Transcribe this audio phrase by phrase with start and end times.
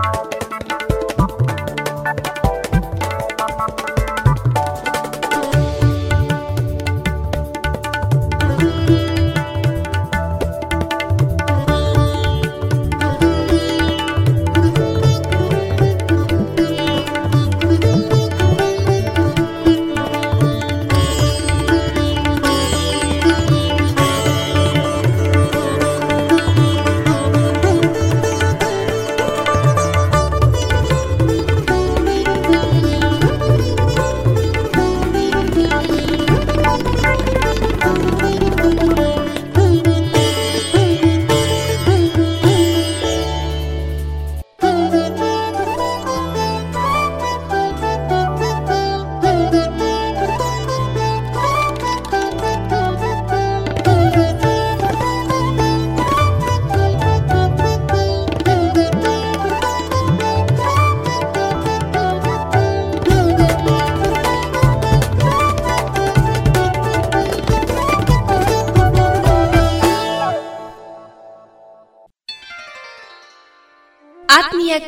[0.00, 0.39] ಆತ್ಮೀಯ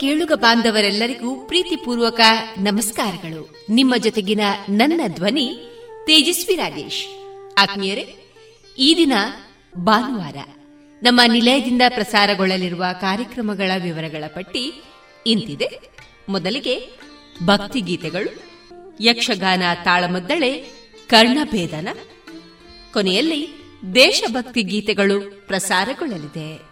[0.03, 2.21] ಕೇಳುಗ ಬಾಂಧವರೆಲ್ಲರಿಗೂ ಪ್ರೀತಿಪೂರ್ವಕ
[2.59, 3.67] ನಮಸ್ಕಾರಗಳು.
[3.71, 4.41] ನಿಮ್ಮ ಜೊತೆಗಿನ
[4.71, 5.61] ನನ್ನ ಧ್ವನಿ
[6.07, 7.07] ತೇಜಸ್ವಿ ರಾಜೇಶ್.
[7.59, 8.15] ಆತ್ಮೀಯರೇ,
[8.79, 9.13] ಈ ದಿನ
[9.77, 10.37] ಭಾನುವಾರ
[11.03, 14.73] ನಮ್ಮ ನಿಲಯದಿಂದ ಪ್ರಸಾರಗೊಳ್ಳಲಿರುವ ಕಾರ್ಯಕ್ರಮಗಳ ವಿವರಗಳ ಪಟ್ಟಿ
[15.27, 15.71] ಇಂತಿದೆ.
[16.29, 16.89] ಮೊದಲಿಗೆ
[17.45, 18.43] ಭಕ್ತಿಗೀತೆಗಳು,
[19.01, 20.53] ಯಕ್ಷಗಾನ ತಾಳಮದ್ದಳೆ,
[21.09, 21.89] ಕರ್ಣಭೇದನ.
[22.93, 23.49] ಕೊನೆಯಲ್ಲಿ
[23.95, 26.72] ದೇಶಭಕ್ತಿ ಗೀತೆಗಳು ಪ್ರಸಾರಗೊಳ್ಳಲಿದೆ.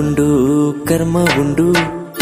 [0.00, 0.28] ಉಂಡು,
[0.88, 1.72] ಕರ್ಮ ಉಂಡು,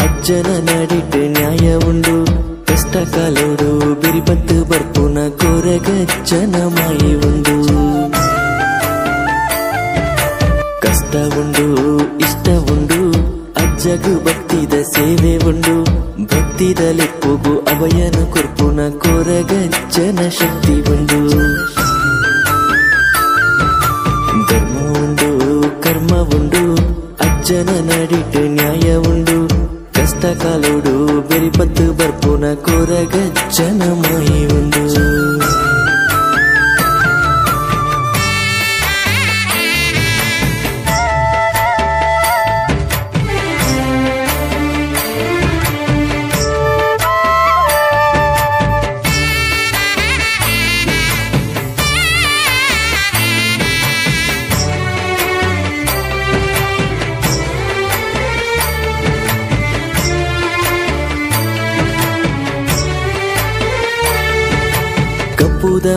[0.01, 2.25] ಅಜ್ಜನ ನಡಿಟ ನ್ಯಾಯ ಉಂಡು.
[2.65, 7.55] ಕಷ್ಟ ಕಾಲೋಡು ಬಿರಿಬತ್ತು ಬರ್ಪುನ ಕೋರಗಜ್ಜನ ಮಾಯಿ ಉಂಡು.
[10.81, 11.67] ಕಷ್ಟ ಉಂಡು,
[12.17, 13.11] ಇಷ್ಟ ಉಂಡು,
[13.55, 15.83] ಅಜ್ಜಗು ಭಕ್ತಿದ ಸೇವೆ ಉಂಡು.
[16.23, 21.29] ಭಕ್ತಿದ ಲೆಪ್ಪುಗು ಅವಯನ ಕೊರ್ಪುನ ಕೋರಗಜ್ಜನ ಶಕ್ತಿ ಉಂಡು.
[24.47, 25.29] ಧರ್ಮ ಉಂಡು,
[25.81, 26.68] ಕರ್ಮ ಉಂಡು
[27.49, 29.37] ಅಜ್ಜನ ನಡಿಟ್ಟು ನ್ಯಾಯ ಉಂಡು.
[29.91, 34.39] ಕಷ್ಟ ಕಾಲೋಡು ಬೆರಿಪತ್ತು ಬರ್ಪುನ ಕೊರಗಜ್ಜನ ಮಾಯಿ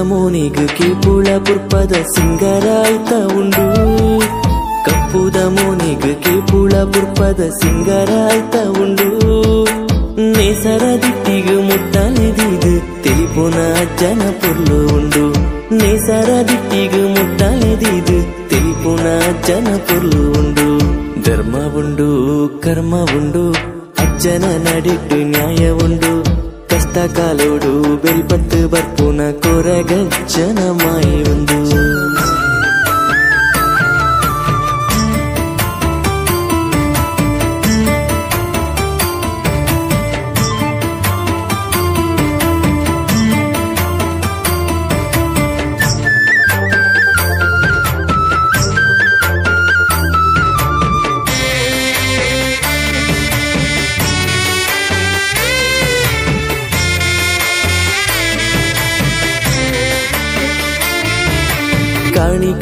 [0.02, 3.64] ಉಂಡು ಕಪ್ಪುದ ಮೋನಿಗು ಕಿಪುಳ ಪುರ್ಪದ ಸಿಂಗರಾಯ್ತ ಉಂಡು
[4.87, 9.09] ಕಪ್ಪುದ ಮೋನಿಗು ಕಿಪುಳ ಪುರ್ಪದ ಸಿಂಗರಾಯ್ತ ಉಂಡು
[10.32, 12.73] ನೇಸರ ದಿಟ್ಟಿಗು ಮುಟ್ಟಲೆದಿದು
[13.04, 13.59] ತಿಳಿಪುನ
[14.00, 15.25] ಜನ ಪುರ್ಲು ಉಂಡು
[15.78, 18.18] ನೇಸರ ದಿಟ್ಟಿಗು ಮುಟ್ಟಲೆದಿದು
[18.50, 19.06] ತಿಳಿಪುನ
[19.49, 20.68] ಜನ ಪುರ್ಲು ಉಂಡು
[21.23, 22.09] ಧರ್ಮ ಉಂಡು
[22.61, 23.44] ಕರ್ಮ ಉಂಡು
[23.99, 26.12] ಅಜ್ಜನ ನಡಿಟ್ಟು ನ್ಯಾಯ ಉಂಡು
[26.82, 27.72] ಕಷ್ಟ ಕಾಲೋಡು
[28.02, 30.58] ಬೆಲ್ಪತ್ತು ಬರ್ಪುನ ಕೊರಗಜ್ಜನ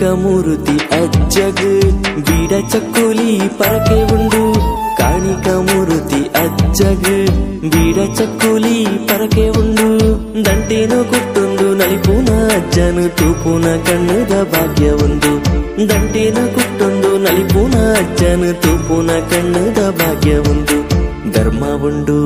[0.02, 1.82] ಮೂರುತಿ ಅಜ್ಜಗ್
[2.16, 4.52] ಬೀಡ ಚಕ್ಕುಲಿ ಪರಕೆ ಉಂಡು.
[4.96, 9.88] ಕಾಣಿಕ ಮೂರುತಿ ಅಜ್ಜಗ್ ಚಕ್ಕುಲಿ ಪರಕೆ ಉಂಡು.
[10.44, 15.32] ದಂಟೇನು ಕುಟ್ಟೊಂದು ನಲಿಪುನ ಅಜ್ಜನು ತೂಪುನ ಕಣ್ಣದ ಭಾಗ್ಯ ಒಂದು
[15.88, 20.90] ದಂಟೇನ ಕುಟ್ಟೊಂದು ನಲಿಪುನ ಅಜ್ಜನು ತೂಪುನ ಕಣ್ಣದ ಭಾಗ್ಯ ಒಂದು
[21.32, 22.18] ಧರ್ಮ ಉಂಡು,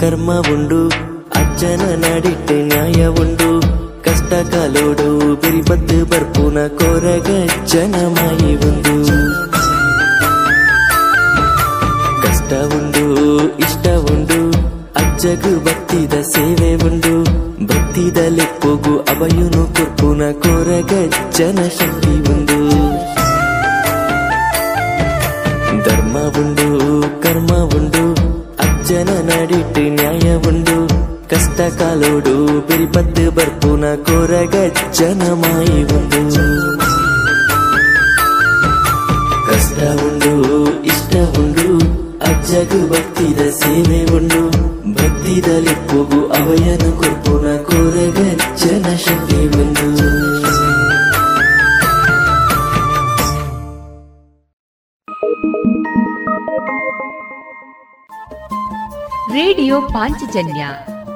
[0.00, 0.88] ಕರ್ಮ ಉಂಡು,
[1.36, 3.75] ಅಜ್ಜನ ನಾಡಿಟ್ಟು ನ್ಯಾಯ ಉಂಡು.
[4.16, 7.28] ಕಷ್ಟ ಕಾಲೋಡು ಬಿರಿಬದ್ದು ಬರ್ಪುನ ಕೊರಗ
[7.64, 9.06] ಜನಮಾಯಿ ಮಾಯಿ ಒಂದು.
[12.22, 13.04] ಕಷ್ಟ ಉಂಡು
[13.56, 14.50] ಇಷ್ಟ ಉಂಡು
[14.96, 17.24] ಅಜ್ಜಗು ಬತ್ತಿದ ಸೇವೆ ಉಂಡು.
[17.66, 20.92] ಬತ್ತಿದ ಲೆಪ್ಪುಗು ಅವಯುನು ಕುರ್ಪುನ ಕೊರಗ
[21.30, 22.58] ಜನ ಶಕ್ತಿ ಉಂಡು.
[25.84, 28.12] ಧರ್ಮ ಉಂಡು, ಕರ್ಮ ಉಂಡು,
[28.58, 30.85] ಅಜ್ಜನ ನಡಿಟ್ಟು ನ್ಯಾಯ ಉಂಡು.
[31.36, 34.54] ಕಷ್ಟ ಕಾಲೋಡು ಬಿರಿಪತ್ತು ಬರ್ಪುನ ಕೊರಗ
[34.92, 36.44] ಜನ ಮಾಯಿ ಒಂದು.
[39.46, 40.32] ಕಷ್ಟ ಉಂಡು,
[40.82, 41.78] ಇಷ್ಟ ಉಂಡು,
[42.24, 44.50] ಅಜ್ಜಗು ಭಕ್ತಿದ ಸೇವೆ ಉಂಡು.
[44.92, 47.46] ಭಕ್ತಿದ ಲಿಪ್ಪುಗು ಅವಯನ ಕೊರ್ಪುನ
[48.56, 49.86] ಜನ ಶಕ್ತಿ ಒಂದು
[59.32, 60.66] ರೇಡಿಯೋ ಪಾಂಚಜನ್ಯ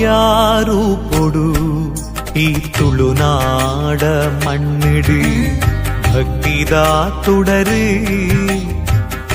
[0.00, 1.44] മായാറൂപ്പൊടു
[2.42, 2.44] ഈ
[2.76, 4.02] തുളുനാട
[4.44, 5.18] മണ്ണിട്
[6.06, 6.84] ഭക്തിതാ
[7.26, 7.82] തുടര്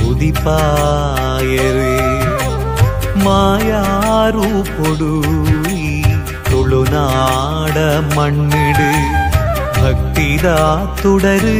[0.08, 1.92] ഉദിപ്പായര്
[3.26, 5.12] മായാറൂപ്പൊടു
[5.76, 5.86] ഈ
[6.50, 7.78] തുളുനാട
[8.18, 8.90] മണ്ണിട്
[9.80, 10.58] ഭക്തിതാ
[11.04, 11.58] തുടര്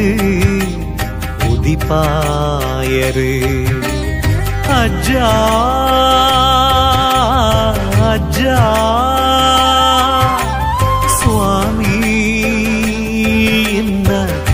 [1.52, 3.32] ഉദിപ്പായര്
[4.82, 5.32] ಅಜ್ಜಾ
[8.17, 8.41] ಅಜ್ಜ
[11.09, 12.21] ಸ್ವಾಮಿ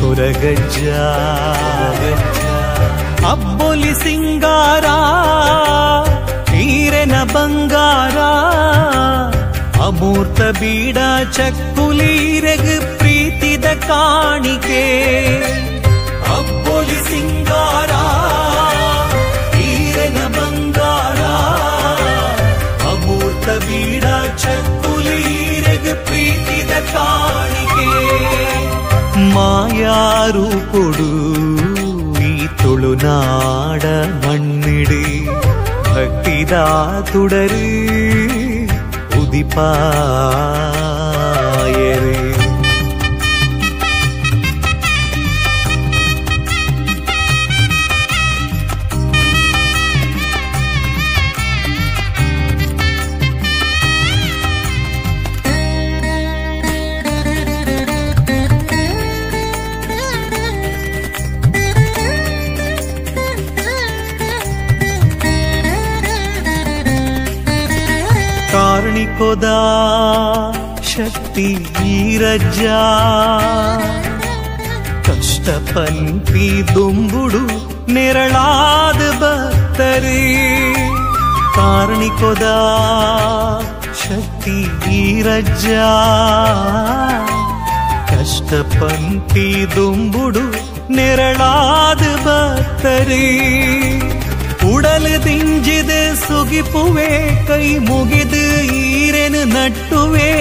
[0.00, 0.88] ಕೊರಗಜ್ಜ
[3.25, 4.85] ಅಬ್ಬೊಲಿ ಸಿಂಗಾರ
[6.54, 8.19] ಈರೆನ ಬಂಗಾರ
[9.83, 10.99] ಅಮೂರ್ತ ಬೀಡ
[11.37, 14.83] ಚಕ್ಕುಲೀರೆಗ್ ಪ್ರೀತಿದ ಕಾಣಿಕೆ.
[16.37, 17.90] ಅಬ್ಬೊಲಿ ಸಿಂಗಾರ.
[24.43, 27.89] ಚಕ್ಕುಲೀರೆಗ್ ಪ್ರೀತಿದ ಕಾಣಿಕೆ
[29.36, 31.10] ಮಾಯಾರು ಕೊಡು
[32.24, 32.31] ಈ
[32.62, 33.84] ತುಳುನಾಡ
[34.24, 35.01] ಮಣ್ಣಿಡು
[35.88, 36.55] ಭಕ್ತಿದ
[37.12, 37.67] തുടര്
[40.50, 42.15] ഉദിപ്പായരേ
[69.22, 69.48] ಕಾರಣಿಕೊದ
[70.91, 71.46] ಶಕ್ತಿ
[71.89, 72.63] ಈರಜ್ಜ
[75.07, 77.41] ಕಷ್ಟ ಪಂಪಿ ದುಂಬುಡು
[77.96, 80.22] ನೆರಳಾದ ಭಕ್ತರೇ
[81.57, 82.48] ಕಾರಣಿಕೊದ
[84.03, 84.57] ಶಕ್ತಿ
[85.01, 85.67] ಈರಜ್ಜ
[88.12, 90.46] ಕಷ್ಟ ಪಂಪಿ ದುಂಬುಡು
[90.98, 93.25] ನೆರಳಾದ ಭಕ್ತರೇ
[94.69, 95.91] ಉಡಲು ದಿಂಜಿದ
[96.24, 97.12] ಸುಗಿಪುವೆ
[97.48, 98.41] ಕೈ ಮುಗಿದು
[98.77, 98.90] ಈರೆನು
[99.44, 100.32] ನಟ್ಟುವೆ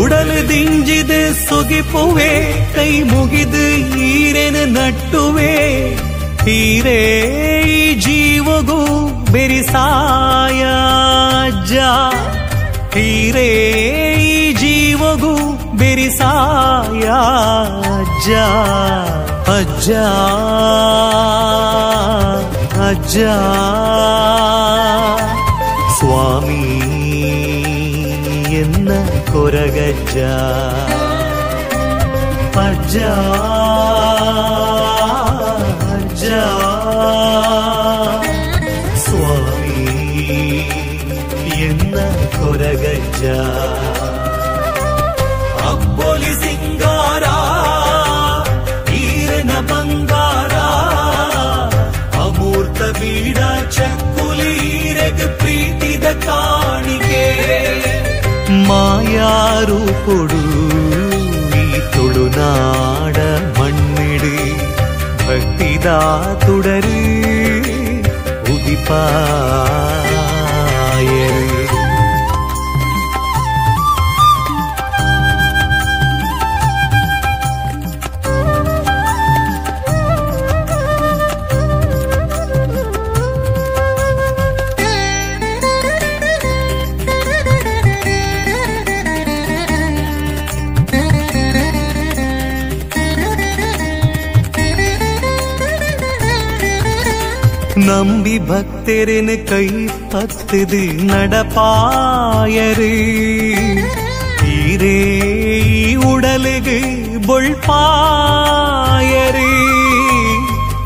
[0.00, 2.30] ಉಡಲು ದಿಂಜಿದೆ ಸೊಗಿಪುವೆ,
[2.74, 3.64] ಕೈ ಮುಗಿದು
[4.00, 5.54] ಈರೆನು ನಟ್ಟುವೆ.
[6.44, 7.00] ತೀರೇ
[8.00, 8.80] ಜೀವಗೂ
[9.32, 10.62] ಬೆರಿಸಾಯ
[11.46, 11.72] ಅಜ್ಜ
[12.92, 13.50] ತೀರೇ
[14.60, 15.34] ಜೀವಗೂ
[15.78, 17.06] ಬೆರಿಸಾಯ
[17.94, 18.30] ಅಜ್ಜ
[19.56, 19.90] ಅಜ್ಜ.
[22.88, 23.16] ಅಜ್ಜ
[25.98, 26.43] ಸ್ವಾಮಿ
[29.44, 30.18] ಕೊರಗಜ್ಜ
[32.60, 32.96] ಅಜ್ಜ
[35.94, 36.28] ಅಜ್ಜ
[39.04, 39.84] ಸ್ವಾಮಿ
[41.60, 41.96] ಎನ್ನ
[42.36, 43.24] ಕೊರಗಜ್ಜ
[59.66, 60.40] ಮಾಯಾರೂಪೊಡು
[61.58, 63.16] ಈ ತುಳುನಾಡ
[63.58, 64.32] ಮಣ್ಣಿಡು
[65.26, 65.86] ಭಕ್ತಿದ
[66.44, 66.98] ತುಡರು
[68.52, 69.73] ಉದಿಪಾಯರು
[97.86, 99.66] നമ്പി ഭക്തരന് കൈ
[100.12, 102.92] പത്തത് നടപ്പായര്
[104.40, 104.98] തീരേ
[106.08, 106.78] ഉടലുക്
[107.26, 108.30] ബൊൾപ്പായര്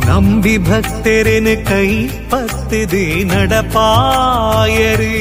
[0.09, 1.89] നമ്പി ഭക്തരന് കൈ
[2.33, 3.03] പത്തത്
[3.33, 5.13] നടപ്പായര്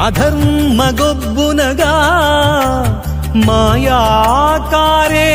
[0.05, 1.95] अधर्मगोब्बुनगा
[3.47, 5.31] ಮಾಯಾಕಾರೆ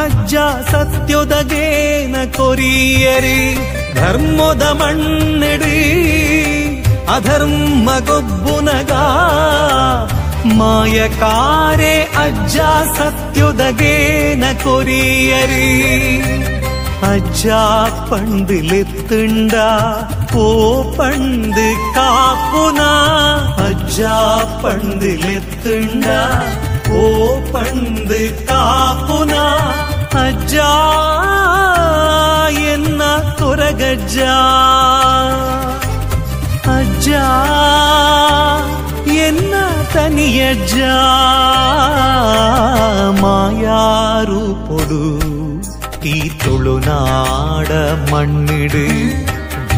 [0.00, 0.34] ಅಜ್ಜ
[0.70, 3.40] ಸತ್ಯೊದಗೇನ ಕೊರಿಯರಿ,
[3.98, 5.78] ಧರ್ಮದ ಮಣ್ಣಿಡಿ
[7.16, 8.92] ಅಧರ್ಮ ಗೊಬ್ಬುನಗ
[10.60, 12.58] ಮಾಯಕಾರೆ ಅಜ್ಜ
[12.98, 15.70] ಸತ್ಯೊದಗೇನ ಕೊರಿಯರಿ.
[17.12, 17.46] ಅಜ್ಜ
[18.10, 19.54] ಪಂಡಿಲಿತ್ತುಂಡ
[20.32, 20.46] ಪೋ
[20.96, 22.80] ಪಂದು ಕಾಪುನ
[23.66, 24.00] ಅಜ್ಜ
[24.62, 26.06] ಪಂದುಲೆತ್ತುಂಡ
[26.88, 27.00] ಪೋ
[27.52, 29.34] ಪಂದು ಕಾಪುನ
[30.22, 30.56] ಅಜ್ಜ
[32.72, 33.02] ಎನ್ನ
[33.38, 34.18] ತೊರಗಜ್ಜ
[36.76, 37.10] ಅಜ್ಜ
[39.26, 39.54] ಎನ್ನ
[39.94, 40.76] ತನಿಯಜ್ಜ
[43.22, 45.04] ಮಾಯಾರು ಪೊಡು
[46.06, 47.70] ಈ ತುಳುನಾಡ
[48.12, 48.84] ಮಣ್ಣಿಡು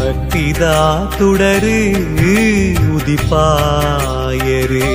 [0.03, 0.65] ಭಕ್ತಿದ
[1.17, 1.79] ತುಡರು
[2.95, 4.87] ಉದಿಪಾಯರು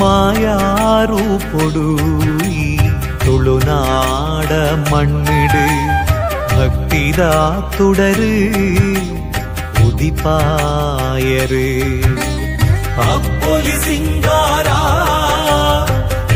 [0.00, 1.86] ಮಾಯಾರು ಪೊಡು
[2.60, 2.66] ಈ
[3.24, 4.50] ತುಳುನಾಡ
[4.90, 5.64] ಮಣ್ಣಿಡು
[6.52, 7.22] ಭಕ್ತಿದ
[7.76, 8.32] ತುಡರು
[9.86, 11.66] ಉದಿಪಾಯರು
[13.08, 14.68] ಅಪ್ಪೊಲಿ ಸಿಂಗಾರ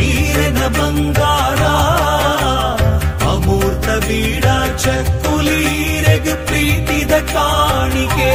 [0.08, 0.60] ಈರನ
[4.08, 4.44] ಬೀಡ
[4.76, 8.32] ಚಕ್ಕುಲೀರೆಗ್ ಪ್ರೀತಿದ ಕಾಣಿಕೆ.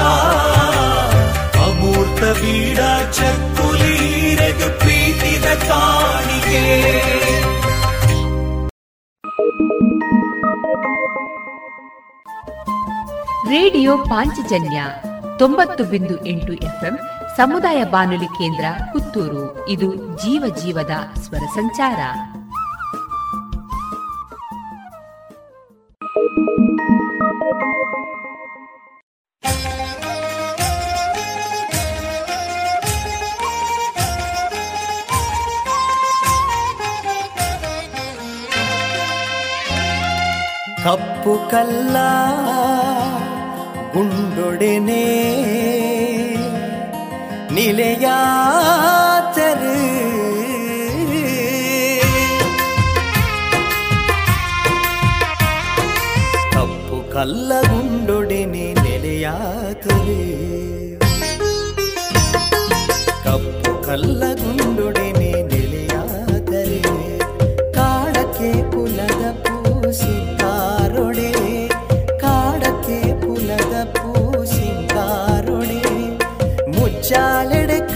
[1.59, 2.79] ಅಮೂರ್ತ ಬೀಡ
[3.12, 6.62] ಚಕ್ಕುಲೀರೆಗ್ ಪ್ರೀತಿದ ಕಾಣಿಕೆ.
[13.49, 14.83] ರೇಡಿಯೋ ಪಾಂಚಜನ್ಯ
[15.38, 16.99] ತೊಂಬತ್ತು ಬಿಂದು ಎಂಟು ಎಫ್ಎಂ
[17.37, 19.68] ಸಮುದಾಯ ಬಾನುಲಿ ಕೇಂದ್ರ ಪುತ್ತೂರು.
[19.68, 21.99] ಇದು ಜೀವ ಜೀವದ ಸ್ವರ ಸಂಚಾರ.
[40.85, 41.96] ಕಪ್ಪು ಕಲ್ಲ
[43.92, 45.95] ಗುಂಡೊಡೆನೆ
[47.59, 49.47] நிலையாத்தரு
[56.55, 60.19] தப்பு கல்லகுண்டொடனே நிலையாத்தரு
[63.27, 65.06] கப்பு கல்லகுண்டொடனே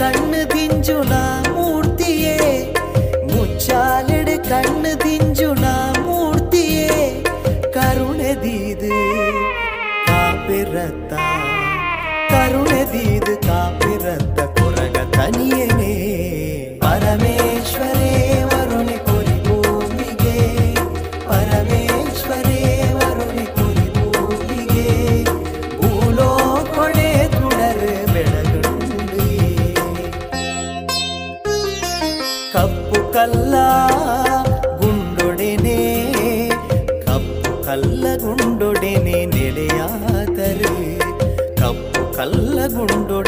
[0.01, 1.50] ಮುಚ್ಚಾಲೆಡೆ ಕಣ್ಣು
[42.81, 43.20] ಕಲ್ಲ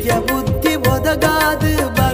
[0.00, 1.64] ವಿದ್ಯ ಬುದ್ಧಿ ಒದಗಾದ
[1.96, 2.09] ಬರು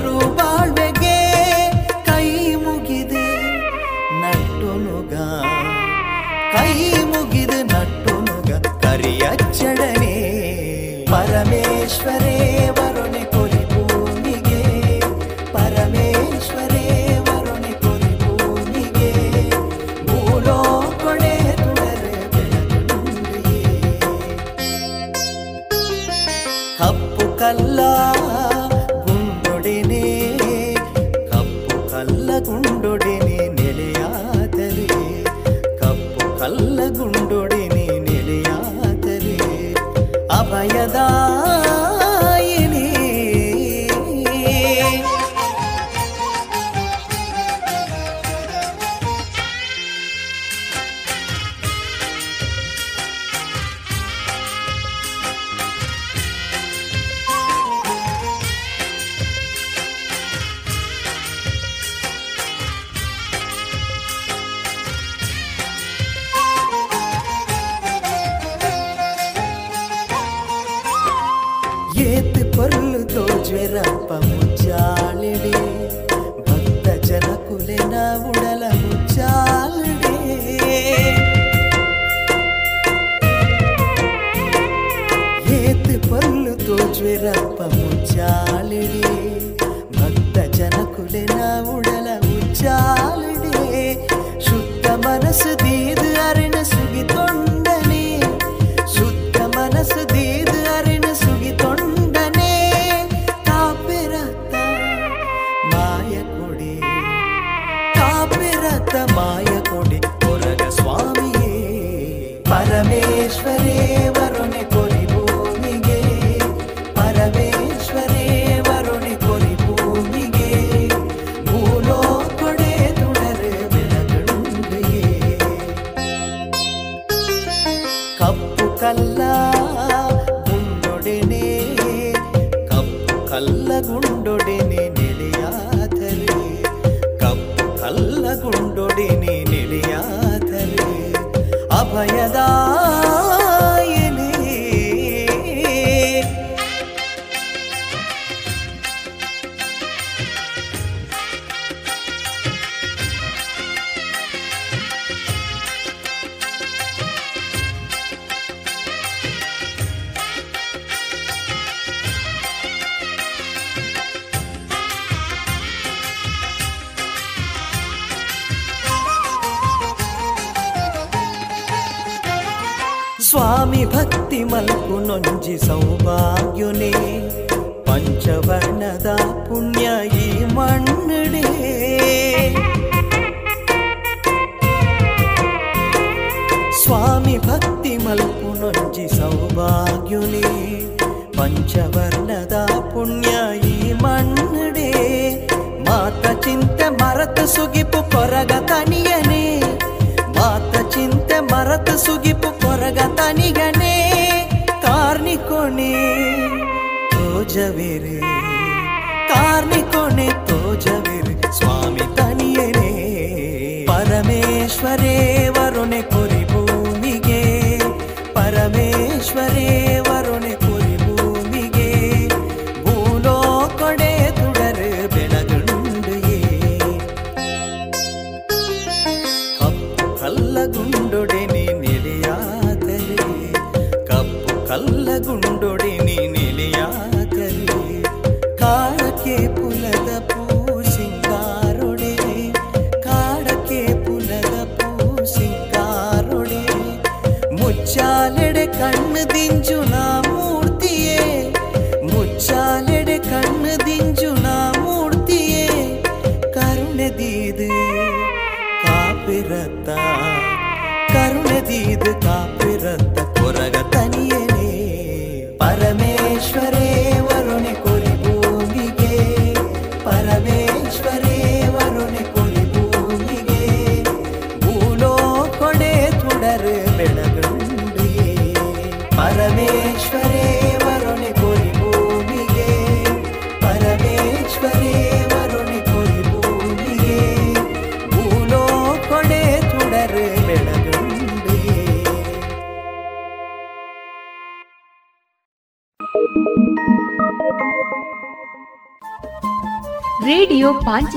[247.97, 250.03] ಮುಚ್ಚಾಲೆಡೆ ಕಣ್ಣು ದಿಂಜು ನಾ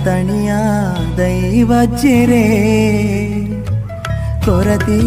[0.00, 0.50] ಕೊರಗ ತಣಿಯ
[1.18, 2.44] ದೈವಜ್ಜೆರೆ
[4.44, 4.98] ಕೊರತಿ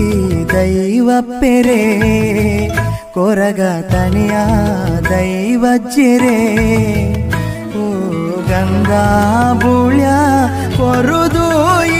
[0.53, 1.79] ದೈವಪ್ಪೆರೆ
[3.15, 4.35] ಕೊರಗ ತಣಿಯ
[5.09, 6.35] ದೈವಜ್ಜೆರೆ
[7.75, 7.87] ಓ
[8.51, 9.03] ಗಂಗಾ
[9.63, 10.05] ಬುಳ್ಯ
[10.77, 11.47] ಕೊರುದು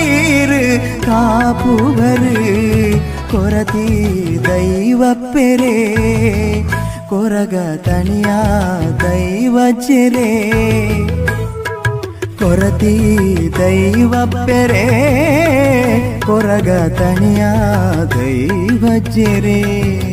[0.02, 0.62] ಈರು
[1.02, 2.36] ಕಾಪುವರು
[3.32, 3.88] ಕೊರತಿ
[4.48, 5.76] ದೈವಪ್ಪೆರೆ
[7.10, 7.56] ಕೊರಗ
[7.86, 8.30] ತಣಿಯ
[9.04, 10.30] ದೈವಜ್ಜೆರೆ
[12.44, 12.96] ಕೊರತಿ
[13.60, 14.86] ದೈವಪ್ಪೆರೆ
[16.26, 17.44] ಕೊರಗ ತಣಿಯ
[18.16, 20.13] ದೈವಜ್ಜೆರೆ ಭಜಕಲದ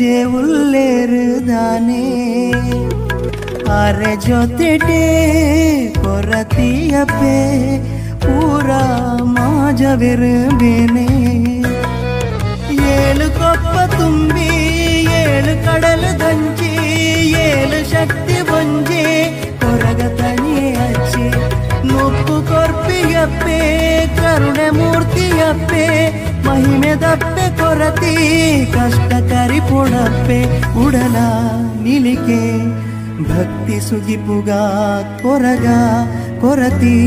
[0.00, 2.04] ಕೊರಗಜ್ಜೆ ಉಲ್ಲೇರುದಾನೆ
[3.74, 5.00] ಅರೆ ಜೊತೆಟೆ
[5.96, 7.34] ಕೊರತಿಯಪ್ಪೆ
[8.22, 8.68] ಪೂರ
[9.34, 11.06] ಮಾಜವಿರುಬೇನೆ
[12.92, 14.48] ಏಳು ಕೊಪ್ಪ ತುಂಬಿ
[15.20, 16.72] ಏಳು ಕಡಲು ದಂಚಿ
[17.44, 19.04] ಏಳು ಶಕ್ತಿ ಬಂಜೆ
[19.62, 21.26] ಕೊರಗ ತಣಿಯೇ ಅಚ್ಚೆ
[21.88, 23.60] ನುಪ್ಪು ಕೊರ್ಪಿಯಪ್ಪೆ
[24.18, 25.84] ಕರುಣೆ ಮೂರ್ತಿಯಪ್ಪೆ
[26.46, 28.13] ಮಹಿಮೆ ದಪ್ಪೆ ಕೊರತಿ
[28.73, 30.39] ಕಷ್ಟ ಕರಿಪುಡಪ್ಪೆ
[30.85, 31.17] ಉಡಲ
[31.81, 32.41] ನಿಲಿಕೆ
[33.29, 34.49] ಭಕ್ತಿ ಸುಗಿಪುಗ
[35.21, 35.67] ಕೊರಗ
[36.41, 36.97] ಕೊರತಿ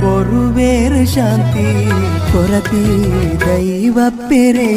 [0.00, 1.68] ಕೊರುವೇರು ಶಾಂತಿ
[2.32, 2.84] ಕೊರತಿ
[3.46, 3.98] ದೈವ
[4.28, 4.70] ಪೆರೆ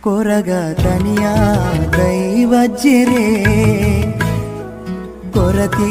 [0.00, 0.50] ಕೊರಗ
[0.82, 1.26] ತನಿಯ
[1.98, 3.26] ದೈವ ಜೆರೆ
[5.34, 5.90] ಕೊರತಿ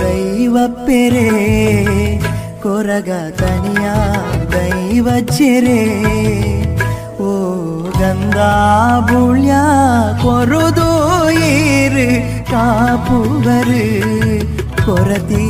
[0.00, 1.26] ದೈವ ಪೆರೆ
[2.62, 3.86] ಕೊರಗ ತನಿಯ
[4.52, 5.80] ದೈವ ಜೆರೆ
[6.38, 6.59] ಓ
[8.00, 9.52] ರಂದಾಬುಳ್ಯ
[10.22, 12.06] ಕೊರುದೋಯಿರು
[12.50, 13.84] ಕಾಪುವರು
[14.84, 15.44] ಕೊರತಿ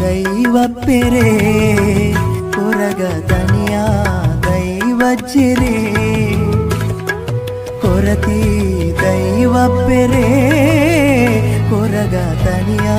[0.00, 0.56] ದೈವ
[0.86, 1.28] ಪೆರೆ
[2.56, 3.76] ಕೊರಗ ದನಿಯ
[4.46, 5.00] ದೈವ
[5.32, 5.76] ಚಿರೆ
[7.82, 8.40] ಕೊರತಿ
[9.02, 9.54] ದೈವ
[9.88, 10.26] ಪೆರೆ
[11.70, 12.98] ಕೊರಗ ದನಿಯಾ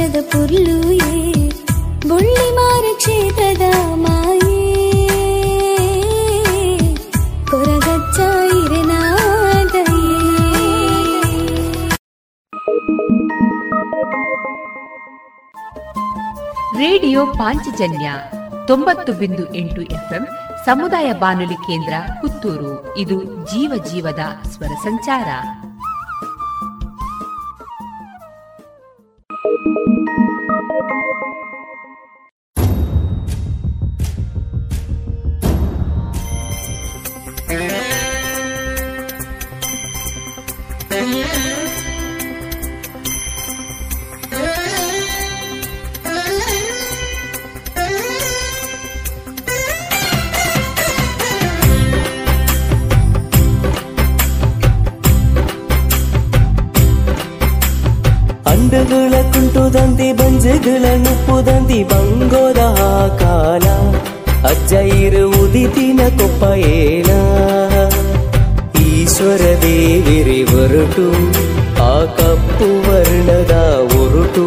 [0.00, 1.48] ದೇಶದ ಪುರ್ಲುಯೇ
[2.08, 3.62] ಬುಳ್ಳಿಮಾರ ಕ್ಷೇತ್ರದ
[3.94, 4.96] ಮಾಯೇ.
[7.50, 8.18] ಕೊರಗಚ್ಚ
[16.78, 18.12] ರೇಡಿಯೋ ಪಾಂಚಜನ್ಯ
[18.66, 20.28] ತೊಂಬತ್ತು ಬಿಂದು ಎಂಟು ಎಫ್ಎಂ,
[20.64, 22.94] ಸಮುದಾಯ ಬಾನುಲಿ ಕೇಂದ್ರ ಪುತ್ತೂರು.
[22.96, 25.26] ಇದು ಜೀವ ಜೀವದ ಸ್ವರ ಸಂಚಾರ.
[60.62, 62.62] ಹೆಗಲನ್ನು ಪುದಂದಿ ಬಂಗೋದ
[63.20, 63.66] ಕಾಲ
[64.48, 66.42] ಅಜ್ಜ ಇರುವುದಿನ ಕೊಪ್ಪ
[66.72, 67.10] ಏನ
[68.82, 71.06] ಈಶ್ವರ ದೇವಿರಿ ಹೊರಟು
[71.84, 73.54] ಆ ಕಪ್ಪು ವರ್ಣದ
[73.96, 74.46] ಉರುಟು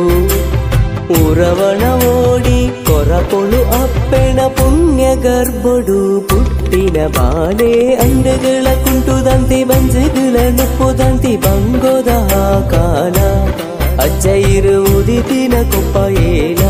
[1.17, 5.99] ಉರವಣ ಓಡಿ ಕೊರಪೊಳು ಅಪ್ಪೆಣ ಪುಣ್ಯ ಗರ್ಭೊಡು
[6.29, 7.73] ಪುಟ್ಟಿನ ಬಾಲೆ
[8.05, 12.11] ಅಂಡಗಳ ಕುಂಟುದಂತೆ ಬಂಜಗಳ ನುಪ್ಪುದಂತೆ ಬಂಗೋದ
[12.69, 13.17] ಕಾಲ
[14.03, 15.95] ಅಜ್ಜ ಇರುವುದಿ ದಿನ ಕೊಪ್ಪ
[16.29, 16.63] ಏನ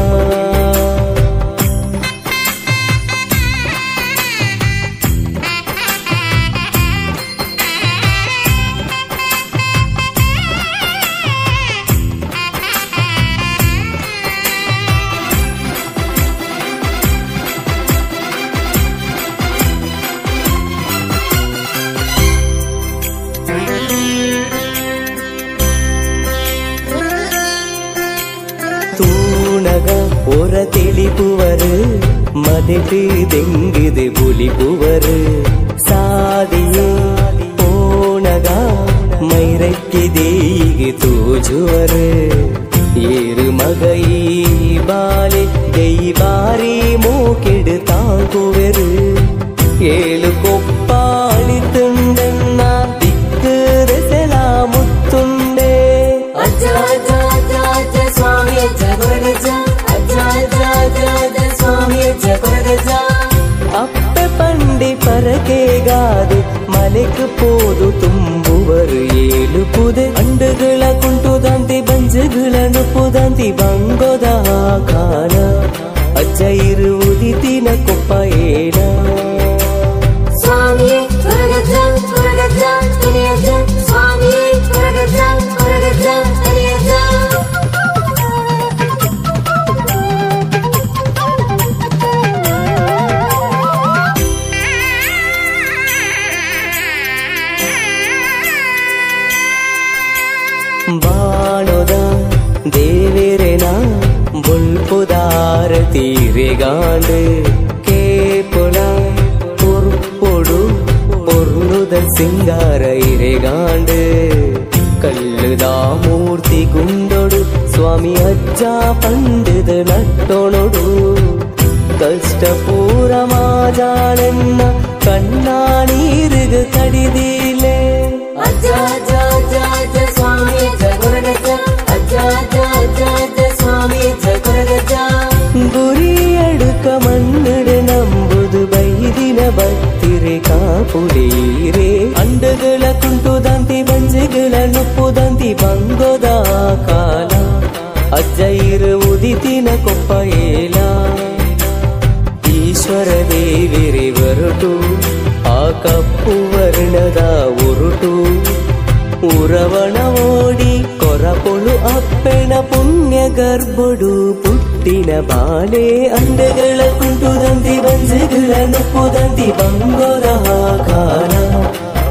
[159.24, 160.72] ಪುರವಣ ಓಡಿ
[161.02, 164.10] ಕೊರಪೊಳು ಅಪ್ಪೆಣ ಪುಣ್ಯ ಗರ್ಭೊಡು
[164.42, 165.86] ಪುಟ್ಟಿನ ಬಾಲೆ
[166.18, 171.34] ಅಂದೆಗಳ ಕುಂಟುದಂದಿ ಬಂಜೆಗಳನ್ನು ಕುದಂದಿ ಬಂಗೋರ ಹಾಕಾನ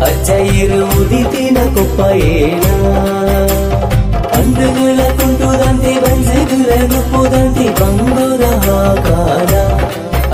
[0.06, 0.30] ಅಜ್ಜ
[0.62, 2.00] ಇರುವುದಿನ ಕೊಪ್ಪ
[2.30, 2.64] ಏನ
[4.38, 9.52] ಅಂದೆಗಳ ಕುಂಟುದಂದಿ ಬಂಜೆಗಳನ್ನು ಕುದಂದಿ ಬಂಗೋರ ಹಾಕಾನ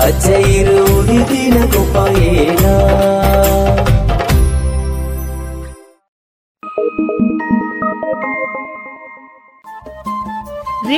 [0.07, 0.27] ಅಜ್ಜ
[0.57, 1.97] ಇರುವುದಿನ ಕೊಪ್ಪ
[2.31, 2.65] ಏನ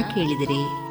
[0.00, 0.88] ಕೇಳಿದರೆ.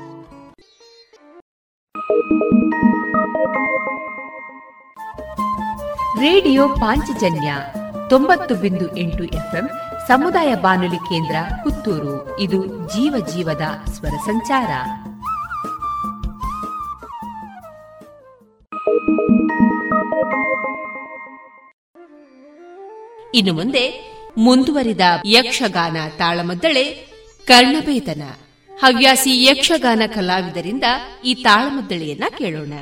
[6.22, 7.56] ರೇಡಿಯೋ ಪಾಂಚಜನ್ಯ
[8.10, 9.70] ತೊಂಬತ್ತು ಬಿಂದು ಎಂಟು ಎಫ್ಎಂ
[10.08, 12.40] ಸಮುದಾಯ ಬಾನುಲಿ ಕೇಂದ್ರ ಪುತ್ತೂರು.
[12.40, 14.70] ಇದು ಜೀವ ಜೀವದ ಸ್ವರ ಸಂಚಾರ.
[23.34, 26.84] ಇನ್ನು ಮುಂದೆ ಮುಂದುವರಿದ ಯಕ್ಷಗಾನ ತಾಳಮದ್ದಳೆ
[27.48, 28.22] ಕರ್ಣವೇತನ
[28.80, 30.84] ಹವ್ಯಾಸಿ ಯಕ್ಷಗಾನ ಕಲಾವಿದರಿಂದ
[31.26, 32.74] ಈ ತಾಳಮದ್ದಳೆಯನ್ನ ಕೇಳೋಣ.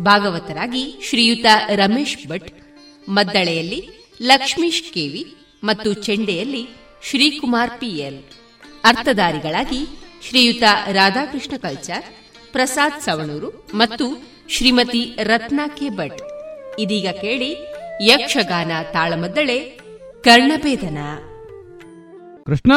[0.00, 2.50] ಭಾಗವತರಾಗಿ ಶ್ರೀಯುತ ರಮೇಶ್ ಭಟ್
[3.08, 3.88] ಮದ್ದಳೆಯಲ್ಲಿ
[4.22, 5.34] ಲಕ್ಷ್ಮೀಶ್ ಕೆವಿ
[5.64, 6.68] ಮತ್ತು ಚೆಂಡೆಯಲ್ಲಿ
[7.02, 8.22] ಶ್ರೀಕುಮಾರ್ ಪಿಎಲ್.
[8.84, 9.86] ಅರ್ಥಧಾರಿಗಳಾಗಿ
[10.28, 12.04] ಶ್ರೀಯುತ ರಾಧಾಕೃಷ್ಣ ಕಲ್ಚಾರ್
[12.52, 14.04] ಪ್ರಸಾದ್ ಸವಣೂರು ಮತ್ತು
[14.48, 16.20] ಶ್ರೀಮತಿ ರತ್ನಾ ಕೆ ಭಟ್.
[16.78, 17.56] ಇದೀಗ ಕೇಳಿ
[18.02, 19.58] ಯಕ್ಷಗಾನ ತಾಳಮದ್ದಳೆ
[20.24, 20.98] ಕರ್ಣಭೇದನ.
[22.46, 22.72] ಕೃಷ್ಣ!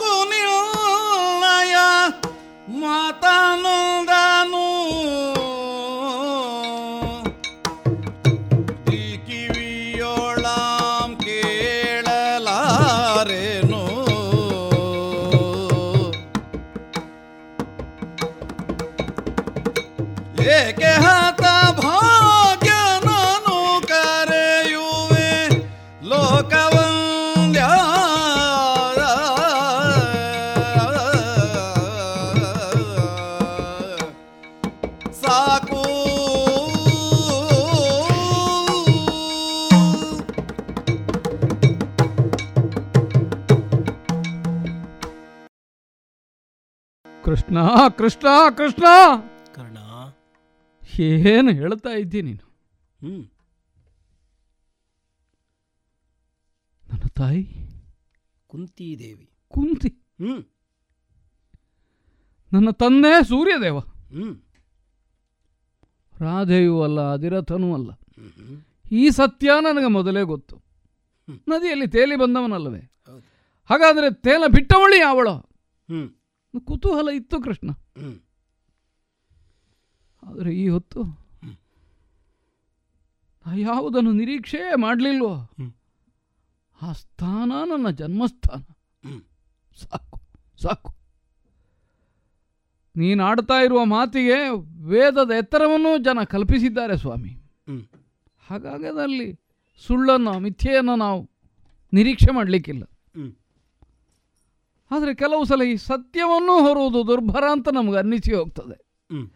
[0.00, 1.74] ಸಾಕು ನಿಲ್ಲಯ
[47.50, 48.26] ಕೃಷ್ಣ ಕೃಷ್ಣ
[48.56, 48.84] ಕೃಷ್ಣ.
[49.54, 49.76] ಕರ್ಣ.
[50.98, 52.50] ಏನು ಹೇಳ್ತಾ ಇದ್ದೀನಿ ನೀನು?
[56.88, 57.48] ನನ್ನ ತಾಯಿ?
[58.46, 59.30] ಕುಂತಿದೇವಿ.
[59.48, 59.88] ಕುಂತಿ?
[59.88, 60.44] ಹ್ಮ್.
[62.52, 63.78] ನನ್ನ ತಂದೆ ಸೂರ್ಯದೇವ.
[63.78, 64.40] ಹ್ಮ್.
[66.20, 67.90] ರಾಧೆಯೂ ಅಲ್ಲ ಅಧಿರಥನೂ ಅಲ್ಲ.
[68.92, 70.62] ಈ ಸತ್ಯ ನನಗೆ ಮೊದಲೇ ಗೊತ್ತು.
[71.48, 72.80] ನದಿಯಲ್ಲಿ ತೇಲಿ ಬಂದವನಲ್ಲವೇ.
[73.70, 75.34] ಹಾಗಾದರೆ ತೇಲ ಬಿಟ್ಟವಳಿ ಅವಳು
[75.90, 76.19] ಹ್ಮ್.
[76.58, 77.70] ಕುತೂಹಲ ಇತ್ತು ಕೃಷ್ಣ.
[77.70, 78.20] ಹ್ಮ್.
[80.22, 81.30] ಆದರೆ ಈ ಹೊತ್ತು
[83.56, 85.50] ಯಾವುದನ್ನು ನಿರೀಕ್ಷೆ ಮಾಡಲಿಲ್ವೋ.
[86.82, 88.62] ಆ ಸ್ಥಾನ ನನ್ನ ಜನ್ಮಸ್ಥಾನ.
[89.76, 90.20] ಸಾಕು
[90.62, 90.94] ಸಾಕು.
[92.96, 94.48] ಸಾಕು ಆಡ್ತಾ ಇರುವ ಮಾತಿಗೆ
[94.84, 97.30] ವೇದದ ಎತ್ತರವನ್ನು ಜನ ಕಲ್ಪಿಸಿದ್ದಾರೆ ಸ್ವಾಮಿ.
[98.48, 99.40] ಹಾಗಾಗಿ ಅದರಲ್ಲಿ
[99.86, 101.30] ಸುಳ್ಳನ್ನು ಮಿಥ್ಯೆಯನ್ನು ನಾವು
[101.92, 102.89] ನಿರೀಕ್ಷೆ ಮಾಡಲಿಕ್ಕಿಲ್ಲ.
[104.90, 108.74] ಆದರೆ ಕೆಲವು ಸಲ ಈ ಸತ್ಯವನ್ನು ಹೊರುವುದು ದುರ್ಭರ ಅಂತ ನಮಗೆ ಅನ್ನಿಸಿ ಹೋಗ್ತದೆ.
[109.14, 109.30] ಹ್ಮ್.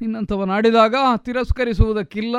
[0.00, 2.36] ನಿನ್ನಂಥವನಾಡಿದಾಗ ತಿರಸ್ಕರಿಸುವುದಕ್ಕಿಲ್ಲ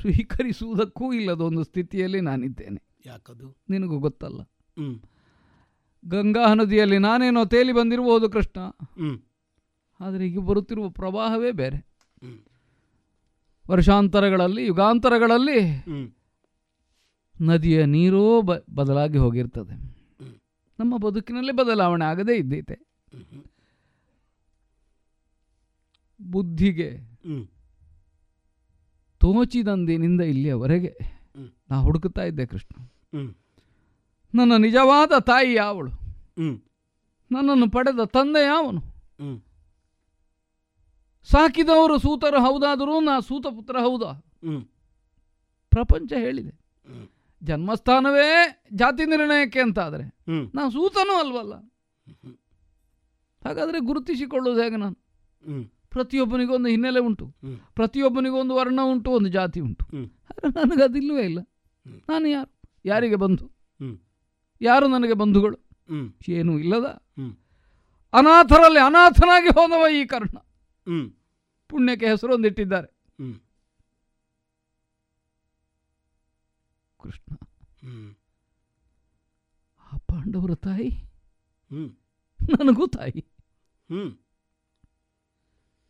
[0.00, 2.82] ಸ್ವೀಕರಿಸುವುದಕ್ಕೂ ಇಲ್ಲದ ಒಂದು ಸ್ಥಿತಿಯಲ್ಲಿ ನಾನಿದ್ದೇನೆ.
[3.06, 3.56] ಯಾಕದು?
[3.70, 4.40] ನಿನಗೂ ಗೊತ್ತಲ್ಲ.
[6.08, 8.60] ಗಂಗಾ ನದಿಯಲ್ಲಿ ನಾನೇನೋ ತೇಲಿ ಬಂದಿರಬಹುದು ಕೃಷ್ಣ.
[10.00, 11.90] ಆದರೆ ಈಗ ಬರುತ್ತಿರುವ ಪ್ರವಾಹವೇ ಬೇರೆ.
[13.70, 15.84] ವರ್ಷಾಂತರಗಳಲ್ಲಿ ಯುಗಾಂತರಗಳಲ್ಲಿ
[17.40, 19.99] ನದಿಯ ನೀರೋ ಬ ಬದಲಾಗಿ ಹೋಗಿರ್ತದೆ.
[20.80, 22.76] ನಮ್ಮ ಬದುಕಿನಲ್ಲಿ ಬದಲಾವಣೆ ಆಗದೇ ಇದ್ದೈತೆ.
[26.20, 26.90] ಬುದ್ಧಿಗೆ
[29.20, 30.92] ತೋಚಿದಂದಿನಿಂದ ಇಲ್ಲಿಯವರೆಗೆ.
[31.70, 32.72] ನಾ ಹುಡುಕುತ್ತಾ ಇದ್ದೆ ಕೃಷ್ಣ.
[34.34, 35.90] ನನ್ನ ನಿಜವಾದ ತಾಯಿ ಯಾವಳು?
[37.30, 38.82] ನನ್ನನ್ನು ಪಡೆದ ತಂದೆ ಯಾವನು?
[41.28, 44.12] ಸಾಕಿದವರು ಸೂತರು ಹೌದಾದರೂ ನಾ ಸೂತ ಪುತ್ರ ಹೌದಾ
[45.72, 46.52] ಪ್ರಪಂಚ ಹೇಳಿದೆ.
[47.42, 48.30] ಜನ್ಮಸ್ಥಾನವೇ
[48.72, 50.04] ಜಾತಿ ನಿರ್ಣಯಕ್ಕೆ ಅಂತಾದರೆ.
[50.28, 51.54] ಆದರೆ ನಾನು ಸೂತನೂ ಅಲ್ವಲ್ಲ.
[53.42, 54.96] ಹಾಗಾದರೆ ಗುರುತಿಸಿಕೊಳ್ಳೋದು ಹೇಗೆ ನಾನು?
[55.88, 57.26] ಪ್ರತಿಯೊಬ್ಬನಿಗೂ ಪ್ರತಿಯೊಬ್ಬನಿಗೊಂದು ಹಿನ್ನೆಲೆ ಉಂಟು.
[57.74, 59.84] ಪ್ರತಿಯೊಬ್ಬನಿಗೂ ಪ್ರತಿಯೊಬ್ಬನಿಗೊಂದು ವರ್ಣ ಉಂಟು ಒಂದು ಜಾತಿ ಉಂಟು.
[60.30, 61.40] ಆದರೆ ನನಗೆ ನನಗದಿಲ್ಲವೇ ಇಲ್ಲ.
[62.08, 62.50] ನಾನು ಯಾರು?
[62.84, 63.46] ಯಾರಿಗೆ ಬಂಧು.
[64.60, 65.58] ಯಾರು ನನಗೆ ಬಂಧುಗಳು?
[66.28, 66.86] ಏನೂ ಇಲ್ಲದ.
[68.12, 70.36] ಅನಾಥರಲ್ಲಿ ಅನಾಥನಾಗಿ ಹೋದವ ಈ ಕರ್ಣ.
[70.86, 71.08] ಪುಣ್ಯಕ್ಕೆ
[71.68, 72.86] ಪುಣ್ಯಕ್ಕೆ ಹೆಸರೊಂದಿಟ್ಟಿದ್ದಾರೆ
[73.20, 73.34] ಹ್ಮ್
[77.00, 77.46] ಕೃಷ್ಣ ಹ್ಮ್
[79.92, 80.88] ಆ ಪಾಂಡವರ ತಾಯಿ?
[81.70, 81.96] ಹ್ಮ್.
[82.42, 83.26] ನನಗೂ ತಾಯಿ.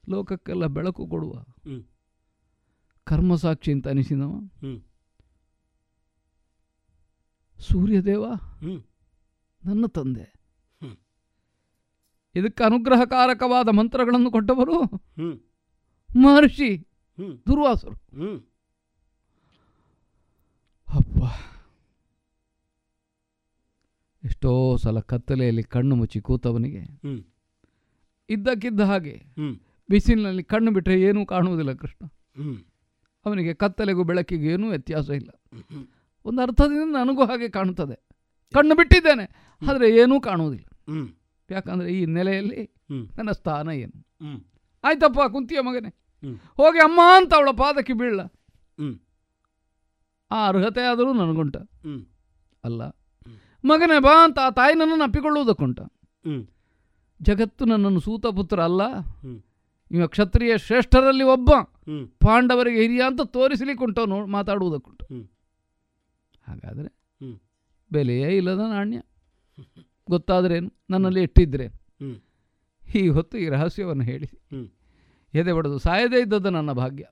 [0.08, 1.32] ಲೋಕಕ್ಕೆಲ್ಲ ಬೆಳಕು ಕೊಡುವ.
[1.32, 1.84] ಹ್ಮ್.
[3.04, 4.40] ಕರ್ಮಸಾಕ್ಷಿ ಅಂತ ಅನಿಸಿದವ.
[7.58, 8.34] ಸೂರ್ಯದೇವ?
[8.34, 8.82] ಹ್ಮ್.
[9.66, 10.40] ನನ್ನ ತಂದೆ.
[12.34, 14.84] ಇದಕ್ಕೆ ಅನುಗ್ರಹಕಾರಕವಾದ ಮಂತ್ರಗಳನ್ನು ಕೊಟ್ಟವರು?
[14.84, 15.40] ಹ್ಮ್.
[16.16, 16.78] ಮಹರ್ಷಿ.
[17.46, 17.94] ದುರ್ವಾಸರು.
[17.94, 18.42] ಹ್ಮ್.
[20.88, 21.18] ಅಪ್ಪ.
[24.24, 26.82] ಎಷ್ಟೋ ಸಲ ಕತ್ತಲೆಯಲ್ಲಿ ಕಣ್ಣು ಮುಚ್ಚಿ ಕೂತವನಿಗೆ.
[28.28, 29.22] ಇದ್ದಕ್ಕಿದ್ದ ಹಾಗೆ
[29.90, 32.06] ಬಿಸಿಲಿನಲ್ಲಿ ಕಣ್ಣು ಬಿಟ್ಟರೆ ಏನೂ ಕಾಣುವುದಿಲ್ಲ ಕೃಷ್ಣ.
[33.26, 35.30] ಅವನಿಗೆ ಕತ್ತಲೆಗೂ ಬೆಳಕಿಗೂ ಏನೂ ವ್ಯತ್ಯಾಸ ಇಲ್ಲ.
[36.24, 37.96] ಒಂದು ಅರ್ಥದಿಂದ ನನಗೂ ಹಾಗೆ ಕಾಣುತ್ತದೆ.
[38.54, 39.24] ಕಣ್ಣು ಬಿಟ್ಟಿದ್ದೇನೆ
[39.70, 40.68] ಆದರೆ ಏನೂ ಕಾಣುವುದಿಲ್ಲ.
[40.88, 42.62] ಯಾಕಂದರೆ ಯಾಕಂದ್ರೆ ಈ ನೆಲೆಯಲ್ಲಿ.
[42.90, 43.98] ನನ್ನ ಸ್ಥಾನ ಏನು.
[44.84, 45.90] ಆಯ್ತಪ್ಪ ಕುಂತಿಯ ಮಗನೇ.
[46.56, 48.20] ಹೋಗಿ ಅಮ್ಮ ಅಂತ ಅವಳ ಪಾದಕ್ಕೆ ಬೀಳ.
[50.30, 51.56] ಆ ಅರ್ಹತೆ ಆದರೂ ನನಗುಂಟ.
[52.64, 52.82] ಅಲ್ಲ
[53.64, 55.80] ಮಗನೇ ಬಾ ಅಂತ ಆ ತಾಯಿ ನನ್ನನ್ನು ಅಪ್ಪಿಕೊಳ್ಳುವುದಕ್ಕುಂಟ.
[57.22, 58.82] ಜಗತ್ತು ನನ್ನನ್ನು ಸೂತಪುತ್ರ ಅಲ್ಲ.
[59.90, 61.50] ಇವ ಕ್ಷತ್ರಿಯ ಶ್ರೇಷ್ಠರಲ್ಲಿ ಒಬ್ಬ.
[62.20, 65.06] ಪಾಂಡವರಿಗೆ ಹಿರಿಯ ಅಂತ ತೋರಿಸಲಿಕ್ಕುಂಟು ನೋ ಮಾತಾಡುವುದಕ್ಕುಂಟು.
[66.48, 66.88] ಹಾಗಾದರೆ.
[67.92, 69.02] ಬೆಲೆಯೇ ಇಲ್ಲದ ನಾಣ್ಯ
[70.10, 72.16] ಗೊತ್ತಾದ್ರೇನು ನನ್ನಲ್ಲಿ ಹ್ಮ್.
[72.94, 74.30] ಈ ಹೊತ್ತು ಈ ರಹಸ್ಯವನ್ನು ಹೇಳಿ.
[75.34, 77.06] ಎದೆ ಬಡದು ಸಾಯದೇ ಇದ್ದದ್ದು ನನ್ನ ಭಾಗ್ಯ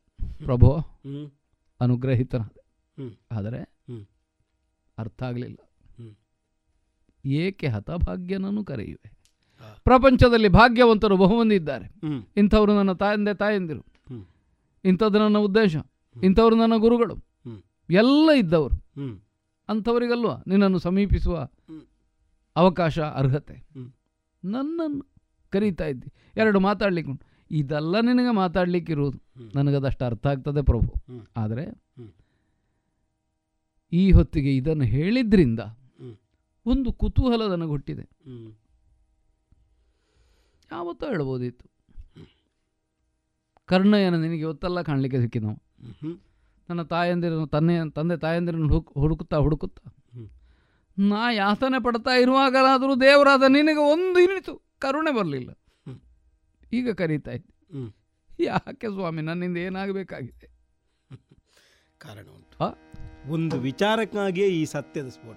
[0.44, 0.78] ಪ್ರಭೋ
[1.80, 2.56] ಅನುಗ್ರಹಿತನಾದ
[3.30, 3.60] ಆದರೆ.
[4.98, 5.67] ಅರ್ಥ ಆಗಲಿಲ್ಲ.
[7.24, 9.12] ಏಕೆ ಹತಭಾಗ್ಯನನ್ನು ಕರೆಯುವೆ?
[9.84, 11.86] ಪ್ರಪಂಚದಲ್ಲಿ ಭಾಗ್ಯವಂತರು ಬಹುಮಂದಿ ಇದ್ದಾರೆ.
[12.36, 13.84] ಇಂಥವರು ನನ್ನ ತಂದೆ ತಾಯಂದಿರು.
[14.84, 15.76] ಇಂಥದ್ದು ನನ್ನ ಉದ್ದೇಶ.
[16.22, 17.16] ಇಂಥವರು ನನ್ನ ಗುರುಗಳು.
[17.90, 18.76] ಎಲ್ಲ ಇದ್ದವರು.
[19.68, 21.48] ಅಂಥವರಿಗಲ್ವ ನಿನ್ನನ್ನು ಸಮೀಪಿಸುವ
[22.56, 23.54] ಅವಕಾಶ ಅರ್ಹತೆ.
[24.44, 25.06] ನನ್ನನ್ನು
[25.50, 26.12] ಕರೀತಾ ಇದ್ದಿ.
[26.36, 27.26] ಎರಡು ಮಾತಾಡ್ಲಿಕ್ಕೆ ಉಂಟು.
[27.50, 29.18] ಇದೆಲ್ಲ ನಿನಗೆ ಮಾತಾಡ್ಲಿಕ್ಕಿರುವುದು.
[29.18, 30.94] ಇರುವುದು ನನಗದಷ್ಟು ಅರ್ಥ ಆಗ್ತದೆ ಪ್ರಭು.
[31.36, 31.82] ಆದರೆ
[33.92, 35.60] ಈ ಹೊತ್ತಿಗೆ ಇದನ್ನು ಹೇಳಿದ್ರಿಂದ.
[36.66, 38.08] ಒಂದು ಕುತೂಹಲ ನನಗೆ ಹುಟ್ಟಿದೆ.
[40.72, 41.70] ಯಾವತ್ತೋ ಹೇಳ್ಬೋದಿತ್ತು.
[43.66, 45.62] ಕರ್ಣಯ್ಯನ ನಿನಗೆ ಇವತ್ತೆಲ್ಲ ಕಾಣಲಿಕ್ಕೆ ಸಿಕ್ಕಿದವು.
[46.70, 49.94] ನನ್ನ ತಾಯಂದಿರನ್ನು ತನ್ನ ತಂದೆ ತಾಯಂದಿರನ್ನು ಹುಡುಕ್ ಹುಡುಕುತ್ತಾ ಹುಡುಕುತ್ತಾ.
[50.98, 55.50] ನಾ ಯಾತನೆ ಪಡ್ತಾ ಇರುವಾಗಲಾದರೂ ದೇವರಾದ ನಿನಗೆ ಒಂದು ಇನಿತು ಕರುಣೆ ಬರಲಿಲ್ಲ.
[56.72, 57.54] ಈಗ ಕರೀತಾ ಇದ್ದೆ.
[58.40, 60.50] ಯಾಕೆ ಸ್ವಾಮಿ ನನ್ನಿಂದ ಏನಾಗಬೇಕಾಗಿದೆ?
[61.98, 62.78] ಕಾರಣ ಉಂಟು.
[63.32, 65.36] ಒಂದು ವಿಚಾರಕ್ಕಾಗಿಯೇ ಈ ಸತ್ಯದ ಸ್ಫೋಟ.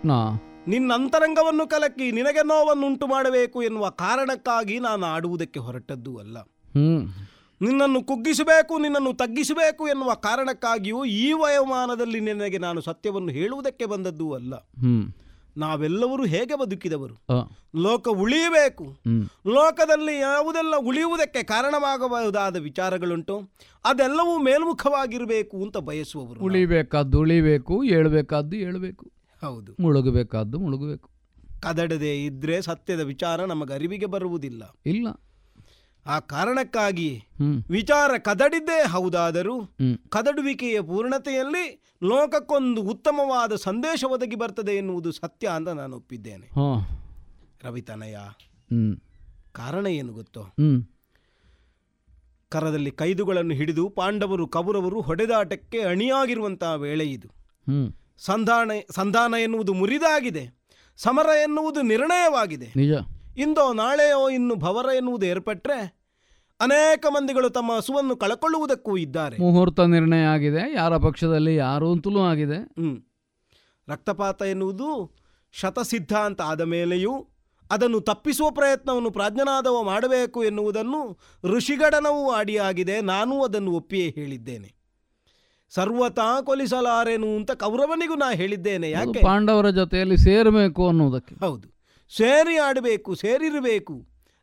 [0.05, 6.37] ಕೃಷ್ಣ ನಿನ್ನ ಅಂತರಂಗವನ್ನು ಕಲಕಿ ನಿನಗೆ ನೋವನ್ನುಂಟು ಮಾಡಬೇಕು ಎನ್ನುವ ಕಾರಣಕ್ಕಾಗಿ ನಾನು ಆಡುವುದಕ್ಕೆ ಹೊರಟದ್ದು ಅಲ್ಲ.
[7.61, 14.53] ನಿನ್ನನ್ನು ಕುಗ್ಗಿಸಬೇಕು ನಿನ್ನನ್ನು ತಗ್ಗಿಸಬೇಕು ಎನ್ನುವ ಕಾರಣಕ್ಕಾಗಿಯೂ ಈ ವಯೋಮಾನದಲ್ಲಿ ನಿನಗೆ ನಾನು ಸತ್ಯವನ್ನು ಹೇಳುವುದಕ್ಕೆ ಬಂದದ್ದು ಅಲ್ಲ.
[15.57, 17.15] ನಾವೆಲ್ಲರೂ ಹೇಗೆ ಬದುಕಿದವರು?
[17.75, 18.85] ಲೋಕ ಉಳಿಯಬೇಕು.
[19.47, 23.41] ಲೋಕದಲ್ಲಿ ಯಾವುದೆಲ್ಲ ಉಳಿಯುವುದಕ್ಕೆ ಕಾರಣವಾಗಬಹುದಾದ ವಿಚಾರಗಳುಂಟು
[23.85, 26.39] ಅದೆಲ್ಲವೂ ಮೇಲ್ಮುಖವಾಗಿರಬೇಕು ಅಂತ ಬಯಸುವವರು.
[26.39, 29.15] ಉಳಿಬೇಕಾದ್ದು ಉಳಿಬೇಕು ಹೇಳ್ಬೇಕಾದ್ದು ಏಳಬೇಕು.
[29.45, 29.71] ಹೌದು.
[29.79, 31.09] ಮುಳುಗಬೇಕಾದ್ದು ಮುಳುಗಬೇಕು.
[31.61, 34.63] ಕದಡದೆ ಇದ್ರೆ ಸತ್ಯದ ವಿಚಾರ ನಮಗೆ ಅರಿವಿಗೆ ಬರುವುದಿಲ್ಲ.
[34.85, 35.07] ಇಲ್ಲ.
[36.05, 37.23] ಆ ಕಾರಣಕ್ಕಾಗಿ
[37.69, 39.65] ವಿಚಾರ ಕದಡಿದ್ದೇ ಹೌದಾದರೂ
[40.09, 46.47] ಕದಡುವಿಕೆಯ ಪೂರ್ಣತೆಯಲ್ಲಿ ಲೋಕಕ್ಕೊಂದು ಉತ್ತಮವಾದ ಸಂದೇಶ ಒದಗಿ ಬರ್ತದೆ ಎನ್ನುವುದು ಸತ್ಯ ಅಂತ ನಾನು ಒಪ್ಪಿದ್ದೇನೆ.
[47.63, 48.17] ರವಿತನಯ
[49.51, 50.43] ಕಾರಣ ಏನು ಗೊತ್ತೋ?
[52.49, 57.27] ಕರದಲ್ಲಿ ಕೈದುಗಳನ್ನು ಹಿಡಿದು ಪಾಂಡವರು ಕೌರವರು ಹೊಡೆದಾಟಕ್ಕೆ ಅಣಿಯಾಗಿರುವಂತಹ ವೇಳೆ ಇದು.
[58.17, 60.65] ಸಂಧಾನ ಸಂಧಾನ ಎನ್ನುವುದು ಮುರಿದಾಗಿದೆ.
[60.97, 62.67] ಸಮರ ಎನ್ನುವುದು ನಿರ್ಣಯವಾಗಿದೆ.
[62.75, 62.91] ನಿಜ.
[63.37, 66.05] ಇಂದೋ ನಾಳೆಯೋ ಇನ್ನು ಭವರ ಎನ್ನುವುದು ಏರ್ಪಟ್ಟರೆ
[66.59, 69.37] ಅನೇಕ ಮಂದಿಗಳು ತಮ್ಮ ಹಸುವನ್ನು ಕಳಕೊಳ್ಳುವುದಕ್ಕೂ ಇದ್ದಾರೆ.
[69.37, 70.75] ಮುಹೂರ್ತ ನಿರ್ಣಯ ಆಗಿದೆ.
[70.75, 72.55] ಯಾರ ಪಕ್ಷದಲ್ಲಿ ಯಾರು ಅಂತಲೂ ಆಗಿದೆ.
[72.55, 73.01] ಹ್ಮ್.
[73.89, 75.15] ರಕ್ತಪಾತ ಎನ್ನುವುದು
[75.51, 77.27] ಶತಸಿದ್ಧ ಅಂತ ಆದ ಮೇಲೆಯೂ
[77.71, 83.01] ಅದನ್ನು ತಪ್ಪಿಸುವ ಪ್ರಯತ್ನವನ್ನು ಪ್ರಾಜ್ಞನಾದವ ಮಾಡಬೇಕು ಎನ್ನುವುದನ್ನು ಋಷಿಗಡನವೂ ಆಡಿಯಾಗಿದೆ.
[83.01, 84.74] ನಾನೂ ಅದನ್ನು ಒಪ್ಪಿಯೇ ಹೇಳಿದ್ದೇನೆ.
[85.69, 89.21] ಸರ್ವತಾ ಕೊಲಿಸಲಾರೆನು ಅಂತ ಕೌರವನಿಗೂ ನಾ ಹೇಳಿದ್ದೇನೆ ಯಾಕೆ?
[89.23, 91.67] ಪಾಂಡವರ ಜೊತೆಯಲ್ಲಿ ಸೇರಬೇಕು ಅನ್ನೋದಕ್ಕೆ ಹೌದು.
[92.17, 93.95] ಸೇರಿ ಆಡಬೇಕು ಸೇರಿರಬೇಕು.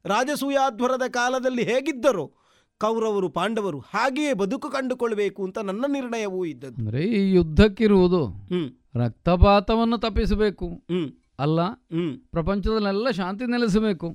[0.05, 2.33] ರಾಜಸೂಯಾಧ್ವರದ ಕಾಲದಲ್ಲಿ ಹೇಗಿದ್ದರೋ
[2.81, 6.83] ಕೌರವರು ಪಾಂಡವರು ಹಾಗೆಯೇ ಬದುಕು ಕಂಡುಕೊಳ್ಬೇಕು ಅಂತ ನನ್ನ ನಿರ್ಣಯವೂ ಇದ್ದದ್ದು.
[6.83, 8.23] ಅಂದ್ರೆ ಈ ಯುದ್ಧಕ್ಕಿರುವುದು
[8.95, 10.69] ರಕ್ತಪಾತವನ್ನು ತಪ್ಪಿಸಬೇಕು.
[11.39, 11.61] ಅಲ್ಲ
[12.31, 14.09] ಪ್ರಪಂಚದಲ್ಲೆಲ್ಲ ಶಾಂತಿ ನೆಲೆಸಬೇಕು.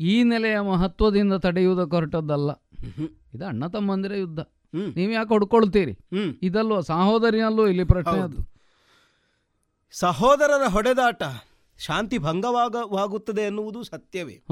[0.00, 2.50] ಈ ನೆಲೆಯ ಮಹತ್ವದಿಂದ ತಡೆಯುವುದಕ್ಕೆ ಹೊರಟದ್ದಲ್ಲ
[3.34, 4.40] ಇದು ಅಣ್ಣ ತಮ್ಮಂದಿರ ಯುದ್ಧ.
[4.74, 5.92] ನೀವು ಯಾಕೆ ಹೊಡ್ಕೊಳ್ತೀರಿ?
[5.92, 6.34] ಹ್ಮ್.
[6.42, 6.80] ಇದಲ್ವ?
[6.80, 8.50] ಸಹೋದರಿಯಲ್ಲೂ ಇಲ್ಲಿ ಪ್ರಶ್ನೆ ಅದು.
[9.92, 11.22] ಸಹೋದರರ ಹೊಡೆದಾಟ
[11.78, 14.42] ಶಾಂತಿ ಭಂಗವಾಗವಾಗುತ್ತದೆ ಎನ್ನುವುದು ಸತ್ಯವೇ.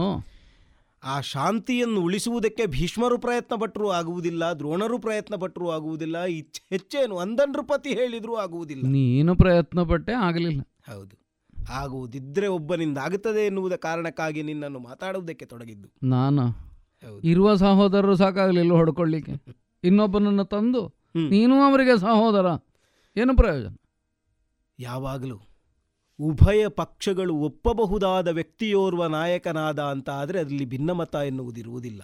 [1.05, 6.25] ಆ ಶಾಂತಿಯನ್ನು ಉಳಿಸುವುದಕ್ಕೆ ಭೀಷ್ಮರು ಪ್ರಯತ್ನ ಪಟ್ಟರೂ ಆಗುವುದಿಲ್ಲ ದ್ರೋಣರು ಪ್ರಯತ್ನ ಪಟ್ಟರೂ ಆಗುವುದಿಲ್ಲ
[6.71, 8.89] ಹೆಚ್ಚೇನು ಅಂದನೃಪತಿ ಹೇಳಿದರೂ ಆಗುವುದಿಲ್ಲ.
[8.89, 10.61] ನೀನು ಪ್ರಯತ್ನ ಪಟ್ಟೆ ಆಗಲಿಲ್ಲ.
[10.93, 11.29] ಹೌದು.
[11.73, 15.89] ಆಗುವುದಿದ್ರೆ ಒಬ್ಬನಿಂದ ಆಗುತ್ತದೆ ಎನ್ನುವುದ ಕಾರಣಕ್ಕಾಗಿ ನಿನ್ನನ್ನು ಮಾತಾಡುವುದಕ್ಕೆ ತೊಡಗಿದ್ದು.
[16.03, 16.69] ನಾನು?
[17.25, 19.33] ಇರುವ ಸಹೋದರರು ಸಾಕಾಗಲಿಲ್ಲ ಹೊಡ್ಕೊಳ್ಳಿಕ್ಕೆ.
[19.85, 20.83] ಇನ್ನೊಬ್ಬನನ್ನು ತಂದು
[21.29, 22.47] ನೀನು ಅವರಿಗೆ ಸಹೋದರ.
[23.16, 23.74] ಏನು ಪ್ರಯೋಜನ?
[24.79, 25.41] ಯಾವಾಗಲೂ
[26.20, 32.03] ಉಭಯ ಪಕ್ಷಗಳು ಒಪ್ಪಬಹುದಾದ ವ್ಯಕ್ತಿಯೋರ್ವ ನಾಯಕನಾದ ಅಂತ ಆದರೆ ಅದರಲ್ಲಿ ಭಿನ್ನಮತ ಎನ್ನುವುದಿರುವುದಿಲ್ಲ.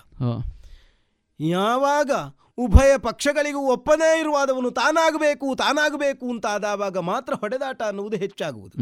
[1.40, 2.10] ಯಾವಾಗ
[2.58, 8.78] ಉಭಯ ಪಕ್ಷಗಳಿಗೂ ಒಪ್ಪದೇ ಇರುವಾದವನು ತಾನಾಗಬೇಕು ತಾನಾಗಬೇಕು ಅಂತ ಆದಾಗ ಮಾತ್ರ ಹೊಡೆದಾಟ ಅನ್ನುವುದು ಹೆಚ್ಚಾಗುವುದು.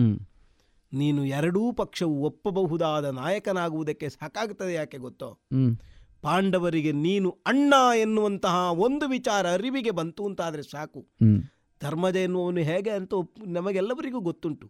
[0.93, 5.31] ನೀನು ಎರಡೂ ಪಕ್ಷವು ಒಪ್ಪಬಹುದಾದ ನಾಯಕನಾಗುವುದಕ್ಕೆ ಸಾಕಾಗ್ತದೆ ಯಾಕೆ ಗೊತ್ತೋ?
[6.23, 11.07] ಪಾಂಡವರಿಗೆ ನೀನು ಅಣ್ಣ ಎನ್ನುವಂತಹ ಒಂದು ವಿಚಾರ ಅರಿವಿಗೆ ಬಂತು ಅಂತಾದರೆ ಸಾಕು.
[11.81, 13.15] ಧರ್ಮಜ ಎನ್ನುವನು ಹೇಗೆ ಅಂತ
[13.47, 14.67] ನಮಗೆಲ್ಲವರಿಗೂ ಗೊತ್ತುಂಟು.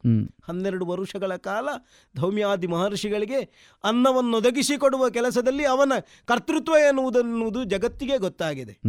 [0.49, 1.69] ಹನ್ನೆರಡು ವರುಷಗಳ ಕಾಲ
[2.17, 3.41] ಧೌಮ್ಯಾದಿ ಮಹರ್ಷಿಗಳಿಗೆ
[3.85, 5.93] ಅನ್ನವನ್ನು ಒದಗಿಸಿಕೊಡುವ ಕೆಲಸದಲ್ಲಿ ಅವನ
[6.25, 8.81] ಕರ್ತೃತ್ವ ಎನ್ನುವುದನ್ನುವುದು ಜಗತ್ತಿಗೆ ಗೊತ್ತಾಗಿದೆ.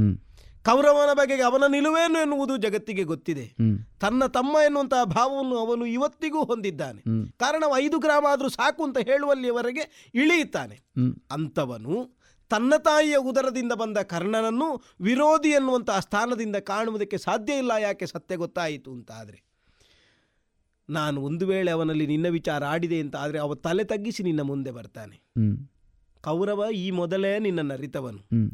[0.66, 3.46] ಕೌರವನ ಬಗೆಗೆ ಅವನ ನಿಲುವೇನು ಎನ್ನುವುದು ಜಗತ್ತಿಗೆ ಗೊತ್ತಿದೆ.
[4.00, 7.02] ತನ್ನ ತಮ್ಮ ಎನ್ನುವಂತಹ ಭಾವವನ್ನು ಅವನು ಇವತ್ತಿಗೂ ಹೊಂದಿದ್ದಾನೆ.
[7.38, 10.82] ಕಾರಣ ಐದು ಗ್ರಾಮ ಆದರೂ ಸಾಕು ಅಂತ ಹೇಳುವಲ್ಲಿವರೆಗೆ ಇಳಿಯುತ್ತಾನೆ.
[11.32, 12.23] ಅಂಥವನು
[12.54, 19.12] ತನ್ನ ತಾಯಿಯ ಉದರದಿಂದ ಬಂದ ಕರ್ಣನನ್ನು ವಿರೋಧಿ ಎನ್ನುವಂತಹ ಸ್ಥಾನದಿಂದ ಕಾಣುವುದಕ್ಕೆ ಸಾಧ್ಯ ಇಲ್ಲ ಯಾಕೆ ಸತ್ಯ ಗೊತ್ತಾಯಿತು ಅಂತ
[19.12, 19.44] ಆದರೆ.
[20.90, 25.22] ನಾನು ಒಂದು ವೇಳೆ ಅವನಲ್ಲಿ ನಿನ್ನ ವಿಚಾರ ಆಡಿದೆ ಅಂತ ಆದರೆ ಅವ ತಲೆ ತಗ್ಗಿಸಿ ನಿನ್ನ ಮುಂದೆ ಬರ್ತಾನೆ.
[26.22, 28.50] ಕೌರವ ಈ ಮೊದಲೇ ನಿನ್ನನ್ನು ಅರಿತವನು.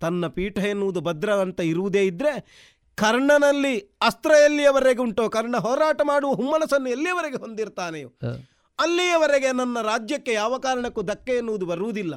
[0.00, 6.88] ತನ್ನ ಪೀಠ ಎನ್ನುವುದು ಭದ್ರ ಅಂತ ಇರುವುದೇ ಇದ್ದರೆ ಕರ್ಣನಲ್ಲಿ ಅಸ್ತ್ರ ಎಲ್ಲಿಯವರೆಗೆ ಉಂಟೋ ಕರ್ಣ ಹೋರಾಟ ಮಾಡುವ ಹುಮ್ಮನಸನ್ನು
[6.88, 8.08] ಎಲ್ಲಿಯವರೆಗೆ ಹೊಂದಿರ್ತಾನೆಯೋ.
[8.08, 8.51] ಹ.
[8.78, 12.14] ಅಲ್ಲಿಯವರೆಗೆ ನನ್ನ ರಾಜ್ಯಕ್ಕೆ ಯಾವ ಕಾರಣಕ್ಕೂ ಧಕ್ಕೆ ಎನ್ನುವುದು ಬರುವುದಿಲ್ಲ.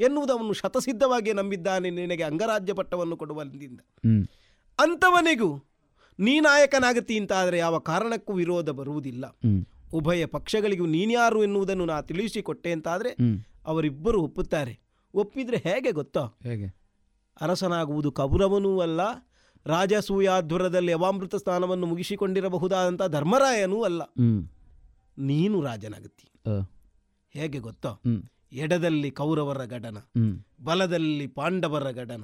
[0.00, 1.90] ಎನ್ನುವುದು ಅವನು ಶತಸಿದ್ಧವಾಗಿ ನಂಬಿದ್ದಾನೆ.
[1.90, 3.80] ನಿನಗೆ ಅಂಗರಾಜ್ಯ ಪಟ್ಟವನ್ನು ಕೊಡುವಲ್ಲಿಂದ
[4.78, 5.64] ಅಂಥವನಿಗೂ
[6.18, 9.36] ನೀ ನಾಯಕನಾಗತಿ ಅಂತ ಆದರೆ ಯಾವ ಕಾರಣಕ್ಕೂ ವಿರೋಧ ಬರುವುದಿಲ್ಲ.
[9.92, 13.10] ಉಭಯ ಪಕ್ಷಗಳಿಗೂ ನೀನ್ಯಾರು ಎನ್ನುವುದನ್ನು ನಾ ತಿಳಿಸಿಕೊಟ್ಟೆ ಅಂತಾದರೆ
[13.66, 14.80] ಅವರಿಬ್ಬರು ಒಪ್ಪುತ್ತಾರೆ.
[15.14, 16.38] ಒಪ್ಪಿದ್ರೆ ಹೇಗೆ ಗೊತ್ತೋ?
[16.42, 16.66] ಹೇಗೆ?
[17.40, 19.00] ಅರಸನಾಗುವುದು ಕೌರವನೂ ಅಲ್ಲ
[19.66, 24.02] ರಾಜಸೂಯಾಧ್ವರದಲ್ಲಿ ಅವಾಮೃತ ಸ್ಥಾನವನ್ನು ಮುಗಿಸಿಕೊಂಡಿರಬಹುದಾದಂಥ ಧರ್ಮರಾಯನೂ ಅಲ್ಲ.
[25.18, 26.26] ನೀನು ರಾಜನಾಗುತ್ತಿ.
[27.30, 28.00] ಹೇಗೆ ಗೊತ್ತೋ?
[28.52, 29.98] ಎಡದಲ್ಲಿ ಕೌರವರ ಗಡನ
[30.60, 32.22] ಬಲದಲ್ಲಿ ಪಾಂಡವರ ಗಡನ.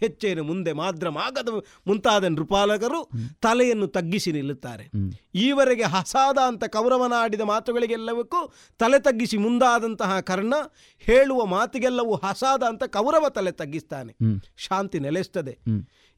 [0.00, 1.48] ಹೆಚ್ಚೇನು ಮುಂದೆ ಮಾದ್ರ ಮಾಗದ
[1.86, 3.10] ಮುಂತಾದ ನೃಪಾಲಕರು
[3.42, 4.90] ತಲೆಯನ್ನು ತಗ್ಗಿಸಿ ನಿಲ್ಲುತ್ತಾರೆ.
[5.34, 10.54] ಈವರೆಗೆ ಹಸಾದ ಅಂತ ಕೌರವನ ಆಡಿದ ಮಾತುಗಳಿಗೆಲ್ಲವಕ್ಕೂ ತಲೆ ತಗ್ಗಿಸಿ ಮುಂದಾದಂತಹ ಕರ್ಣ
[10.98, 14.16] ಹೇಳುವ ಮಾತಿಗೆಲ್ಲವೂ ಹಸಾದ ಅಂತ ಕೌರವ ತಲೆ ತಗ್ಗಿಸ್ತಾನೆ.
[14.56, 15.58] ಶಾಂತಿ ನೆಲೆಸ್ತದೆ.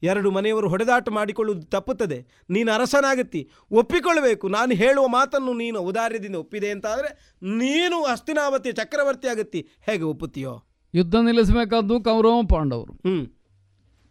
[0.03, 2.27] ಎರಡು ಮನೆಯವರು ಹೊಡೆದಾಟ ಮಾಡಿಕೊಳ್ಳುವುದು ತಪ್ಪುತ್ತದೆ.
[2.49, 4.49] ನೀನು ಅರಸನಾಗತ್ತಿ ಒಪ್ಪಿಕೊಳ್ಳಬೇಕು.
[4.49, 10.63] ನಾನು ಹೇಳುವ ಮಾತನ್ನು ನೀನು ಔದಾರ್ಯದಿಂದ ಒಪ್ಪಿದೆ ಅಂತಾದರೆ ನೀನು ಹಸ್ತಿನಾವತಿ ಚಕ್ರವರ್ತಿ ಆಗತ್ತಿ ಹೇಗೆ ಒಪ್ಪುತ್ತೀಯೋ?
[10.97, 12.93] ಯುದ್ಧ ನಿಲ್ಲಿಸಬೇಕಾದ್ದು ಕೌರವ ಪಾಂಡವರು.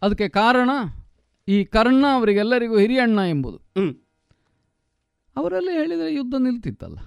[0.01, 0.69] ಅದಕ್ಕೆ ಕಾರಣ
[1.47, 3.59] ಈ ಕರ್ಣ ಅವರಿಗೆಲ್ಲರಿಗೂ ಹಿರಿಯಣ್ಣ ಎಂಬುದು.
[5.35, 6.97] ಅವರಲ್ಲಿ ಹೇಳಿದರೆ ಯುದ್ಧ ನಿಲ್ತಿತ್ತಲ್ಲ.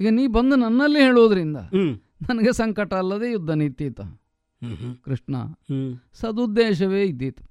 [0.00, 1.58] ಈಗ ನೀ ಬಂದು ನನ್ನಲ್ಲಿ ಹೇಳೋದ್ರಿಂದ
[2.28, 4.00] ನನಗೆ ಸಂಕಟ ಅಲ್ಲದೆ ಯುದ್ಧ ನಿಂತೀತ
[5.02, 5.36] ಕೃಷ್ಣ
[6.12, 7.42] ಸದುದ್ದೇಶವೇ ಇದ್ದೀತು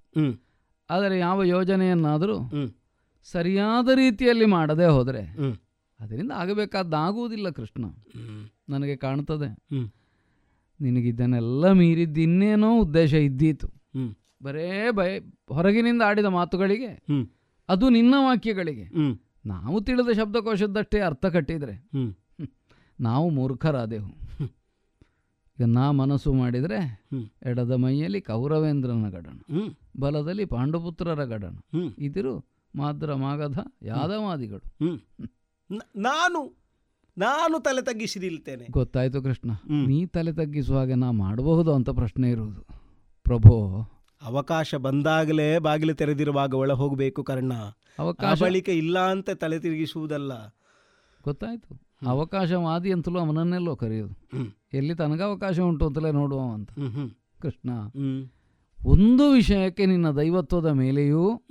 [0.89, 2.37] ಆದರೆ ಯಾವ ಯೋಜನೆಯನ್ನಾದರೂ
[3.25, 5.23] ಸರಿಯಾದ ರೀತಿಯಲ್ಲಿ ಮಾಡದೆ ಹೋದರೆ
[5.99, 7.85] ಅದರಿಂದ ಆಗಬೇಕಾದ್ದಾಗುವುದಿಲ್ಲ ಕೃಷ್ಣ.
[8.69, 9.49] ನನಗೆ ಕಾಣ್ತದೆ.
[10.81, 13.67] ನಿನಗಿದ್ದನ್ನೆಲ್ಲ ಮೀರಿದ್ದು ಇನ್ನೇನೋ ಉದ್ದೇಶ ಇದ್ದೀತು.
[14.43, 15.19] ಬರೇ ಭಯ
[15.49, 17.05] ಹೊರಗಿನಿಂದ ಆಡಿದ ಮಾತುಗಳಿಗೆ
[17.69, 18.87] ಅದು ನಿನ್ನ ವಾಕ್ಯಗಳಿಗೆ.
[19.45, 21.89] ನಾವು ತಿಳಿದ ಶಬ್ದಕೋಶದಷ್ಟೇ ಅರ್ಥ ಕಟ್ಟಿದರೆ.
[22.99, 24.11] ನಾವು ಮೂರ್ಖರಾದೆವು.
[25.59, 27.07] ಈಗ ನಾ ಮನಸ್ಸು ಮಾಡಿದರೆ.
[27.45, 29.39] ಎಡದ ಮೈಯಲ್ಲಿ ಕೌರವೇಂದ್ರನ ಗಡಣ
[29.99, 31.55] ಬಲದಲ್ಲಿ ಪಾಂಡುಪುತ್ರರ ಗಡಣ
[31.97, 32.45] ಇದಿರು
[32.75, 34.63] ಮಾದ್ರ ಮಾಗಧ ಯಾದವಾದಿಗಳು.
[35.95, 36.64] ನಾನು
[37.17, 39.51] ನಾನು ತಲೆ ತಗ್ಗಿಸಿ ನಿಲ್ತೇನೆ ಗೊತ್ತಾಯ್ತು ಕೃಷ್ಣ.
[39.87, 42.61] ನೀ ತಲೆ ತಗ್ಗಿಸುವ ಹಾಗೆ ನಾ ಮಾಡಬಹುದು ಅಂತ ಪ್ರಶ್ನೆ ಇರುವುದು.
[43.23, 43.55] ಪ್ರಭೋ.
[44.21, 47.53] ಅವಕಾಶ ಬಂದಾಗಲೇ ಬಾಗಿಲು ತೆರೆದಿರುವಾಗ ಒಳ ಹೋಗಬೇಕು ಕರ್ಣ.
[47.99, 50.45] ಅವಕಾಶ ಬಳಿಕ ಇಲ್ಲ ಅಂತ ತಲೆ ತಿರುಗಿಸುವುದಲ್ಲ.
[51.23, 51.85] ಗೊತ್ತಾಯ್ತು.
[52.07, 54.15] ಅವಕಾಶವಾದಿ ಅಂತಲೂ ಅವನನ್ನೆಲ್ಲೋ ಕರೆಯೋದು.
[54.73, 56.71] ಎಲ್ಲಿ ತನಗ ಅವಕಾಶ ಉಂಟು ಅಂತಲೇ ನೋಡುವ ಅಂತ
[57.41, 57.69] ಕೃಷ್ಣ.
[58.85, 61.45] ಒಂದು ವಿಷಯಕ್ಕೆ ನಿನ್ನ ದೈವತ್ವದ ಮೇಲೆಯೂ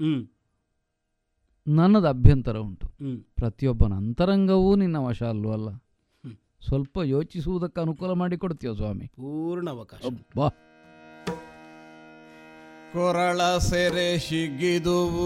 [1.68, 2.86] ನನ್ನದು ಅಭ್ಯಂತರ ಉಂಟು.
[2.86, 3.22] ಹ್ಮ್.
[3.36, 5.68] ಪ್ರತಿಯೊಬ್ಬನ ಅಂತರಂಗವೂ ನಿನ್ನ ವಶ ಅಲ್ಲೂ ಅಲ್ಲ.
[6.66, 9.06] ಸ್ವಲ್ಪ ಯೋಚಿಸುವುದಕ್ಕೆ ಅನುಕೂಲ ಮಾಡಿಕೊಡ್ತೀಯ ಸ್ವಾಮಿ?
[9.06, 10.00] ಪೂರ್ಣ ಅವಕಾಶ.
[10.36, 10.48] ಬಾ
[12.92, 15.24] ಕೊರಳ ಸೆರೆ ಶಿಗಿದುವು.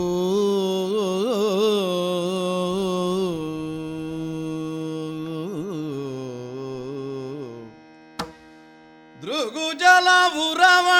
[9.22, 10.97] ದೃಗುಜಲ ಉರವಣಿಸೆ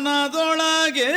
[0.00, 1.08] ಮನದೊಳಗೆ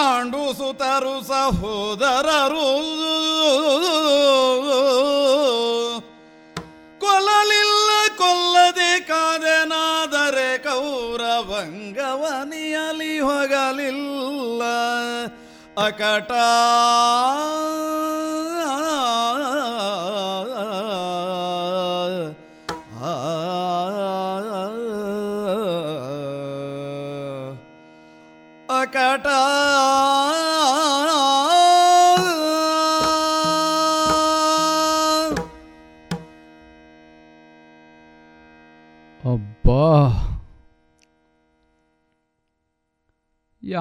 [0.03, 2.69] ಪಾಂಡು ಸುತರು ಸಹೋದರರು.
[7.01, 14.63] ಕೊಲ್ಲಲಿಲ್ಲ ಕೊಲ್ಲದೆ ಕಾದನಾದರೆ ಕೌರವಂಗವನಿಯಲಿ ಹೊಗಲಿಲ್ಲ.
[15.87, 16.33] ಅಕಟಾ ಅಕಟ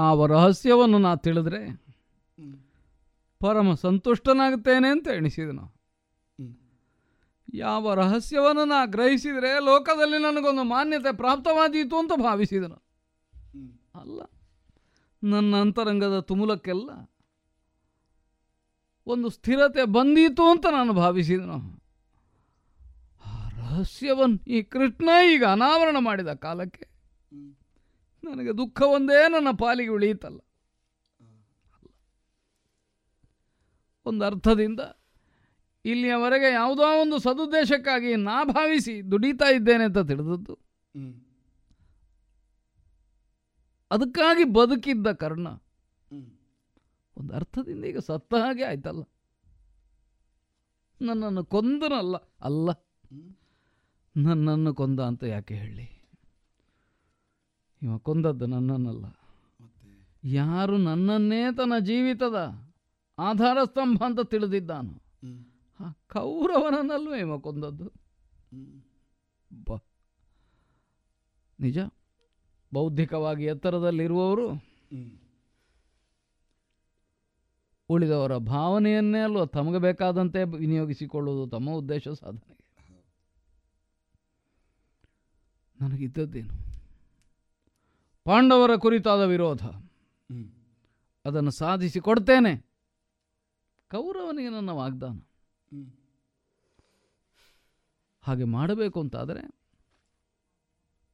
[0.02, 1.62] ಯಾವ ರಹಸ್ಯವನ್ನು ನಾ ತಿಳಿದ್ರೆ
[3.42, 5.66] ಪರಮ ಸಂತುಷ್ಟನಾಗುತ್ತೇನೆ ಅಂತ ಎಣಿಸಿದನು
[7.60, 12.78] ಯಾವ ರಹಸ್ಯವನ್ನು ನಾ ಗ್ರಹಿಸಿದರೆ ಲೋಕದಲ್ಲಿ ನನಗೊಂದು ಮಾನ್ಯತೆ ಪ್ರಾಪ್ತವಾದೀತು ಅಂತ ಭಾವಿಸಿದನು
[14.02, 14.20] ಅಲ್ಲ
[15.24, 16.90] ನನ್ನ ಅಂತರಂಗದ ತುಮುಲಕ್ಕೆಲ್ಲ
[19.08, 21.58] ಒಂದು ಸ್ಥಿರತೆ ಬಂದೀತು ಅಂತ ನಾನು ಭಾವಿಸಿದನು
[23.26, 26.86] ಆ ರಹಸ್ಯವನ್ನು ಈ ಕೃಷ್ಣ ಈಗ ಅನಾವರಣ ಮಾಡಿದ ಕಾಲಕ್ಕೆ
[28.24, 30.40] ನನಗೆ ದುಃಖ ಒಂದೇ ನನ್ನ ಪಾಲಿಗೆ ಉಳಿಯಿತಲ್ಲ.
[34.06, 34.80] ಒಂದು ಅರ್ಥದಿಂದ
[35.86, 40.60] ಇಲ್ಲಿಯವರೆಗೆ ಯಾವುದೋ ಒಂದು ಸದುದ್ದೇಶಕ್ಕಾಗಿ ನಾ ಭಾವಿಸಿ ದುಡಿತಾ ಇದ್ದೇನೆ ಅಂತ ತಿಳಿದದ್ದು.
[43.92, 45.48] ಅದಕ್ಕಾಗಿ ಬದುಕಿದ್ದ ಕರ್ಣ.
[47.18, 49.04] ಒಂದು ಅರ್ಥದಿಂದ ಈಗ ಸತ್ತ ಹಾಗೆ ಆಯ್ತಲ್ಲ.
[51.02, 52.70] ನನ್ನನ್ನು ಕೊಂದನಲ್ಲ ಅಲ್ಲ.
[54.18, 56.01] ನನ್ನನ್ನು ಕೊಂದ ಅಂತ ಯಾಕೆ ಹೇಳಿ?
[57.84, 59.06] ಇವ ಕೊಂದದ್ದು ನನ್ನನ್ನಲ್ಲ.
[60.24, 62.36] ಯಾರು ನನ್ನನ್ನೇ ತನ್ನ ಜೀವಿತದ
[63.20, 65.02] ಆಧಾರ ಸ್ತಂಭ ಅಂತ ತಿಳಿದಿದ್ದಾನು
[65.80, 67.92] ಆ ಕೌರವನನ್ನಲ್ಲೂ ಇವ ಕೊಂದದ್ದು?
[69.70, 69.76] ಬ.
[71.60, 71.78] ನಿಜ?
[72.74, 74.50] ಬೌದ್ಧಿಕವಾಗಿ ಎತ್ತರದಲ್ಲಿರುವವರು
[77.90, 82.66] ಉಳಿದವರ ಭಾವನೆಯನ್ನೇ ಅಲ್ವ ತಮಗೆ ಬೇಕಾದಂತೆ ವಿನಿಯೋಗಿಸಿಕೊಳ್ಳುವುದು ತಮ್ಮ ಉದ್ದೇಶ ಸಾಧನೆಗೆ?
[85.82, 86.71] ನನಗಿದ್ದದ್ದೇನು?
[88.24, 89.66] ಪಾಂಡವರ ಕುರಿತಾದ ವಿರೋಧ.
[91.26, 92.58] ಅದನ್ನು ಸಾಧಿಸಿ ಕೊಡ್ತೇನೆ.
[93.92, 95.20] ಕೌರವನಿಗೆ ನನ್ನ ವಾಗ್ದಾನ.
[98.22, 99.42] ಹಾಗೆ ಮಾಡಬೇಕು ಅಂತಾದರೆ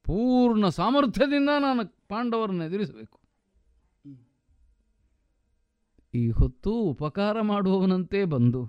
[0.04, 3.20] ಪೂರ್ಣ ಸಾಮರ್ಥ್ಯದಿಂದ ನಾನು ಪಾಂಡವರನ್ನು ಎದುರಿಸಬೇಕು.
[6.14, 8.66] ಈ ಹೊತ್ತು ಉಪಕಾರ ಮಾಡುವವನಂತೆ ಬಂದು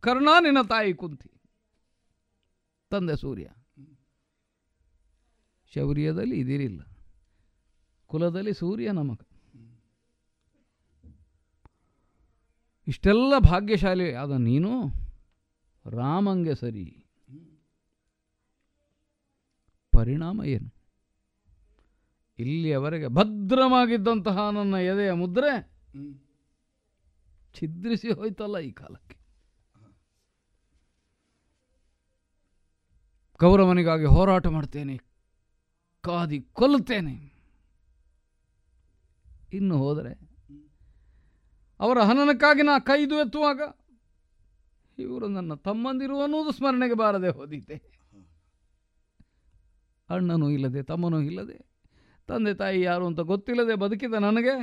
[0.00, 1.30] ಕರ್ಣ ನಿನ್ನ ತಾಯಿ ಕುಂತಿ.
[2.90, 3.48] ತಂದೆ ಸೂರ್ಯ.
[5.74, 6.91] ಶೌರ್ಯದಲ್ಲಿ ಇದಿರಿಲ್ಲ.
[8.12, 9.20] ಕುಲದಲ್ಲಿ ಸೂರ್ಯ ನಮಗ.
[12.86, 14.70] ಇಷ್ಟೆಲ್ಲ ಭಾಗ್ಯಶಾಲಿ ಆದ ನೀನು
[15.84, 16.84] ರಾಮಂಗೆ ಸರಿ.
[19.92, 20.68] ಪರಿಣಾಮ ಏನು?
[22.38, 25.52] ಇಲ್ಲಿಯವರೆಗೆ ಭದ್ರವಾಗಿದ್ದಂತಹ ನನ್ನ ಎದೆಯ ಮುದ್ರೆ
[27.54, 29.16] ಛಿದ್ರಿಸಿ ಹೋಯ್ತಲ್ಲ ಈ ಕಾಲಕ್ಕೆ.
[33.40, 34.96] ಕೌರವನಿಗಾಗಿ ಹೋರಾಟ ಮಾಡ್ತೇನೆ,
[36.04, 37.14] ಕಾದಿ ಕೊಲ್ಲುತ್ತೇನೆ.
[39.52, 40.12] ಇನ್ನು ಹೋದರೆ
[41.80, 43.60] ಅವರ ಹನನಕ್ಕಾಗಿ ನಾ ಕೈದು ಎತ್ತುವಾಗ
[44.98, 47.76] ಇವರು ನನ್ನ ತಮ್ಮಂದಿರು ಅನ್ನೋದು ಸ್ಮರಣೆಗೆ ಬಾರದೆ ಹೋದೀತೆ.
[50.10, 51.58] ಅಣ್ಣನೂ ಇಲ್ಲದೆ ತಮ್ಮನೂ ಇಲ್ಲದೆ
[52.28, 54.54] ತಂದೆ ತಾಯಿ ಯಾರು ಅಂತ ಗೊತ್ತಿಲ್ಲದೆ ಬದುಕಿದ ನನಗೆ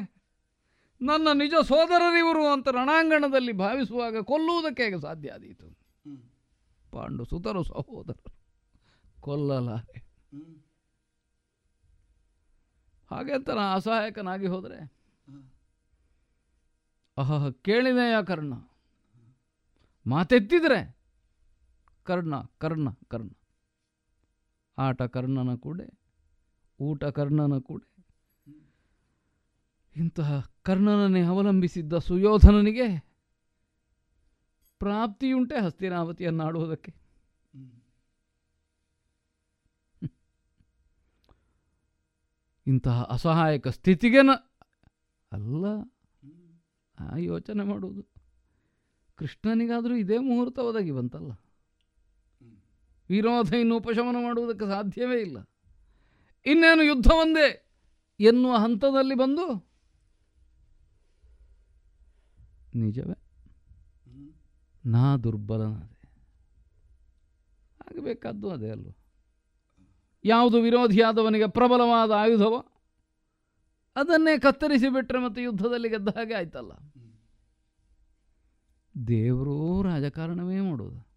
[1.02, 5.68] ನನ್ನ ನಿಜ ಸೋದರರಿವರು ಅಂತ ರಣಾಂಗಣದಲ್ಲಿ ಭಾವಿಸುವಾಗ ಕೊಲ್ಲುವುದಕ್ಕೆ ಹೇಗೆ ಸಾಧ್ಯ ಆದೀತು?
[6.92, 8.34] ಪಾಂಡು ಸುತರು ಸಹೋದರರು
[9.22, 10.10] ಕೊಲ್ಲಲಾರೆ.
[13.10, 14.94] ಹಾಗೆ ಅಂತ ನಾ ಅಸಹಾಯಕನಾಗಿ ಹೋದರೆ?
[17.18, 18.54] ಅಹಹ ಕೇಳಿದೆಯ ಕರ್ಣ?
[20.08, 20.98] ಮಾತೆತ್ತಿದ್ರೆ?
[22.04, 23.30] ಕರ್ಣ ಕರ್ಣ ಕರ್ಣ.
[24.78, 26.00] ಆಟ ಕರ್ಣನ ಕೂಡೆ
[26.80, 27.90] ಊಟ ಕರ್ಣನ ಕೂಡೆ.
[29.96, 33.00] ಇಂತಹ ಕರ್ಣನನ್ನೇ ಅವಲಂಬಿಸಿದ್ದ ಸುಯೋಧನನಿಗೆ
[34.80, 36.99] ಪ್ರಾಪ್ತಿಯುಂಟೆ ಹಸ್ತಿನಾವತಿಯನ್ನಾಡುವುದಕ್ಕೆ.
[42.70, 44.18] ಇಂತಹ ಅಸಹಾಯಕ ಸ್ಥಿತಿಗೆ
[45.32, 45.66] ಅಲ್ಲ.
[47.00, 48.04] ಆ ಯೋಚನೆ ಮಾಡುವುದು.
[49.16, 51.32] ಕೃಷ್ಣನಿಗಾದರೂ ಇದೇ ಮುಹೂರ್ತ ಒದಗಿ ಬಂತಲ್ಲ.
[53.10, 55.38] ವಿರೋಧ ಇನ್ನು ಉಪಶಮನ ಮಾಡುವುದಕ್ಕೆ ಸಾಧ್ಯವೇ ಇಲ್ಲ.
[56.46, 57.70] ಇನ್ನೇನು ಯುದ್ಧ ಒಂದೇ
[58.20, 59.70] ಎನ್ನುವ ಹಂತದಲ್ಲಿ ಬಂದು
[62.76, 63.18] ನಿಜವೇ?
[64.86, 66.00] ನಾ ದುರ್ಬಲನಾದೆ.
[67.82, 68.90] ಆಗಬೇಕಾದ್ದು ಅದೇ ಅಲ್ವ?
[70.26, 72.64] ಯಾವುದು ವಿರೋಧಿಯಾದವನಿಗೆ ಪ್ರಬಲವಾದ ಆಯುಧವ
[73.96, 76.72] ಅದನ್ನೇ ಕತ್ತರಿಸಿ ಬಿಟ್ಟರೆ ಮತ್ತು ಯುದ್ಧದಲ್ಲಿ ಗೆದ್ದ ಹಾಗೆ ಆಯ್ತಲ್ಲ.
[79.08, 81.10] ದೇವರೂ ರಾಜಕಾರಣವೇ ಮಾಡೋದು.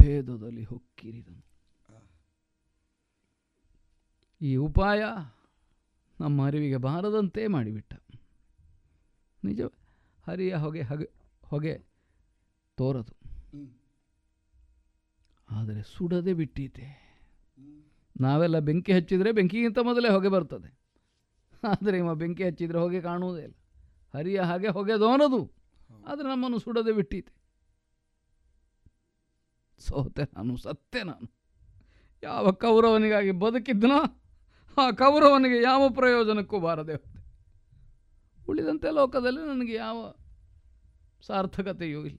[0.00, 1.42] ಭೇದದಲ್ಲಿ ಹೊಕ್ಕಿರಿದನು.
[4.40, 5.04] ಈ ಉಪಾಯ
[6.20, 7.94] ನಮ್ಮ ಅರಿವಿಗೆ ಬಾರದಂತೆ ಮಾಡಿಬಿಟ್ಟ.
[9.44, 9.60] ನಿಜ
[10.26, 11.10] ಹರಿಯ ಹೊಗೆ ಹೊಗೆ
[11.44, 11.78] ಹೊಗೆ
[12.76, 13.21] ತೋರದು.
[15.52, 17.02] ಆದರೆ ಸುಡದೆ ಬಿಟ್ಟೀತೆ
[18.20, 20.78] ನಾವೆಲ್ಲ ಬೆಂಕಿ ಹಚ್ಚಿದರೆ ಬೆಂಕಿಗಿಂತ ಮೊದಲೇ ಹೊಗೆ ಬರ್ತದೆ.
[21.68, 23.54] ಆದರೆ ಇವ ಬೆಂಕಿ ಹಚ್ಚಿದರೆ ಹೊಗೆ ಕಾಣುವುದೇ ಇಲ್ಲ.
[24.14, 25.52] ಹರಿಯ ಹಾಗೆ ಹೊಗೆ ದೋನದು.
[26.06, 27.32] ಆದರೆ ನಮ್ಮನ್ನು ಸುಡದೆ ಬಿಟ್ಟೀತೆ
[29.78, 31.32] ಸೋತೆ ನಾನು, ಸತ್ತೆ ನಾನು.
[32.22, 34.00] ಯಾವ ಕೌರವನಿಗಾಗಿ ಬದುಕಿದ್ದನೋ
[34.76, 37.20] ಆ ಕೌರವನಿಗೆ ಯಾವ ಪ್ರಯೋಜನಕ್ಕೂ ಬಾರದೆ ಹೋದೆ.
[38.48, 40.14] ಉಳಿದಂತೆ ಲೋಕದಲ್ಲಿ ನನಗೆ ಯಾವ
[41.22, 42.18] ಸಾರ್ಥಕತೆಯೂ ಇಲ್ಲ.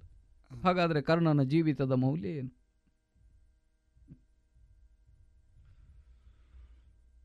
[0.63, 2.62] ಹಾಗಾದರೆ ಕರ್ಣನ ಜೀವಿತದ ಮೌಲ್ಯ ಏನು?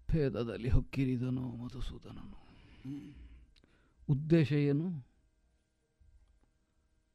[0.09, 2.39] ಭೇದದಲ್ಲಿ ಹೊಕ್ಕಿರಿದನು ಮಧುಸೂದನನು.
[4.09, 4.87] ಉದ್ದೇಶ ಏನು?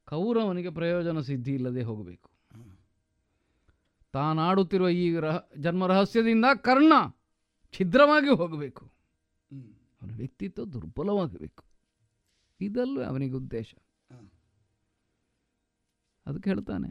[0.08, 2.30] ಕೌರವನಿಗೆ ಪ್ರಯೋಜನ ಸಿದ್ಧಿ ಇಲ್ಲದೆ ಹೋಗಬೇಕು.
[4.14, 6.94] ತಾನಾಡುತ್ತಿರುವ ಈ ರಹ, ಜನ್ಮ ರಹಸ್ಯದಿಂದ ಕರ್ಣ
[7.74, 8.84] ಛಿದ್ರವಾಗಿ ಹೋಗಬೇಕು.
[10.02, 11.64] ಅವನ ವ್ಯಕ್ತಿತ್ವ ದುರ್ಬಲವಾಗಬೇಕು
[12.60, 13.74] ಇದಲ್ಲೂ ಅವನಿಗೆ ಉದ್ದೇಶ.
[16.26, 16.90] ಅದಕ್ಕೆ ಹೇಳ್ತಾನೆ,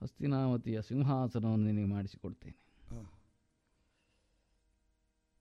[0.00, 2.59] ಹಸ್ತಿನಾವತಿಯ ಸಿಂಹಾಸನವನ್ನು ನಿನಗೆ ಮಾಡಿಸಿಕೊಡ್ತೇನೆ.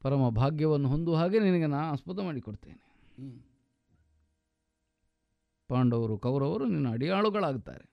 [0.02, 2.82] ಪರಮ ಭಾಗ್ಯವನ್ನು ಹೊಂದುವ ಹಾಗೆ ನಿನಗೆ ನಾ ಆಸ್ಪದ ಮಾಡಿಕೊಡ್ತೇನೆ.
[5.68, 7.86] ಪಾಂಡವರು ಕೌರವರು ನಿನ್ನ ಅಡಿಯಾಳುಗಳಾಗ್ತಾರೆ.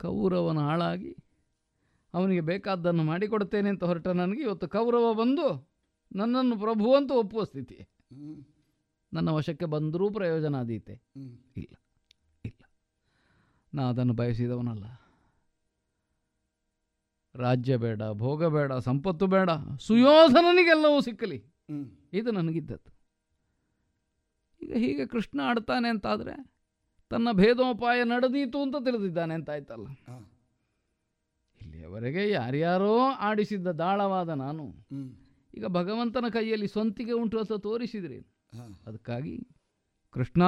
[0.00, 1.16] ಕೌರವನ ಆಳಾಗಿ
[2.14, 5.48] ಅವನಿಗೆ ಬೇಕಾದ್ದನ್ನು ಮಾಡಿಕೊಡ್ತೇನೆ ಅಂತ ಹೊರಟ ನನಗೆ ಇವತ್ತು ಕೌರವ ಬಂದು
[6.12, 7.78] ನನ್ನನ್ನು ಪ್ರಭು ಅಂತ ಒಪ್ಪುವ ಸ್ಥಿತಿ.
[9.12, 10.94] ನನ್ನ ವಶಕ್ಕೆ ಬಂದರೂ ಪ್ರಯೋಜನ ಆದೀತೆ
[11.56, 11.74] ಇಲ್ಲ
[12.44, 12.62] ಇಲ್ಲ.
[13.74, 14.86] ನಾ ಅದನ್ನು ಬಯಸಿದವನಲ್ಲ.
[17.34, 19.50] ರಾಜ್ಯ ಬೇಡ ಭೋಗ ಬೇಡ ಸಂಪತ್ತು ಬೇಡ
[19.80, 21.44] ಸುಯೋಧನನಿಗೆಲ್ಲವೂ ಸಿಕ್ಕಲಿ.
[22.12, 22.90] ಇದು ನನಗಿದ್ದದ್ದು.
[24.62, 26.52] ಈಗ ಹೀಗೆ ಕೃಷ್ಣ ಆಡ್ತಾನೆ ಅಂತಾದರೆ
[27.10, 29.86] ತನ್ನ ಭೇದೋಪಾಯ ನಡೆದೀತು ಅಂತ ತಿಳಿದಿದ್ದಾನೆ ಅಂತ ಆಯ್ತಲ್ಲ.
[31.60, 34.66] ಇಲ್ಲಿಯವರೆಗೆ ಯಾರ್ಯಾರೋ ಆಡಿಸಿದ್ದ ದಾಳವಾದ ನಾನು
[35.54, 38.18] ಈಗ ಭಗವಂತನ ಕೈಯಲ್ಲಿ ಸ್ವಂತಿಗೆ ಉಂಟು ಅಂತ ತೋರಿಸಿದ್ರಿ.
[38.86, 39.48] ಅದಕ್ಕಾಗಿ
[40.10, 40.42] ಕೃಷ್ಣ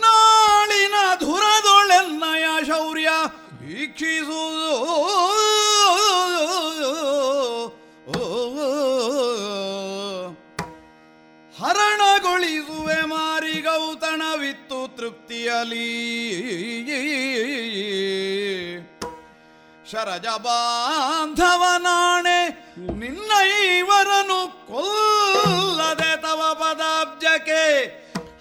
[0.00, 3.08] ನಾಳಿನ ಧುರದೊಳೆನ್ನಯ ಶೌರ್ಯ
[3.60, 4.74] ವೀಕ್ಷಿಸುವುದು
[11.58, 15.90] ಹರಣಗೊಳಿಸುವೆ ಮಾರಿ ಗೌತಣವಿತ್ತು ತೃಪ್ತಿಯಲಿ.
[19.90, 22.25] ಶರಜ ಬಾಂಧವನಾಣೆ
[23.16, 23.32] ನಿನ್ನ
[23.78, 27.84] ಇವರನು ಕೊಲ್ಲದೆ ತವ ಪದಾಬ್ಜಕ್ಕೆ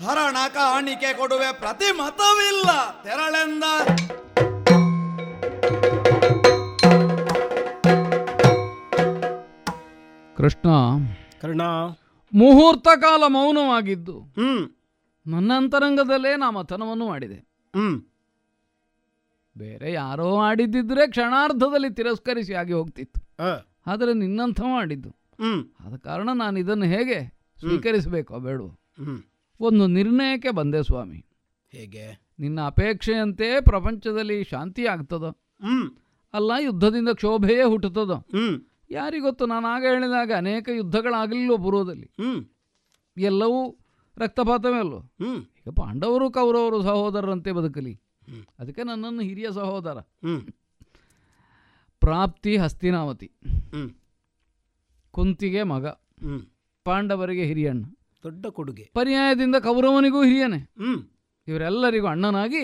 [0.05, 3.63] ಹರಣ ಕಾಣಿಕೆ ಕೊಡುವೆ ಪ್ರತಿಮತವಿಲ್ಲ ತೆರಳೆಂದ.
[10.37, 10.69] ಕೃಷ್ಣ
[11.41, 11.61] ಕರ್ಣ.
[12.33, 14.69] ಮುಹೂರ್ತ ಕಾಲ ಮೌನವಾಗಿದ್ದು ಹ್ಮ್.
[15.27, 17.35] ನನ್ನ ಅಂತರಂಗದಲ್ಲೇ ನಾ ಮಥನವನ್ನು ಮಾಡಿದೆ.
[17.75, 18.01] ಹ್ಮ್.
[19.57, 23.21] ಬೇರೆ ಯಾರೋ ಆಡಿದ್ದಿದ್ರೆ ಕ್ಷಣಾರ್ಧದಲ್ಲಿ ತಿರಸ್ಕರಿಸಿ ಆಗಿ ಹೋಗ್ತಿತ್ತು.
[23.87, 25.09] ಆದರೆ ನಿನ್ನಂಥ ಮಾಡಿದ್ದು.
[25.85, 28.67] ಆದ ಕಾರಣ ನಾನು ಇದನ್ನು ಹೇಗೆ ಸ್ವೀಕರಿಸಬೇಕೋ ಬೇಡವೋ?
[28.67, 29.23] ಹ್ಮ್.
[29.59, 31.25] ಒಂದು ನಿರ್ಣಯಕ್ಕೆ ಬಂದೆ ಸ್ವಾಮಿ.
[31.71, 32.25] ಹೇಗೆ?
[32.39, 35.23] ನಿನ್ನ ಅಪೇಕ್ಷೆಯಂತೆ ಪ್ರಪಂಚದಲ್ಲಿ ಶಾಂತಿ ಆಗ್ತದ?
[36.33, 38.15] ಅಲ್ಲ ಯುದ್ಧದಿಂದ ಕ್ಷೋಭೆಯೇ ಹುಟ್ಟುತ್ತದೋ?
[38.89, 39.45] ಯಾರಿಗೊತ್ತು?
[39.45, 42.11] ನಾನು ಆಗ ಹೇಳಿದಾಗ ಅನೇಕ ಯುದ್ಧಗಳಾಗಲಿಲ್ಲ ಪೂರ್ವದಲ್ಲಿ
[43.17, 43.77] ಎಲ್ಲವೂ
[44.17, 44.99] ರಕ್ತಪಾತವೇ ಅಲ್ಲೋ
[45.37, 48.01] ಈಗ ಪಾಂಡವರು ಕೌರವರು ಸಹೋದರರಂತೆ ಬದುಕಲಿ.
[48.59, 49.97] ಅದಕ್ಕೆ ನನ್ನನ್ನು ಹಿರಿಯ ಸಹೋದರ.
[52.05, 53.31] ಪ್ರಾಪ್ತಿ ಹಸ್ತಿನಾವತಿ.
[55.11, 55.85] ಕುಂತಿಗೆ ಮಗ.
[56.85, 57.85] ಪಾಂಡವರಿಗೆ ಹಿರಿಯಣ್ಣ
[58.23, 58.89] ದೊಡ್ಡ ಕೊಡುಗೆ.
[58.93, 60.69] ಪರ್ಯಾಯದಿಂದ ಕೌರವನಿಗೂ ಹಿರಿಯನೇ.
[61.47, 62.63] ಇವರೆಲ್ಲರಿಗೂ ಅಣ್ಣನಾಗಿ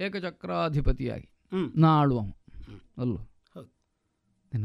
[0.00, 1.28] ಏಕಚಕ್ರಾಧಿಪತಿಯಾಗಿ
[1.76, 2.20] ನಾಳುವ
[2.98, 3.18] ಅಲ್ಲೋ.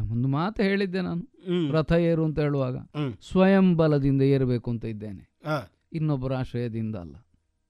[0.02, 1.24] ಒಂದು ಮಾತು ಹೇಳಿದ್ದೆ ನಾನು.
[1.72, 2.78] ರಥ ಏರು ಅಂತ ಹೇಳುವಾಗ
[3.22, 5.24] ಸ್ವಯಂ ಬಲದಿಂದ ಏರಬೇಕು ಅಂತ ಇದ್ದೇನೆ.
[5.94, 7.16] ಇನ್ನೊಬ್ಬರ ಆಶ್ರಯದಿಂದ ಅಲ್ಲ.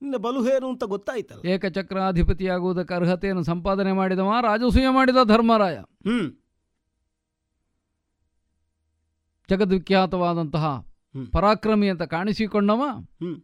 [0.02, 1.48] ನಿನ್ನ ಬಲುಹೇನು ಅಂತ ಗೊತ್ತಾಯ್ತಲ್ಲ.
[1.48, 5.78] ಏಕಚಕ್ರಾಧಿಪತಿಯಾಗುವುದಕ್ಕೆ ಅರ್ಹತೆಯನ್ನು ಸಂಪಾದನೆ ಮಾಡಿದವ ರಾಜಸೂಯ ಮಾಡಿದ ಧರ್ಮರಾಯ.
[5.78, 6.32] ಹ್ಮ್.
[9.50, 10.86] ಜಗದ್ವಿಖ್ಯಾತವಾದಂತಹ.
[11.32, 13.42] ಪರಾಕ್ರಮಿ ಅಂತ ಕಾಣಿಸಿಕೊಂಡವ ಹ್ಮ್.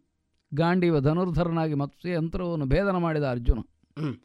[0.54, 3.60] ಗಾಂಡೀವ ಧನುರ್ಧರನಾಗಿ ಮತ್ಸ್ಯ ಯಂತ್ರವನ್ನು ಭೇದನ ಮಾಡಿದ ಅರ್ಜುನ.
[4.00, 4.16] ಹ್ಮ್.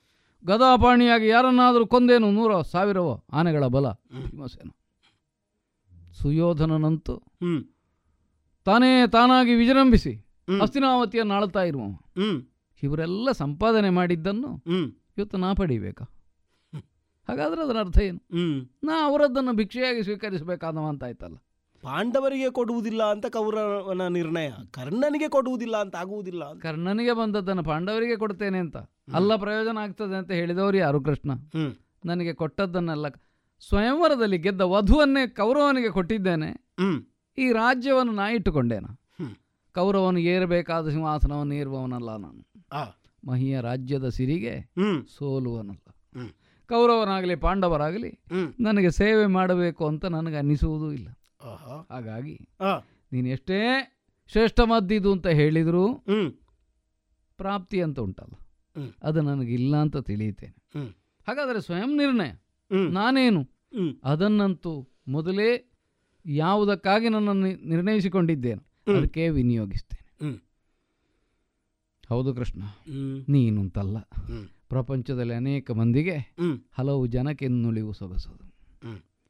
[0.46, 3.90] ಗದಾಪಾಣಿಯಾಗಿ ಯಾರನ್ನಾದರೂ ಕೊಂದೇನು ನೂರೋ ಸಾವಿರವೋ ಆನೆಗಳ ಬಲ.
[3.90, 4.70] ಭೀಮಸೇನ.
[6.12, 7.22] ಸುಯೋಧನನಂತೂ
[8.64, 10.26] ತಾನೇ ತಾನಾಗಿ ವಿಜೃಂಭಿಸಿ.
[10.62, 12.09] ಹಸ್ತಿನಾವತಿಯನ್ನು ಆಳ್ತಾ ಇರುವವ.
[12.82, 14.50] ಇವರೆಲ್ಲ ಸಂಪಾದನೆ ಮಾಡಿದ್ದನ್ನು
[15.18, 16.04] ಇವತ್ತು ನಾ ಪಡಿಬೇಕಾ?
[17.28, 18.20] ಹಾಗಾದ್ರೆ ಅದರ ಅರ್ಥ ಏನು?
[18.84, 21.36] ನಾ ಅವರದ್ದನ್ನು ಭಿಕ್ಷೆಯಾಗಿ ಸ್ವೀಕರಿಸಬೇಕಾದವ ಅಂತ ಆಯ್ತಲ್ಲ.
[21.82, 24.48] ಪಾಂಡವರಿಗೆ ಕೊಡುವುದಿಲ್ಲ ಅಂತ ಕೌರವನ ನಿರ್ಣಯ.
[24.70, 28.76] ಕರ್ಣನಿಗೆ ಕೊಡುವುದಿಲ್ಲ ಅಂತ ಆಗುವುದಿಲ್ಲ ಕರ್ಣನಿಗೆ ಬಂದದ್ದನ್ನು ಪಾಂಡವರಿಗೆ ಕೊಡ್ತೇನೆ ಅಂತ.
[29.14, 31.30] ಅಲ್ಲ ಪ್ರಯೋಜನ ಆಗ್ತದೆ ಅಂತ ಹೇಳಿದವರು ಯಾರು ಕೃಷ್ಣ?
[32.04, 33.06] ನನಗೆ ಕೊಟ್ಟದ್ದನ್ನೆಲ್ಲ
[33.68, 36.50] ಸ್ವಯಂವರದಲ್ಲಿ ಗೆದ್ದ ವಧುವನ್ನೇ ಕೌರವನಿಗೆ ಕೊಟ್ಟಿದ್ದೇನೆ.
[37.38, 38.86] ಈ ರಾಜ್ಯವನ್ನು ನಾ ಇಟ್ಟುಕೊಂಡೇನ.
[39.74, 42.42] ಕೌರವನು ಏರಬೇಕಾದ ಸಿಂಹಾಸನವನ್ನು ಏರುವವನಲ್ಲ ನಾನು.
[43.26, 44.72] ಮಹಿಯ ರಾಜ್ಯದ ಸಿರಿಗೆ
[45.18, 45.96] ಸೋಲುವನಲ್ಲ.
[46.68, 48.20] ಕೌರವನಾಗಲಿ ಪಾಂಡವರಾಗಲಿ
[48.60, 51.08] ನನಗೆ ಸೇವೆ ಮಾಡಬೇಕು ಅಂತ ನನಗೆ ಅನ್ನಿಸುವುದೂ ಇಲ್ಲ.
[51.90, 52.48] ಹಾಗಾಗಿ
[53.12, 53.58] ನೀನು ಎಷ್ಟೇ
[54.28, 56.04] ಶ್ರೇಷ್ಠ ಮದ್ದಿದು ಅಂತ ಹೇಳಿದರೂ
[57.36, 58.34] ಪ್ರಾಪ್ತಿ ಅಂತ ಉಂಟಲ್ಲ.
[59.02, 60.88] ಅದು ನನಗಿಲ್ಲ ಅಂತ ತಿಳಿಯುತ್ತೇನೆ.
[61.28, 62.32] ಹಾಗಾದರೆ ಸ್ವಯಂ ನಿರ್ಣಯ.
[62.90, 63.42] ನಾನೇನು?
[64.04, 65.72] ಅದನ್ನಂತೂ ಮೊದಲೇ
[66.26, 68.69] ಯಾವುದಕ್ಕಾಗಿ ನನ್ನನ್ನು ನಿರ್ಣಯಿಸಿಕೊಂಡಿದ್ದೇನೆ.
[68.98, 70.44] ಅದಕ್ಕೆ ವಿನಿಯೋಗಿಸ್ತೇನೆ.
[72.08, 72.62] ಹೌದು ಕೃಷ್ಣ.
[73.28, 73.98] ನೀನು ಅಂತಲ್ಲ
[74.68, 76.36] ಪ್ರಪಂಚದಲ್ಲಿ ಅನೇಕ ಮಂದಿಗೆ
[76.72, 78.46] ಹಲವು ಜನಕ್ಕೆ ನುಳಿವು ಸೊಗಸೋದು.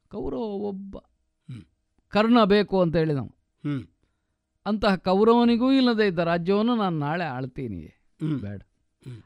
[0.09, 0.97] ಕೌರವ ಒಬ್ಬ.
[2.09, 3.28] ಕರ್ಣ ಬೇಕು ಅಂತ ಹೇಳಿದವ
[4.66, 7.81] ಅಂತಹ ಕೌರವನಿಗೂ ಇಲ್ಲದೆ ಇದ್ದ ರಾಜ್ಯವನ್ನು ನಾನು ನಾಳೆ ಆಳ್ತೀನಿ.
[8.41, 8.62] ಬೇಡ.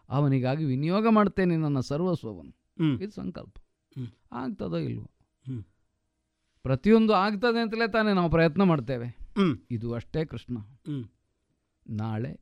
[0.08, 2.54] ಅವನಿಗಾಗಿ ವಿನಿಯೋಗ ಮಾಡ್ತೇನೆ ನನ್ನ ಸರ್ವಸ್ವವನ್ನು.
[3.02, 3.56] ಇದು ಸಂಕಲ್ಪ.
[4.32, 5.10] ಆಗ್ತದೋ ಇಲ್ವೋ.
[6.62, 9.23] ಪ್ರತಿಯೊಂದು ಆಗ್ತದೆ ಅಂತಲೇ ತಾನೇ ನಾವು ಪ್ರಯತ್ನ ಮಾಡ್ತೇವೆ.
[9.70, 10.56] ಇದು ಅಷ್ಟೇ ಕೃಷ್ಣ
[10.86, 11.04] ಹ್ಮ್
[11.86, 12.32] ನಾಳೆ.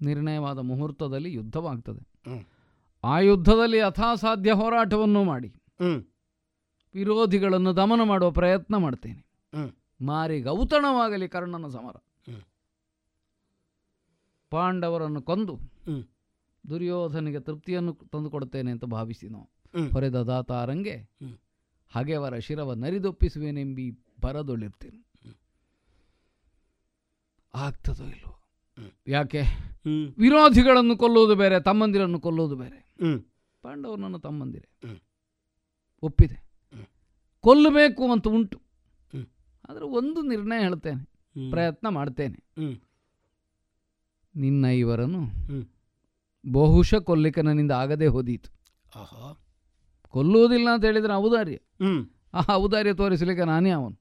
[0.00, 2.02] ನಿರ್ಣಯವಾದ ಮುಹೂರ್ತದಲ್ಲಿ ಯುದ್ಧವಾಗ್ತದೆ
[3.04, 5.50] ಆ ಯುದ್ಧದಲ್ಲಿ ಯಥಾಸಾಧ್ಯ ಹೋರಾಟವನ್ನು ಮಾಡಿ
[5.80, 6.00] ಹ್ಮ್
[6.94, 9.22] ವಿರೋಧಿಗಳನ್ನು ದಮನ ಮಾಡುವ ಪ್ರಯತ್ನ ಮಾಡ್ತೇನೆ.
[10.00, 11.96] ಮಾರಿ ಗೌತಣವಾಗಲಿ ಕರ್ಣನ ಸಮರ
[12.26, 12.42] ಹ್ಮ್.
[14.52, 15.54] ಪಾಂಡವರನ್ನು ಕೊಂದು
[15.86, 16.02] ಹ್ಮ್.
[16.64, 19.88] ದುರ್ಯೋಧನಿಗೆ ತೃಪ್ತಿಯನ್ನು ತಂದುಕೊಡ್ತೇನೆ ಅಂತ ಭಾವಿಸಿ ನಾವು ಹ್ಮ್.
[19.90, 21.36] ಹೊರೆದ ದಾತಾರಂಗೆ ಹ್ಮ್.
[21.92, 23.86] ಹಾಗೆ ಅವರ ಶಿರವ ನರಿದೊಪ್ಪಿಸುವೇನೆಂಬಿ
[24.22, 25.00] ಬರದೊಳಿರ್ತೇನೆ
[27.54, 28.42] ಆಗ್ತದೋ ಇಲ್ವೋ.
[29.06, 29.40] ಯಾಕೆ?
[30.18, 32.94] ವಿರೋಧಿಗಳನ್ನು ಕೊಲ್ಲುವುದು ಬೇರೆ ತಮ್ಮಂದಿರನ್ನು ಕೊಲ್ಲುವುದು ಬೇರೆ.
[33.62, 34.68] ಪಾಂಡವರು ನನ್ನ ತಮ್ಮಂದಿರೇ.
[36.02, 36.34] ಒಪ್ಪಿದೆ.
[37.40, 38.62] ಕೊಲ್ಲಬೇಕು ಅಂತ ಉಂಟು.
[39.70, 41.04] ಆದರೆ ಒಂದು ನಿರ್ಣಯ ಹೇಳ್ತೇನೆ.
[41.50, 42.44] ಪ್ರಯತ್ನ ಮಾಡ್ತೇನೆ.
[44.36, 45.20] ನಿನ್ನ ಇವರನ್ನು.
[46.52, 48.50] ಬಹುಶಃ ಕೊಲ್ಲಿಕ ನನ್ನಿಂದ ಆಗದೆ ಹೋದೀತು.
[49.00, 49.44] ಆಹಾ.
[50.08, 51.58] ಕೊಲ್ಲುವುದಿಲ್ಲ ಅಂತ ಹೇಳಿದ್ರೆ ಔದಾರ್ಯ.
[52.34, 53.98] ಆ ಔದಾರ್ಯ ತೋರಿಸಲಿಕ್ಕೆ ನಾನೇ ಅವನು.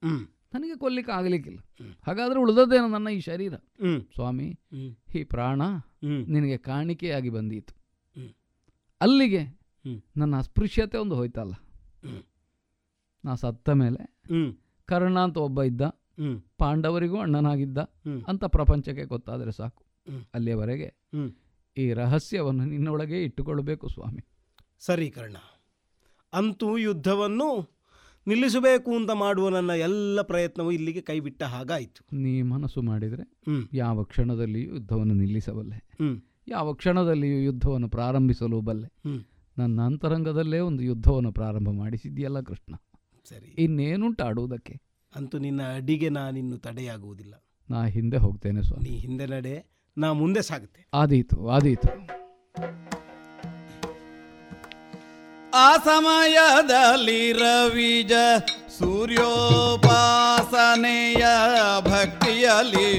[0.53, 1.59] ನನಗೆ ಕೊಲ್ಲಿಕ್ಕೆ ಆಗಲಿಕ್ಕಿಲ್ಲ.
[2.07, 3.53] ಹಾಗಾದ್ರೆ ಉಳಿದದ್ದೇನು ನನ್ನ ಈ ಶರೀರ?
[3.55, 4.01] ಹ್ಮ್.
[4.01, 4.59] ಸ್ವಾಮಿ
[5.15, 5.61] ಈ ಪ್ರಾಣ
[6.27, 7.73] ನಿನಗೆ ಕಾಣಿಕೆಯಾಗಿ ಬಂದೀತು.
[9.01, 9.61] ಅಲ್ಲಿಗೆ.
[10.17, 11.53] ನನ್ನ ಅಸ್ಪೃಶ್ಯತೆ ಒಂದು ಹೋಯ್ತಲ್ಲ.
[13.25, 14.17] ನಾ ಸತ್ತ ಮೇಲೆ
[14.85, 15.81] ಕರ್ಣ ಅಂತ ಒಬ್ಬ ಇದ್ದ.
[16.57, 17.77] ಪಾಂಡವರಿಗೂ ಅಣ್ಣನಾಗಿದ್ದ.
[18.27, 19.85] ಅಂತ ಪ್ರಪಂಚಕ್ಕೆ ಗೊತ್ತಾದರೆ ಸಾಕು.
[20.33, 20.95] ಅಲ್ಲಿಯವರೆಗೆ.
[21.77, 24.21] ಈ ರಹಸ್ಯವನ್ನು ನಿನ್ನೊಳಗೆ ಇಟ್ಟುಕೊಳ್ಳಬೇಕು ಸ್ವಾಮಿ.
[24.79, 25.37] ಸರಿ ಕರ್ಣ.
[26.33, 27.80] ಅಂತೂ ಯುದ್ಧವನ್ನು
[28.27, 32.15] ನಿಲ್ಲಿಸಬೇಕು ಅಂತ ಮಾಡುವ ನನ್ನ ಎಲ್ಲ ಪ್ರಯತ್ನವೂ ಇಲ್ಲಿಗೆ ಕೈಬಿಟ್ಟ ಹಾಗಾಯಿತು.
[32.15, 33.67] ನೀ ಮನಸ್ಸು ಮಾಡಿದರೆ ಹ್ಮ್.
[33.73, 35.75] ಯಾವ ಕ್ಷಣದಲ್ಲಿಯೂ ಯುದ್ಧವನ್ನು ನಿಲ್ಲಿಸಬಲ್ಲೆ.
[35.75, 36.21] ಹ್ಮ್.
[36.47, 38.87] ಯಾವ ಕ್ಷಣದಲ್ಲಿಯೂ ಯುದ್ಧವನ್ನು ಪ್ರಾರಂಭಿಸಲು ಬಲ್ಲೆ.
[38.87, 39.23] ಹ್ಮ್.
[39.57, 42.75] ನನ್ನ ಅಂತರಂಗದಲ್ಲೇ ಒಂದು ಯುದ್ಧವನ್ನು ಪ್ರಾರಂಭ ಮಾಡಿಸಿದ್ಯಲ್ಲ ಕೃಷ್ಣ.
[43.29, 43.45] ಸರಿ.
[43.45, 44.81] ಇನ್ನೇನುಂಟು ಆಡುವುದಕ್ಕೆ
[45.15, 47.33] ಅಂತೂ ನಿನ್ನ ಅಡಿಗೆ ನಾನಿನ್ನು ತಡೆಯಾಗುವುದಿಲ್ಲ.
[47.69, 48.89] ನಾ ಹಿಂದೆ ಹೋಗ್ತೇನೆ ಸ್ವಾಮಿ.
[48.89, 49.65] ನೀ ಹಿಂದೆ ನಡೆ
[49.97, 50.87] ನಾ ಮುಂದೆ ಸಾಗುತ್ತೆ.
[50.93, 51.87] ಆದೀತು ಆದೀತು.
[55.53, 58.13] ಆ ಸಮಯದಲ್ಲಿ ರವಿಜ
[58.77, 59.23] ಸೂರ್ಯೋಪಾಸನೆಯ
[61.87, 62.91] ಭಕ್ತಿಯಲ್ಲಿ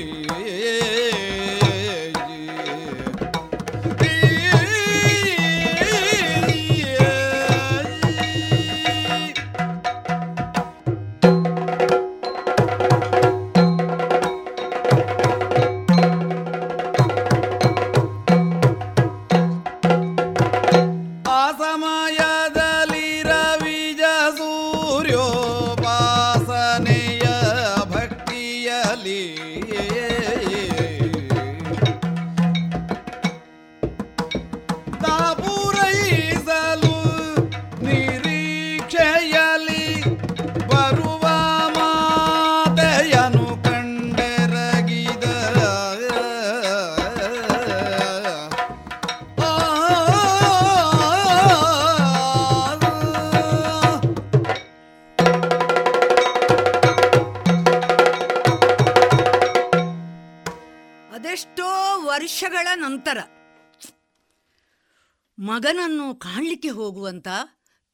[65.53, 67.29] ಮಗನನ್ನು ಕಾಣಲಿಕ್ಕೆ ಹೋಗುವಂಥ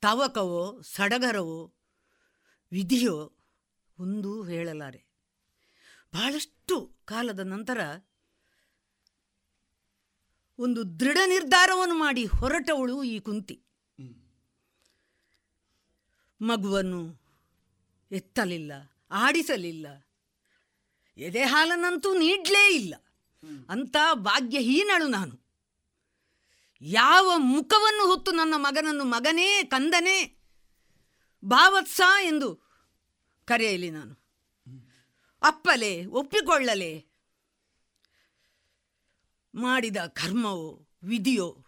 [0.00, 1.74] ತವಕವೋ ಸಡಗರವೋ
[2.72, 3.36] ವಿಧಿಯೋ
[3.98, 5.04] ಒಂದೂ ಹೇಳಲಾರೆ.
[6.14, 7.80] ಬಹಳಷ್ಟು ಕಾಲದ ನಂತರ
[10.58, 13.62] ಒಂದು ದೃಢ ನಿರ್ಧಾರವನ್ನು ಮಾಡಿ ಹೊರಟವಳು ಈ ಕುಂತಿ.
[16.40, 17.20] ಮಗುವನ್ನು
[18.12, 18.72] ಎತ್ತಲಿಲ್ಲ
[19.10, 19.86] ಆಡಿಸಲಿಲ್ಲ.
[21.16, 22.94] ಎದೆ ಹಾಲನ್ನಂತೂ ನೀಡಲೇ ಇಲ್ಲ.
[23.68, 25.47] ಅಂತ ಭಾಗ್ಯಹೀನಳು ನಾನು.
[26.80, 30.38] ಯಾವ ಮುಖವನ್ನು ಹೊತ್ತು ನನ್ನ ಮಗನನ್ನು ಮಗನೇ, ಕಂದನೇ,
[31.44, 32.54] ಭಾವತ್ಸ ಎಂದು
[33.44, 34.28] ಕರೆಯಲಿ ನಾನು.
[35.42, 37.06] ಅಪ್ಪಲೆ, ಒಪ್ಪಿಕೊಳ್ಳಲೆ.
[39.54, 41.64] ಮಾಡಿದ ಕರ್ಮವೋ, ವಿಧಿಯೋ.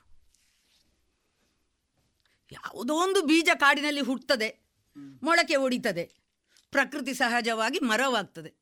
[2.53, 4.61] ಯಾವುದೋ ಒಂದು ಬೀಜ ಕಾಡಿನಲ್ಲಿ ಹುಟ್ಟುತ್ತದೆ
[5.23, 6.15] ಮೊಳಕೆ ಒಡಿತದೆ.
[6.71, 8.55] ಪ್ರಕೃತಿ ಸಹಜವಾಗಿ ಮರವಾಗ್ತದೆ.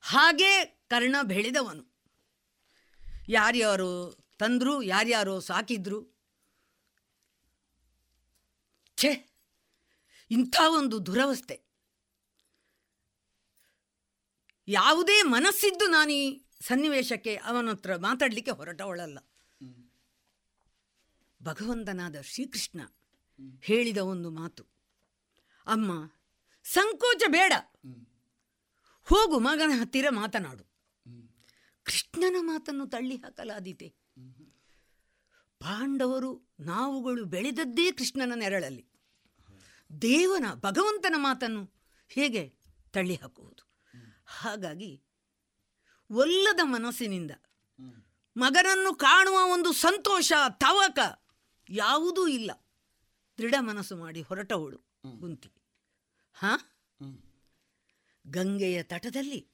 [0.00, 1.92] ಹಾಗೇ ಕರ್ಣ ಬೆಳೆದವನು.
[3.28, 6.12] ಯಾರ್ಯಾರೋ ತಂದ್ರು, ಯಾರ್ಯಾರೋ ಸಾಕಿದ್ರು.
[8.96, 9.30] ಛೇ,
[10.30, 11.60] ಇಂಥ ಒಂದು ದುರವಸ್ಥೆ.
[14.68, 19.18] ಯಾವುದೇ ಮನಸ್ಸಿದ್ದು ನಾನು ಈ ಸನ್ನಿವೇಶಕ್ಕೆ ಅವನ ಹತ್ರ ಮಾತಾಡಲಿಕ್ಕೆ ಹೊರಟವಳಲ್ಲ
[21.42, 22.80] ಭಗವಂತನಾದ ಶ್ರೀಕೃಷ್ಣ
[23.60, 24.66] ಹೇಳಿದ ಒಂದು ಮಾತು.
[25.66, 26.10] ಅಮ್ಮ,
[26.64, 27.52] ಸಂಕೋಚ ಬೇಡ.
[29.04, 30.64] ಹೋಗು, ಮಗನ ಹತ್ತಿರ ಮಾತನಾಡು.
[31.84, 34.01] ಕೃಷ್ಣನ ಮಾತನ್ನು ತಳ್ಳಿ ಹಾಕಲಾದೀತೆ.
[35.62, 38.86] ಪಾಂಡವರು ನಾವುಗಳು ಬೆಳೆದದ್ದೇ ಕೃಷ್ಣನ ನೆರಳಲ್ಲಿ.
[40.02, 41.72] ದೇವನ ಭಗವಂತನ ಮಾತನ್ನು
[42.08, 42.54] ಹೇಗೆ
[42.90, 43.72] ತಳ್ಳಿ ಹಾಕುವುದು?
[44.26, 45.02] ಹಾಗಾಗಿ
[46.10, 47.30] ಒಲ್ಲದ ಮನಸ್ಸಿನಿಂದ
[48.36, 50.98] ಮಗನನ್ನು ಕಾಣುವ ಒಂದು ಸಂತೋಷ ತವಕ
[51.70, 52.50] ಯಾವುದೂ ಇಲ್ಲ.
[53.38, 54.78] ದೃಢ ಮನಸ್ಸು ಮಾಡಿ ಹೊರಟವಳು
[55.20, 55.52] ಕುಂತಿ
[56.34, 56.56] ಹಾ?
[58.26, 59.48] ಗಂಗೆಯ ತಟದಲ್ಲಿ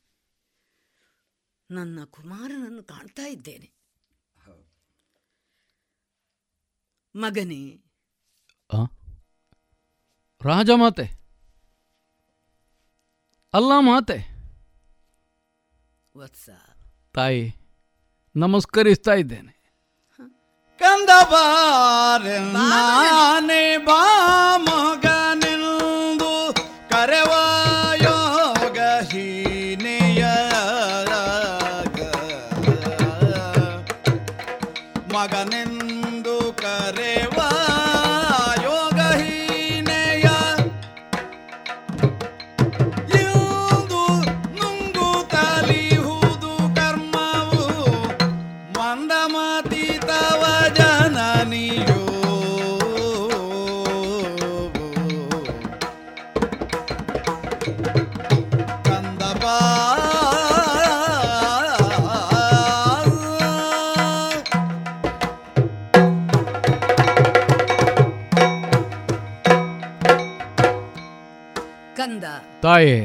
[1.70, 3.77] ನನ್ನ ಕುಮಾರನನ್ನು ಕಾಣ್ತಾ ಇದ್ದೇನೆ.
[7.18, 7.84] ಮಗನೇ.
[8.72, 8.84] ಆ?
[10.42, 11.18] ರಾಜಮಾತೆ
[13.54, 14.38] ಅಲ್ಲ ಮಾತೆ.
[16.16, 16.50] ವತ್ಸ.
[17.14, 17.54] ತಾಯಿ
[18.36, 19.58] ನಮಸ್ಕರಿಸ್ತಾ ಇದ್ದೇನೆ.
[20.78, 25.27] ಕಂದ ಬಾರೆ ನಾನೇ ಬಾ ಮಗನೆಂದು
[72.62, 73.00] ತಾಯಿ.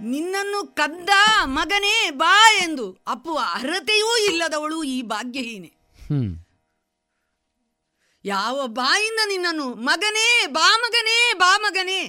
[0.00, 1.08] ನಿನ್ನನ್ನು ಕದ್ದ
[1.44, 5.72] ಮಗನೇ ಬಾ ಎಂದು ಅಪ್ಪುವ ಅರ್ಹತೆಯೂ ಇಲ್ಲದವಳು ಈ ಭಾಗ್ಯಹೀನೆ.
[8.24, 12.00] ಯಾವ ಬಾಯಿಂದ ನಿನ್ನನ್ನು ಮಗನೇ ಬಾ ಮಗನೇ ಬಾ ಮಗನೇ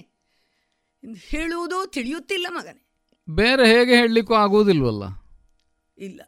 [1.18, 2.84] ಹೇಳುವುದೋ ತಿಳಿಯುತ್ತಿಲ್ಲ ಮಗನೇ.
[3.30, 5.04] ಬೇರೆ ಹೇಗೆ ಹೇಳಲಿಕ್ಕೂ ಆಗುವುದಿಲ್ವಲ್ಲ.
[5.98, 6.22] ಇಲ್ಲ.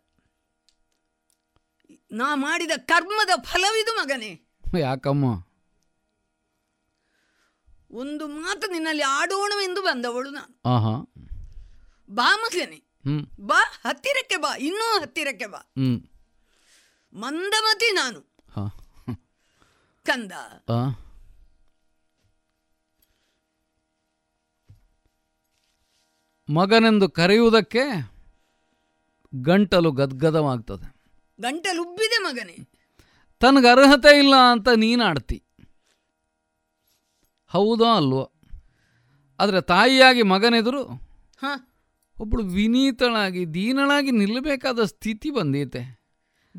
[2.12, 4.42] ನಾ ಮಾಡಿದ ಕರ್ಮದ ಫಲವಿದು ಮಗನೇ.
[4.80, 5.49] ಯಾಕಮ್ಮ?
[7.92, 10.70] ಒಂದು ಮಾತು ನಿನ್ನಲ್ಲಿ ಆಡೋಣವೆಂದು ಬಂದವಳು ನಾನು.
[10.70, 11.14] ಆಹಾ.
[12.10, 12.90] ಬಾ ಮಗನೆ.
[13.40, 15.72] ಬಾ ಹತ್ತಿರಕ್ಕೆ ಬಾ ಇನ್ನೂ ಹತ್ತಿರಕ್ಕೆ ಬಾ.
[17.14, 18.22] ಮಂದಮತಿ ನಾನು.
[20.06, 20.32] ಕಂದ.
[26.50, 28.12] ಮಗನೆಂದು ಕರೆಯುವುದಕ್ಕೆ
[29.36, 30.96] ಗಂಟಲು ಗದ್ಗದವಾಗ್ತದೆ.
[31.42, 32.58] ಗಂಟಲುಬ್ಬಿದೆ ಮಗನೇ.
[33.40, 35.44] ತನಗೆ ಅರ್ಹತೆ ಇಲ್ಲ ಅಂತ ನೀನಾಡ್ತಿ.
[37.52, 38.32] ಹೌದೋ ಅಲ್ವೋ?
[39.40, 41.00] ಆದರೆ ತಾಯಿಯಾಗಿ ಮಗನೆದುರು
[41.40, 41.70] ಹಾ.
[42.18, 46.00] ಒಬ್ಬಳು ವಿನೀತಳಾಗಿ ದೀನಳಾಗಿ ನಿಲ್ಲಬೇಕಾದ ಸ್ಥಿತಿ ಬಂದೈತೆ.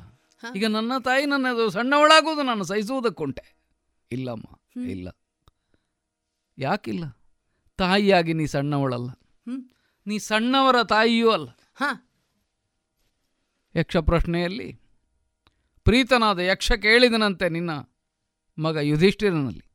[0.56, 3.44] ಈಗ ನನ್ನ ತಾಯಿ ನನ್ನದು ಸಣ್ಣವಳಾಗುವುದು ನಾನು ಸಹಿಸುವುದಕ್ಕುಂಟೆ
[4.12, 4.46] ಇಲ್ಲಮ್ಮ
[4.88, 5.08] ಇಲ್ಲ.
[6.58, 7.04] ಯಾಕಿಲ್ಲ?
[7.76, 9.10] ತಾಯಿಯಾಗಿ ನೀ ಸಣ್ಣವಳಲ್ಲ.
[10.06, 11.48] ನೀ ಸಣ್ಣವರ ತಾಯಿಯೂ ಅಲ್ಲ.
[11.74, 11.90] ಹಾ.
[13.74, 14.80] ಯಕ್ಷ ಪ್ರಶ್ನೆಯಲ್ಲಿ
[15.84, 17.70] ಪ್ರೀತನಾದ ಯಕ್ಷ ಕೇಳಿದನಂತೆ ನಿನ್ನ
[18.58, 19.65] ಮಗ ಯುಧಿಷ್ಠಿರನಲ್ಲಿ.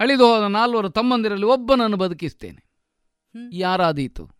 [0.00, 2.72] ಅಳಿದು ಹೋದ ನಾಲ್ವರು ತಮ್ಮಂದಿರಲ್ಲಿ ಒಬ್ಬನನ್ನು ಬದುಕಿಸ್ತೇನೆ.
[3.52, 4.30] ಯಾರಾದೀತು?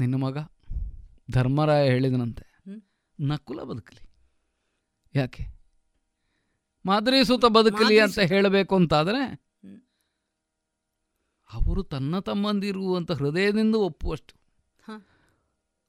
[0.00, 0.38] ನಿನ್ನ ಮಗ
[1.30, 2.52] ಧರ್ಮರಾಯ ಹೇಳಿದನಂತೆ.
[3.20, 4.10] ನಕುಲ ಬದುಕಲಿ.
[5.14, 5.46] ಯಾಕೆ?
[6.86, 9.42] ಮಾದರಿ ಸುತ ಬದುಕಲಿ ಅಂತ ಹೇಳಬೇಕು ಅಂತಾದರೆ.
[11.52, 14.42] ಅವರು ತನ್ನ ತಮ್ಮಂದಿರು ಅಂತ ಹೃದಯದಿಂದ ಒಪ್ಪುವಷ್ಟು.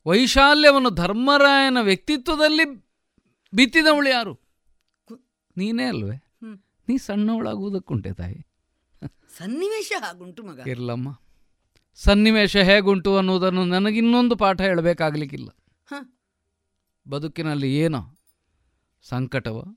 [0.05, 2.65] ವೈಶಾಲ್ಯವನ್ನು ಧರ್ಮರಾಯನ ವ್ಯಕ್ತಿತ್ವದಲ್ಲಿ
[3.53, 4.42] ಬಿತ್ತಿದವಳು ಯಾರು?
[5.57, 6.23] ನೀನೇ ಅಲ್ವೇ?
[6.89, 8.47] ನೀ ಸಣ್ಣವಳಾಗುವುದಕ್ಕುಂಟೆ ತಾಯಿ.
[9.37, 10.59] ಸನ್ನಿವೇಶ ಹಾಗುಂಟು ಮಗ.
[10.67, 11.19] ಇರ್ಲಮ್ಮ.
[11.95, 15.49] ಸನ್ನಿವೇಶ ಹೇಗುಂಟು ಅನ್ನುವುದನ್ನು ನನಗಿನ್ನೊಂದು ಪಾಠ ಹೇಳಬೇಕಾಗಲಿಕ್ಕಿಲ್ಲ.
[15.87, 15.93] ಹ.
[17.09, 18.17] ಬದುಕಿನಲ್ಲಿ ಏನೋ
[19.01, 19.75] ಸಂಕಟವ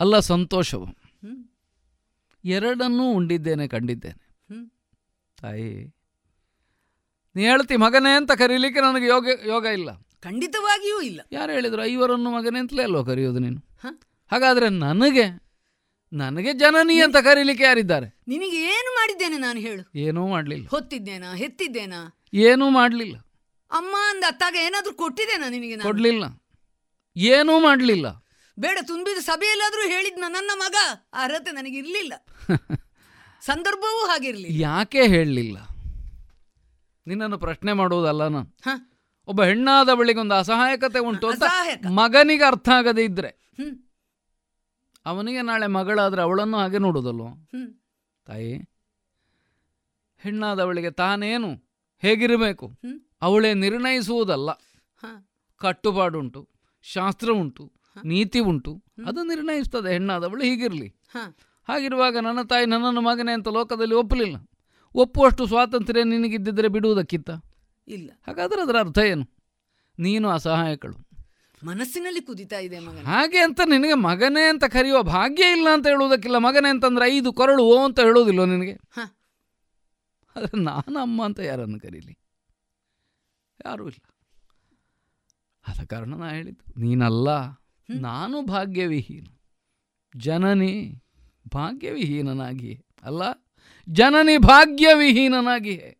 [0.00, 0.84] ಅಲ್ಲ ಸಂತೋಷವ.
[2.44, 4.32] ಎರಡನ್ನೂ ಉಂಡಿದ್ದೇನೆ ಕಂಡಿದ್ದೇನೆ.
[5.40, 5.94] ತಾಯಿ
[7.36, 9.90] ನೀ ಹೇಳ್ತಿ ಮಗನೇ ಅಂತ ಕರೀಲಿಕ್ಕೆ ನನಗೆ ಯೋಗ ಯೋಗ ಇಲ್ಲ.
[10.20, 11.20] ಖಂಡಿತವಾಗಿಯೂ ಇಲ್ಲ.
[11.32, 11.84] ಯಾರು ಹೇಳಿದ್ರು?
[11.84, 13.60] ಐವರನ್ನು ಮಗನೇ ಅಂತಲೇ ಅಲ್ವಾ ಕರೆಯೋದು ನೀನು?
[13.80, 13.86] ಹ?
[14.32, 15.42] ಹಾಗಾದ್ರೆ ನನಗೆ
[16.12, 18.20] ನನಗೆ ಜನನಿ ಅಂತ ಕರೀಲಿಕ್ಕೆ ಯಾರಿದ್ದಾರೆ?
[18.28, 19.98] ನಿನಗೆ ಏನು ಮಾಡಿದ್ದೇನೆ ನಾನು ಹೇಳು.
[19.98, 20.68] ಏನೂ ಮಾಡಲಿಲ್ಲ.
[20.68, 21.34] ಹೊತ್ತಿದ್ದೇನಾ?
[21.34, 22.20] ಹೆತ್ತಿದ್ದೇನಾ?
[22.34, 23.16] ಏನೂ ಮಾಡಲಿಲ್ಲ.
[23.70, 25.82] ಅಮ್ಮ ಅಂದ ಅತ್ತಾಗ ಏನಾದರೂ ಕೊಟ್ಟಿದ್ದೇನಾ ನಿನಗೆ ನಾನು?
[25.82, 26.24] ಕೊಡ್ಲಿಲ್ಲ.
[27.16, 28.24] ಏನೂ ಮಾಡಲಿಲ್ಲ.
[28.58, 30.74] ಬೇಡ ತುಂಬಿದ ಸಭೆಯಲ್ಲಾದ್ರೂ ಹೇಳಿದ್ನ ನನ್ನ ಮಗ?
[31.14, 32.12] ಆ ಅರ್ಹತೆ ನನಗೆ ಇರಲಿಲ್ಲ.
[33.40, 35.58] ಸಂದರ್ಭವೂ ಹಾಗಿರ್ಲಿ ಯಾಕೆ ಹೇಳಲಿಲ್ಲ?
[37.06, 38.38] ನಿನ್ನನ್ನು ಪ್ರಶ್ನೆ ಮಾಡುವುದಲ್ಲ ನಾನು.
[38.38, 38.82] ಒಬ್ಬ
[39.28, 41.86] ಒಬ್ಬ ಹೆಣ್ಣಾದವಳಿಗೊಂದು ಅಸಹಾಯಕತೆ ಉಂಟು ಅಂತ ಅಸಹಾಯಕ.
[41.86, 43.28] ಮಗನಿಗೆ ಅರ್ಥ ಆಗದೇ ಇದ್ರೆ.
[43.28, 43.91] ಹ್ಮ್.
[45.06, 47.26] ಅವನಿಗೆ ನಾಳೆ ಮಗಳಾದ್ರೆ ಅವಳನ್ನು ಹಾಗೆ ನೋಡುವುದಲ್ವ?
[47.26, 47.74] ಹ್ಮ್.
[48.26, 48.52] ತಾಯಿ
[50.18, 51.50] ಹೆಣ್ಣಾದವಳಿಗೆ ತಾನೇನು
[51.98, 52.78] ಹೇಗಿರಬೇಕು.
[53.22, 54.50] ಅವಳೇ ನಿರ್ಣಯಿಸುವುದಲ್ಲ.
[55.56, 56.48] ಕಟ್ಟುಪಾಡುಂಟು
[56.82, 57.72] ಶಾಸ್ತ್ರ ಉಂಟು
[58.04, 58.82] ನೀತಿ ಉಂಟು.
[59.06, 60.94] ಅದು ನಿರ್ಣಯಿಸ್ತದೆ ಹೆಣ್ಣಾದವಳು ಹೀಗಿರಲಿ.
[61.68, 64.50] ಹಾಗಿರುವಾಗ ನನ್ನ ತಾಯಿ ನನ್ನನ್ನು ಮಗನೇ ಅಂತ ಲೋಕದಲ್ಲಿ ಒಪ್ಪಲಿಲ್ಲ.
[64.94, 67.30] ಒಪ್ಪುವಷ್ಟು ಸ್ವಾತಂತ್ರ್ಯ ನಿನಗಿದ್ದಿದ್ರೆ ಬಿಡುವುದಕ್ಕಿಂತ?
[67.88, 68.10] ಇಲ್ಲ.
[68.26, 69.24] ಹಾಗಾದ್ರೆ ಅದರ ಅರ್ಥ ಏನು?
[69.98, 71.11] ನೀನು ಅಸಹಾಯಕಳು
[71.64, 76.38] ಮನಸ್ಸಿನಲ್ಲಿ ಕುದಿತಾ ಇದೆ ಮಗ ಹಾಗೆ ಅಂತ ನಿನಗೆ ಮಗನೇ ಅಂತ ಕರೆಯುವ ಭಾಗ್ಯ ಇಲ್ಲ ಅಂತ ಹೇಳುವುದಕ್ಕಿಲ್ಲ.
[76.38, 78.72] ಮಗನೇ ಅಂತಂದ್ರೆ ಐದು ಕೊರಳು ಓ ಅಂತ ಹೇಳುವುದಿಲ್ಲ ನಿನಗೆ?
[78.72, 78.98] ಹ.
[80.36, 82.18] ಆದರೆ ನಾನು ಅಮ್ಮ ಅಂತ ಯಾರನ್ನು ಕರೀಲಿ?
[83.64, 84.14] ಯಾರೂ ಇಲ್ಲ.
[85.68, 87.28] ಆದ ಕಾರಣ ನಾ ಹೇಳಿದ್ದು ನೀನಲ್ಲ
[87.90, 89.26] ನಾನು ಭಾಗ್ಯವಿಹೀನ.
[90.16, 91.02] ಜನನಿ
[91.54, 92.86] ಭಾಗ್ಯವಿಹೀನನಾಗಿಯೇ.
[93.02, 93.22] ಅಲ್ಲ
[93.88, 95.98] ಜನನಿ ಭಾಗ್ಯವಿಹೀನನಾಗಿಯೇ.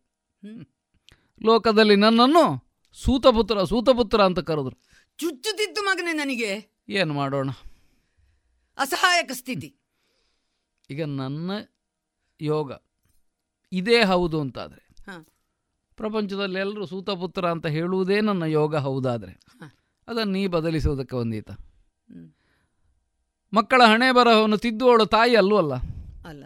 [1.45, 4.92] ಲೋಕದಲ್ಲಿ ನನ್ನನ್ನು ಸೂತಪುತ್ರ ಸೂತಪುತ್ರ ಅಂತ ಕರೆದ್ರು.
[5.19, 6.69] ಚುಚ್ಚುತ್ತಿತ್ತು ಮಗನೇ ನನಗೆ.
[6.89, 7.49] ಏನು ಮಾಡೋಣ?
[8.77, 9.75] ಅಸಹಾಯಕ ಸ್ಥಿತಿ.
[10.89, 11.51] ಈಗ ನನ್ನ
[12.41, 12.71] ಯೋಗ
[13.71, 15.25] ಇದೇ ಹೌದು ಅಂತಾದರೆ ಹ.
[15.95, 19.63] ಪ್ರಪಂಚದಲ್ಲಿ ಎಲ್ಲರೂ ಸೂತಪುತ್ರ ಅಂತ ಹೇಳುವುದೇ ನನ್ನ ಯೋಗ ಹೌದಾದರೆ ಹ.
[20.07, 21.51] ಅದನ್ನು ನೀ ಬದಲಿಸುವುದಕ್ಕೆ ಒಂದೀತ.
[21.51, 22.33] ಹ್ಮ್.
[23.53, 25.73] ಮಕ್ಕಳ ಹಣೆ ಬರಹವನ್ನು ತಿದ್ದುವಳು ತಾಯಿ ಅಲ್ವಲ್ಲ
[26.25, 26.43] ಅಲ್ಲ.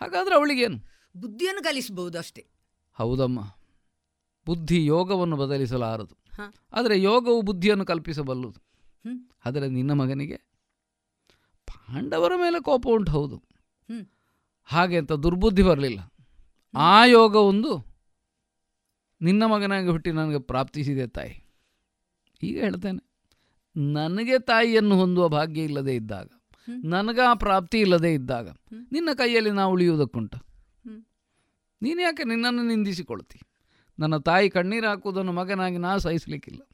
[0.00, 0.78] ಹಾಗಾದರೆ ಅವಳಿಗೇನು?
[1.16, 2.46] ಬುದ್ಧಿಯನ್ನು ಕಲಿಸಬಹುದು ಅಷ್ಟೇ.
[2.96, 3.40] ಹೌದಮ್ಮ.
[4.46, 6.25] ಬುದ್ಧಿ ಯೋಗವನ್ನು ಬದಲಿಸಲಾರದು.
[6.72, 8.58] ಆದರೆ ಯೋಗವು ಬುದ್ಧಿಯನ್ನು ಕಲ್ಪಿಸಬಲ್ಲುದು.
[9.44, 10.38] ಆದರೆ ನಿನ್ನ ಮಗನಿಗೆ
[11.68, 13.36] ಪಾಂಡವರ ಮೇಲೆ ಕೋಪ ಉಂಟು ಹೌದು.
[14.68, 16.00] ಹಾಗೆ ಅಂತ ದುರ್ಬುದ್ಧಿ ಬರಲಿಲ್ಲ.
[16.74, 17.72] ಆ ಯೋಗ ಒಂದು
[19.20, 21.34] ನಿನ್ನ ಮಗನಾಗಿ ಹುಟ್ಟಿ ನನಗೆ ಪ್ರಾಪ್ತಿಸಿದೆ ತಾಯಿ.
[22.42, 23.02] ಈಗ ಹೇಳ್ತೇನೆ
[23.76, 26.28] ನನಗೆ ತಾಯಿಯನ್ನು ಹೊಂದುವ ಭಾಗ್ಯ ಇಲ್ಲದೆ ಇದ್ದಾಗ.
[26.84, 28.48] ನನಗ ಆ ಪ್ರಾಪ್ತಿ ಇಲ್ಲದೆ ಇದ್ದಾಗ
[28.92, 30.34] ನಿನ್ನ ಕೈಯಲ್ಲಿ ನಾವು ಉಳಿಯುವುದಕ್ಕುಂಟ.
[31.82, 33.38] ನೀನು ಯಾಕೆ ನಿನ್ನನ್ನು ನಿಂದಿಸಿಕೊಳ್ತಿ
[33.98, 36.68] ನನ್ನ ತಾಯಿ ಕಣ್ಣೀರು ಹಾಕುವುದನ್ನು ಮಗನಾಗಿ ನಾ ಸಹಿಸಲಿಕ್ಕಿಲ್ಲ.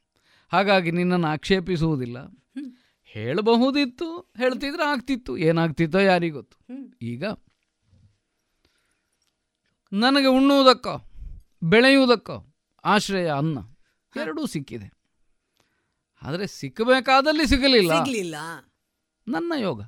[0.53, 2.17] ಹಾಗಾಗಿ ನಿನ್ನನ್ನು ಆಕ್ಷೇಪಿಸುವುದಿಲ್ಲ.
[3.03, 6.57] ಹೇಳಬಹುದಿತ್ತು ಹೇಳ್ತಿದ್ರೆ ಆಗ್ತಿತ್ತು ಏನಾಗ್ತಿತ್ತೋ ಯಾರಿಗೊತ್ತು.
[7.01, 7.25] ಈಗ
[9.93, 11.11] ನನಗೆ ಉಣ್ಣುವುದಕ್ಕೋ
[11.63, 13.57] ಬೆಳೆಯುವುದಕ್ಕೋ ಆಶ್ರಯ ಅನ್ನ
[14.15, 14.93] ಎರಡೂ ಸಿಕ್ಕಿದೆ.
[16.21, 17.93] ಆದರೆ ಸಿಕ್ಕಬೇಕಾದಲ್ಲಿ ಸಿಗಲಿಲ್ಲ.
[17.93, 18.35] ಸಿಗ್ಲಿಲ್ಲ.
[19.27, 19.81] ನನ್ನ ಯೋಗ.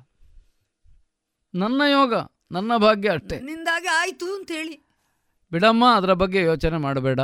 [1.54, 2.14] ನನ್ನ ಯೋಗ
[2.52, 3.40] ನನ್ನ ಭಾಗ್ಯ ಅಷ್ಟೇ.
[3.40, 4.85] ನಿಂದಾಗಿ ಆಯ್ತು ಅಂತ ಹೇಳಿ
[5.50, 7.20] ಬಿಡಮ್ಮ ಅದರ ಬಗ್ಗೆ ಯೋಚನೆ ಮಾಡಬೇಡ.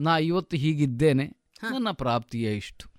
[0.00, 1.36] ನಾ ಇವತ್ತು ಹೀಗಿದ್ದೇನೆ.
[1.70, 2.92] ನನ್ನ ಪ್ರಾಪ್ತಿಯೇ ಇಷ್ಟು.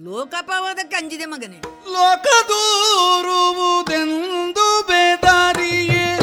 [0.00, 1.62] ಲೋಕಪವಾದ ಕಂಜಿದೆ ಮಗನೇ.
[1.92, 6.18] ಲೋಕದೂರುವುದೆಂದು ಬೇದಾರಿಯೇ.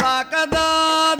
[0.00, 1.17] ಸಾಕದಾದೆನು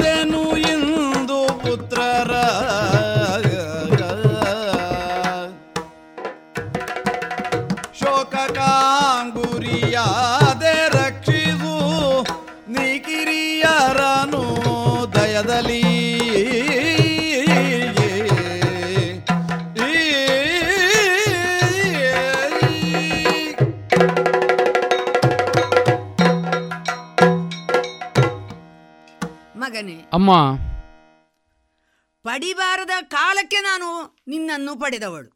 [32.22, 35.30] ಪಡಿಬಾರದ ಕಾಲಕ್ಕೆ ನಾನು ನಿನ್ನನ್ನು ಪಡೆದವಳು.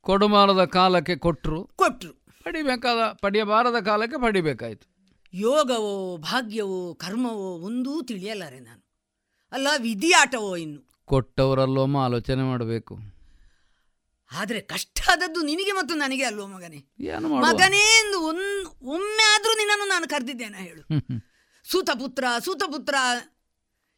[0.00, 2.12] ಕೊಡಬಾರದ ಕಾಲಕ್ಕೆ ಕೊಟ್ಟರು ಕೊಟ್ಟರು
[2.44, 4.92] ಪಡಿಬೇಕಾದ ಪಡೆಯಬಾರದ ಕಾಲಕ್ಕೆ ಪಡಿಬೇಕಾಯ್ತು.
[5.34, 8.82] ಯೋಗವೋ ಭಾಗ್ಯವೋ ಕರ್ಮವೋ ಒಂದೂ ತಿಳಿಯಲಾರೆ ನಾನು.
[9.52, 10.92] ಅಲ್ಲ ವಿಧಿಯಾಟವೋ ಇನ್ನು.
[11.04, 12.98] ಕೊಟ್ಟವರಲ್ಲೊಮ್ಮ ಆಲೋಚನೆ ಮಾಡಬೇಕು.
[14.32, 16.76] ಆದರೆ ಕಷ್ಟ ಆದದ್ದು ನಿನಗೆ ಮತ್ತು ನನಗೆ ಅಲ್ವೋ ಮಗನೇ?
[17.26, 20.82] ಮಗನೇ ಎಂದು ಒಂದ್ ಒಮ್ಮೆ ಆದರೂ ನಿನ್ನನ್ನು ನಾನು ಕರೆದಿದ್ದೇನೆ ಹೇಳು.
[21.70, 22.94] ಸೂತಪುತ್ರ ಸೂತಪುತ್ರ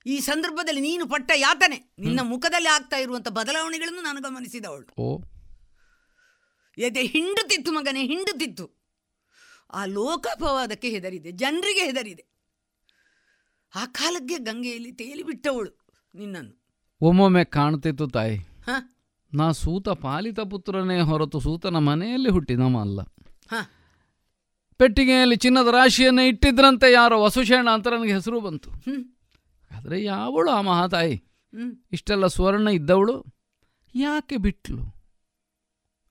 [0.06, 5.02] ಈ ಸಂದರ್ಭದಲ್ಲಿ ನೀನು ಪಟ್ಟ ಯಾತನೆ ನಿನ್ನ ಮುಖದಲ್ಲಿ ಆಗ್ತಾ ಇರುವಂತ ಬದಲಾವಣೆಗಳನ್ನು ನಾನು ಗಮನಿಸಿದವಳು.
[5.02, 5.22] ಓ.
[6.78, 8.84] ಎದೆ ಹಿಂಡುತ್ತಿತ್ತು ಮಗನೇ ಹಿಂಡುತ್ತಿತ್ತು.
[9.72, 12.24] ಆ ಲೋಕಾಪವಾದಕ್ಕೆ ಹೆದರಿದೆ ಜನರಿಗೆ ಹೆದರಿದೆ.
[13.74, 16.64] ಆ ಕಾಲಕ್ಕೆ ಗಂಗೆಯಲ್ಲಿ ತೇಲಿ ಬಿಟ್ಟವಳು ನಿನ್ನನ್ನು.
[17.00, 18.36] ಒಮ್ಮೊಮ್ಮೆ ಕಾಣ್ತಿತ್ತು ತಾಯಿ.
[18.36, 18.70] ಹ?
[19.34, 23.00] ನಾ ಸೂತ ಪಾಲಿತ ಪುತ್ರನೇ ಹೊರತು ಸೂತನ ಮನೆಯಲ್ಲಿ ಹುಟ್ಟಿದವ ಅಲ್ಲ.
[23.48, 23.70] ಹ.
[24.78, 28.70] ಪೆಟ್ಟಿಗೆಯಲ್ಲಿ ಚಿನ್ನದ ರಾಶಿಯನ್ನು ಇಟ್ಟಿದ್ರಂತೆ ಯಾರೋ ವಸುಶೇಣ ಅಂತ ನನಗೆ ಹೆಸರು ಬಂತು.
[28.70, 29.04] ಹ್ಮ್.
[29.76, 31.16] ಆದರೆ ಯಾವಳು ಆ ಮಹಾತಾಯಿ?
[31.92, 33.16] ಇಷ್ಟೆಲ್ಲ ಸುವರ್ಣ ಇದ್ದವಳು?
[33.94, 34.82] ಯಾಕೆ ಬಿಟ್ಲು?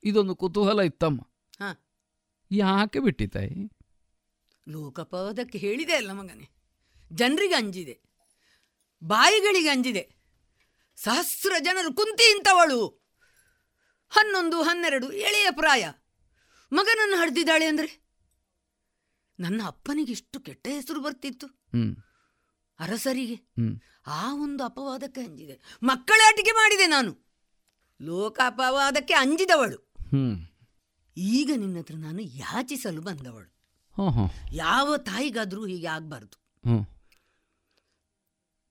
[0.04, 1.22] ಇದೊಂದು ಕುತೂಹಲ ಇತ್ತಮ್ಮ.
[1.62, 1.82] ಯಾಕೆ
[2.52, 3.72] ಯಾಕೆ ಬಿಟ್ಟಿತಾಯಿ
[4.68, 6.48] ಲೋಕಪಾದಕ್ಕೆ ಹೇಳಿದೆ ಅಲ್ಲ ಮಗನೇ.
[7.12, 7.96] ಜನರಿಗೆ ಅಂಜಿದೆ.
[9.04, 10.04] ಬಾಯಿಗಳಿಗೆ ಅಂಜಿದೆ.
[10.96, 12.80] ಸಹಸ್ರ ಜನರು ಕುಂತಿ ಇಂಥವಳು
[14.10, 15.84] ಹನ್ನೊಂದು ಹನ್ನೆರಡು ಎಳೆಯ ಪ್ರಾಯ.
[16.74, 17.90] ಮಗನನ್ನು ಹಡ್ದಿದ್ದಾಳೆ ಅಂದರೆ?
[19.40, 21.48] ನನ್ನ ಅಪ್ಪನಿಗೆ ಇಷ್ಟು ಕೆಟ್ಟ ಹೆಸರು ಬರ್ತಿತ್ತು.
[22.84, 23.38] ಅರಸರಿಗೆ
[24.08, 25.78] ಆ ಒಂದು ಅಪವಾದಕ್ಕೆ ಅಂಜಿದೆ.
[25.84, 27.12] ಮಕ್ಕಳಾಟಿಕೆ ಮಾಡಿದೆ ನಾನು.
[28.02, 29.80] ಲೋಕ ಅಪವಾದಕ್ಕೆ ಅಂಜಿದವಳು
[31.18, 33.50] ಈಗ ನಿನ್ನ ಹತ್ರ ನಾನು ಯಾಚಿಸಲು ಬಂದವಳು.
[34.54, 36.38] ಯಾವ ತಾಯಿಗಾದ್ರೂ ಹೀಗೆ ಆಗ್ಬಾರ್ದು.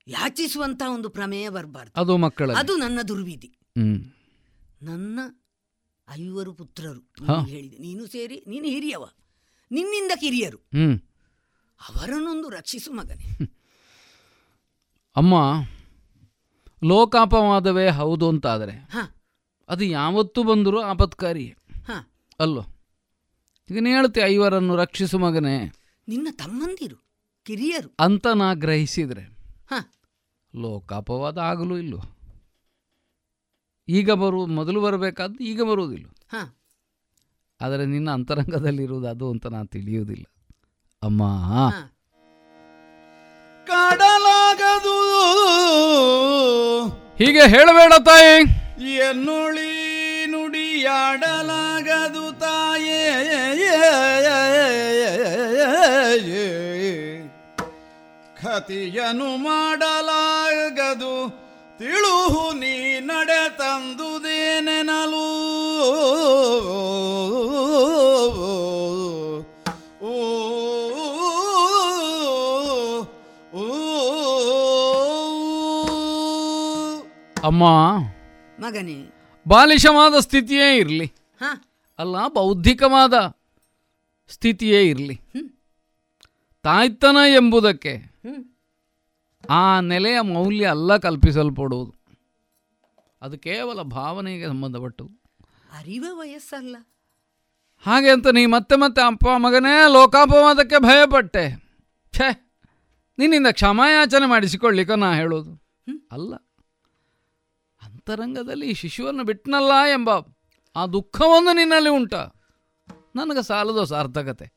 [0.06, 2.00] ಯಾಚಿಸುವಂತ ಒಂದು ಪ್ರಮೇಯ ಬರಬಾರ್ದು.
[2.00, 3.50] ಅದು ಮಕ್ಕಳು ಅದು ನನ್ನ ದುರ್ವಿಧಿ.
[4.82, 5.20] ನನ್ನ
[6.10, 7.00] ಐವರು ಪುತ್ರರು.
[7.46, 7.78] ಹೇಳಿದೆ.
[7.78, 9.04] ನೀನು ಸೇರಿ ನೀನು ಹಿರಿಯವ.
[9.70, 10.58] ನಿನ್ನಿಂದ ಕಿರಿಯರು.
[11.80, 13.28] ಅವರನ್ನೊಂದು ರಕ್ಷಿಸು ಮಗನೇ.
[15.16, 15.34] ಅಮ್ಮ
[16.82, 18.98] ಲೋಕಾಪವಾದವೇ ಹೌದು ಅಂತಾದರೆ ಹ.
[19.68, 21.54] ಅದು ಯಾವತ್ತೂ ಬಂದರೂ ಆಪತ್ಕಾರಿ
[21.86, 21.92] ಹ.
[22.40, 22.62] ಅಲ್ಲೋ
[23.70, 25.72] ಈಗ ಹೇಳ್ತೆ ಐವರನ್ನು ರಕ್ಷಿಸು ಮಗನೇ.
[26.08, 26.96] ನಿನ್ನ ತಮ್ಮಂದಿರು
[27.46, 27.90] ಕಿರಿಯರು.
[28.00, 29.24] ಅಂತ ನಾ ಗ್ರಹಿಸಿದರೆ
[29.70, 29.74] ಹ.
[30.54, 32.00] ಲೋಕಾಪವಾದ ಆಗಲೂ ಇಲ್ಲೋ.
[33.88, 36.06] ಈಗ ಬರು ಮೊದಲು ಬರಬೇಕಾದ್ದು ಈಗ ಬರುವುದಿಲ್ಲ.
[36.30, 36.36] ಹ.
[37.60, 40.24] ಆದರೆ ನಿನ್ನ ಅಂತರಂಗದಲ್ಲಿರುವುದು ಅದು ಅಂತ ನಾನು ತಿಳಿಯುವುದಿಲ್ಲ.
[41.02, 41.22] ಅಮ್ಮ
[43.66, 44.98] ಕಾಡಲಾಗದು.
[47.18, 48.92] ಹೀಗೆ ಹೇಳಬೇಡ ತಾಯಿ.
[48.92, 53.22] ಎನ್ನುಳಿ ನುಡಿಯಾಡಲಾಗದು ತಾಯೇ.
[58.42, 61.42] ಕತಿಯನು ಮಾಡಲಾಗದು.
[61.78, 65.28] ತಿಳುಹು ನೀ ನಡೆ ತಂದುದೇನೆನಲು.
[77.52, 77.64] ಅಮ್ಮ
[78.58, 79.12] ಮಗನೇ.
[79.48, 81.12] ಬಾಲಿಶವಾದ ಸ್ಥಿತಿಯೇ ಇರಲಿ.
[81.40, 81.42] ಹ.
[81.98, 83.14] ಅಲ್ಲ ಬೌದ್ಧಿಕವಾದ
[84.28, 85.20] ಸ್ಥಿತಿಯೇ ಇರಲಿ.
[86.62, 88.12] ತಾಯ್ತನ ಎಂಬುದಕ್ಕೆ
[89.50, 91.94] ಆ ನೆಲೆಯ ಮೌಲ್ಯ ಅಲ್ಲ ಕಲ್ಪಿಸಲ್ಪಡುವುದು.
[93.22, 95.22] ಅದು ಕೇವಲ ಭಾವನೆಗೆ ಸಂಬಂಧಪಟ್ಟದು
[95.78, 96.76] ಅರಿವ ವಯಸ್ಸಲ್ಲ.
[97.86, 101.64] ಹಾಗೆ ಅಂತ ನೀ ಮತ್ತೆ ಮತ್ತೆ ಅಪ್ಪ ಮಗನೇ ಲೋಕಾಪವಾದಕ್ಕೆ ಭಯಪಟ್ಟೆ.
[102.12, 102.52] ಛೇ
[103.18, 105.62] ನಿನ್ನಿಂದ ಕ್ಷಮಾಯಾಚನೆ ಮಾಡಿಸಿಕೊಳ್ಳಿಕ ನಾ ಹೇಳೋದು.
[106.12, 106.34] ಅಲ್ಲ.
[108.02, 110.10] ಅಂತರಂಗದಲ್ಲಿ ಈ ಶಿಶುವನ್ನು ಬಿಟ್ಟನಲ್ಲ ಎಂಬ
[110.76, 112.14] ಆ ದುಃಖವನ್ನು ನಿನ್ನಲ್ಲಿ ಉಂಟ.
[113.16, 114.52] ನನಗೆ ಸಾಲದು ಸಾರ್ಥಕತೆ.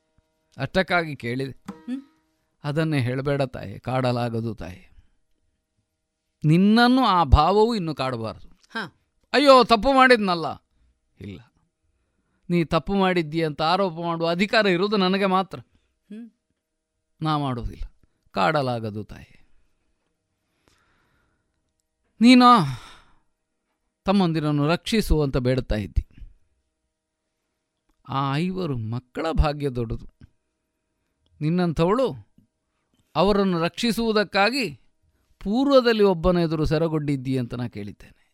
[0.57, 1.63] ಅಷ್ಟಕ್ಕಾಗಿ ಕೇಳಿದೆ.
[2.63, 4.91] ಅದನ್ನೇ ಹೇಳಬೇಡ ತಾಯಿ ಕಾಡಲಾಗದು ತಾಯಿ.
[6.45, 8.49] ನಿನ್ನನ್ನು ಆ ಭಾವವು ಇನ್ನು ಕಾಡಬಾರದು.
[8.49, 8.77] ಹ.
[9.33, 10.47] ಅಯ್ಯೋ ತಪ್ಪು ಮಾಡಿದ್ನಲ್ಲ.
[11.21, 11.53] ಇಲ್ಲ.
[12.49, 15.59] ನೀ ತಪ್ಪು ಮಾಡಿದ್ದೀಯ ಅಂತ ಆರೋಪ ಮಾಡುವ ಅಧಿಕಾರ ಇರುವುದು ನನಗೆ ಮಾತ್ರ.
[17.21, 17.83] ನಾ ಮಾಡೋದಿಲ್ಲ
[18.31, 19.47] ಕಾಡಲಾಗದು ತಾಯಿ.
[22.21, 22.85] ನೀನು
[24.05, 26.07] ತಮ್ಮಂದಿರನ್ನು ರಕ್ಷಿಸು ಅಂತ ಬೇಡುತ್ತಾ ಇದ್ದಿ.
[28.07, 30.07] ಆ ಐವರು ಮಕ್ಕಳ ಭಾಗ್ಯ ದೊಡ್ಡದು.
[31.41, 32.35] ನಿನ್ನಂಥವಳು
[33.15, 34.73] ಅವರನ್ನು ರಕ್ಷಿಸುವುದಕ್ಕಾಗಿ
[35.39, 38.25] ಪೂರ್ವದಲ್ಲಿ ಒಬ್ಬನ ಎದುರು ಸೆರಗೊಂಡಿದ್ದಿ ಅಂತ ನಾ ಕೇಳಿದ್ದೇನೆ.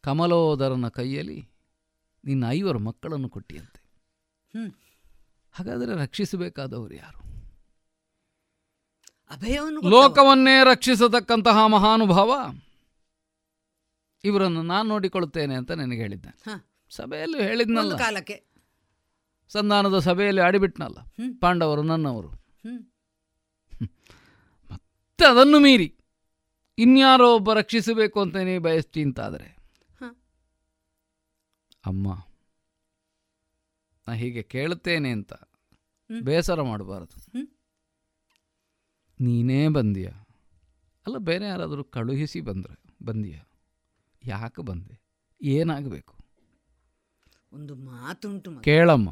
[0.00, 1.50] ಕಮಲೋದರನ ಕೈಯಲ್ಲಿ
[2.24, 3.80] ನಿನ್ನ ಐವರು ಮಕ್ಕಳನ್ನು ಕೊಟ್ಟಿಯಂತೆ.
[5.52, 7.25] ಹಾಗಾದರೆ ರಕ್ಷಿಸಬೇಕಾದವರು ಯಾರು?
[9.30, 9.80] ಅಭಯವನ್ನು.
[9.80, 12.34] ಲೋಕವನ್ನೇ ರಕ್ಷಿಸತಕ್ಕಂತಹ ಮಹಾನುಭಾವ.
[14.24, 16.44] ಇವರನ್ನು ನಾನು ನೋಡಿಕೊಳ್ಳುತ್ತೇನೆ ಅಂತ ನನಗೆ ಹೇಳಿದ್ದೆ.
[16.90, 17.96] ಸಭೆಯಲ್ಲಿ ಹೇಳಿದ್ನಲ್ಲ.
[17.96, 18.44] ಕಾಲಕ್ಕೆ.
[19.48, 20.98] ಸಂಧಾನದ ಸಭೆಯಲ್ಲಿ ಆಡಿಬಿಟ್ನಲ್ಲ.
[21.40, 22.28] ಪಾಂಡವರು ನನ್ನವರು.
[24.70, 25.96] ಮತ್ತೆ ಅದನ್ನು ಮೀರಿ
[26.78, 29.56] ಇನ್ಯಾರೋ ಒಬ್ಬ ರಕ್ಷಿಸಬೇಕು ಅಂತ ನೀ ಬಯಸ್ತಿ ಅಂತಾದರೆ.
[31.86, 32.14] ಅಮ್ಮ
[34.08, 35.32] ನಾ ಹೀಗೆ ಕೇಳುತ್ತೇನೆ ಅಂತ
[36.22, 37.55] ಬೇಸರ ಮಾಡಬಾರದು.
[39.20, 40.08] ನೀನೇ ಬಂದೀಯ?
[41.06, 43.38] ಅಲ್ಲ ಬೇರೆ ಯಾರಾದರೂ ಕಳುಹಿಸಿ ಬಂದರೆ ಬಂದೀಯ?
[44.24, 45.00] ಯಾಕೆ ಬಂದೆ?
[45.42, 46.14] ಏನಾಗಬೇಕು?
[47.52, 49.10] ಒಂದು ಮಾತುಂಟು ಕೇಳಮ್ಮ.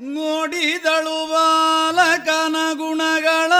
[0.00, 3.52] ನೋಡಿದಳು ಬಾಲಕನ ಗುಣಗಳ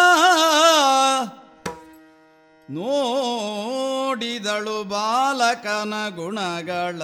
[2.70, 7.02] ನೋಡಿದಳು ಬಾಲಕನ ಗುಣಗಳ.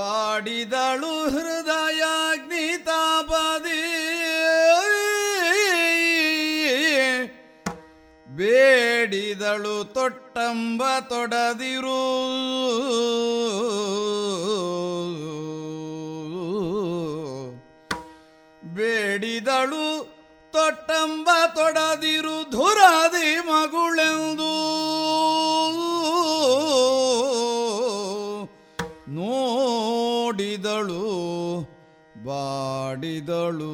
[0.00, 3.82] ಬಾಡಿದಳು ಹೃದಯಾಗ್ನಿ ತಾಪದಿ.
[8.28, 12.00] ಬೇಡಿದಳು ತೊಟ್ಟಂಬ ತೊಡದಿರು.
[18.74, 19.86] ಬೇಡಿದಳು
[20.52, 24.49] ತೊಟ್ಟಂಬ ತೊಡದಿರು ಧುರಾದಿ ಮಗುಳೆಂದು.
[33.00, 33.68] ಬಾಡಿದಳು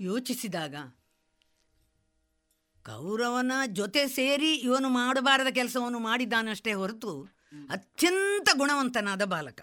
[0.00, 0.74] ಯೋಚಿಸಿದಾಗ
[2.84, 7.22] ಕೌರವನ ಜೊತೆ ಸೇರಿ ಇವನು ಮಾಡಬಾರದ ಕೆಲಸವನ್ನು ಮಾಡಿದ್ದಾನಷ್ಟೇ ಹೊರತು
[7.70, 9.60] ಅತ್ಯಂತ ಗುಣವಂತನಾದ ಬಾಲಕ.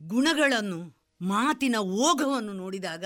[0.00, 3.04] ಗುಣಗಳನ್ನು ಮಾತಿನ ಓಘವನ್ನು ನೋಡಿದಾಗ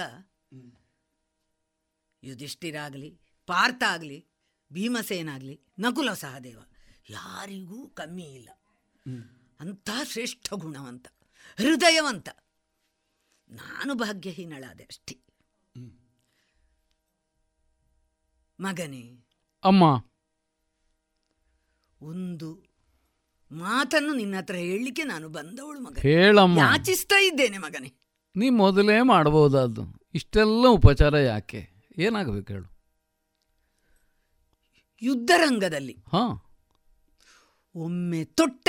[2.25, 4.29] ಯುಧಿಷ್ಠಿರಾಗಲಿ ಪಾರ್ಥ ಆಗಲಿ
[4.73, 6.61] ಭೀಮಸೇನಾಗಲಿ ನಕುಲ ಸಹದೇವ
[7.11, 8.49] ಯಾರಿಗೂ ಕಮ್ಮಿ ಇಲ್ಲ.
[9.61, 11.09] ಅಂಥ ಶ್ರೇಷ್ಠ ಗುಣವಂತ
[11.59, 12.29] ಹೃದಯವಂತ.
[13.51, 15.21] ನಾನು ಭಾಗ್ಯಹೀನಳಾದೆ ಅಷ್ಟೇ.
[18.61, 19.27] ಮಗನೇ
[19.65, 19.83] ಅಮ್ಮ.
[22.03, 22.69] ಒಂದು
[23.53, 25.99] ಮಾತನ್ನು ನಿನ್ನ ಹತ್ರ ಹೇಳಲಿಕ್ಕೆ ನಾನು ಬಂದವಳು ಮಗ
[26.59, 27.98] ಯಾಚಿಸ್ತಾ ಇದ್ದೇನೆ ಮಗನೇ.
[28.39, 29.83] ನೀ ಮೊದಲೇ ಮಾಡ್ಬೋದಾದ್ದು
[30.15, 31.69] ಇಷ್ಟೆಲ್ಲ ಉಪಚಾರ ಯಾಕೆ?
[31.99, 32.79] ಏನಾಗಬೇಕು ಹೇಳು.
[35.03, 36.41] ಯುದ್ಧರಂಗದಲ್ಲಿ ಹಾಂ.
[37.75, 38.69] ಒಮ್ಮೆ ತೊಟ್ಟ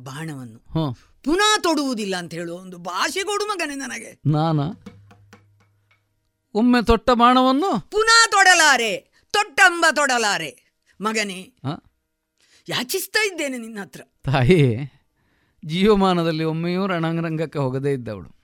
[0.00, 0.96] ಬಾಣವನ್ನು ಹಾಂ.
[1.24, 4.20] ಪುನಃ ತೊಡುವುದಿಲ್ಲ ಅಂತ ಹೇಳುವ ಒಂದು ಭಾಷೆ ಕೊಡು ಮಗನೇ ನನಗೆ.
[4.26, 4.60] ನಾನ?
[6.54, 7.90] ಒಮ್ಮೆ ತೊಟ್ಟ ಬಾಣವನ್ನು?
[7.90, 8.96] ಪುನಃ ತೊಡಲಾರೆ
[9.30, 10.78] ತೊಟ್ಟಂಬ ತೊಡಲಾರೆ.
[11.00, 11.82] ಮಗನೇ ಹಾಂ.
[12.68, 14.00] ಯಾಚಿಸ್ತಾ ಇದ್ದೇನೆ ನಿನ್ನ ಹತ್ರ.
[14.24, 14.92] ತಾಯಿ
[15.64, 18.41] ಜೀವಮಾನದಲ್ಲಿ ಒಮ್ಮೆಯೂ ರಣರಂಗಕ್ಕೆ ಹೋಗದೇ ಇದ್ದವಳು?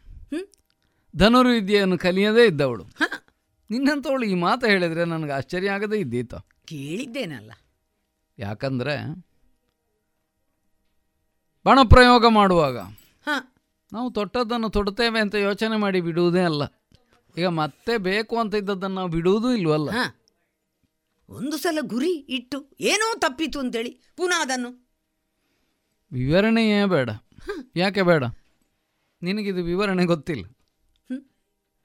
[1.16, 2.84] ಧನುರ್ವಿದ್ಯೆಯನ್ನು ಕಲಿಯದೇ ಇದ್ದವಳು.
[3.70, 6.34] ನಿನ್ನಂಥವಳು ಈ ಮಾತು ಹೇಳಿದರೆ ನನಗೆ ಆಶ್ಚರ್ಯ ಆಗದೇ ಇದ್ದೀತ.
[6.64, 7.52] ಕೇಳಿದ್ದೇನಲ್ಲ.
[8.38, 8.94] ಯಾಕಂದರೆ
[11.64, 12.78] ಬಣಪ್ರಯೋಗ ಮಾಡುವಾಗ
[13.26, 13.28] ಹ.
[13.92, 16.62] ನಾವು ತೊಟ್ಟದ್ದನ್ನು ತೊಡ್ತೇವೆ ಅಂತ ಯೋಚನೆ ಮಾಡಿ ಬಿಡುವುದೇ ಅಲ್ಲ.
[17.36, 19.90] ಈಗ ಮತ್ತೆ ಬೇಕು ಅಂತ ಇದ್ದದ್ದನ್ನು ನಾವು ಬಿಡುವುದೂ ಇಲ್ವಲ್ಲ.
[19.90, 20.14] ಹ.
[21.28, 24.88] ಒಂದು ಸಲ ಗುರಿ ಇಟ್ಟು ಏನೋ ತಪ್ಪಿತು ಅಂತೇಳಿ ಪುನಃ ಅದನ್ನು.
[26.12, 27.10] ವಿವರಣೆಯೇ ಬೇಡ.
[27.76, 28.24] ಯಾಕೆ ಬೇಡ?
[29.22, 30.44] ನಿನಗಿದು ವಿವರಣೆ ಗೊತ್ತಿಲ್ಲ.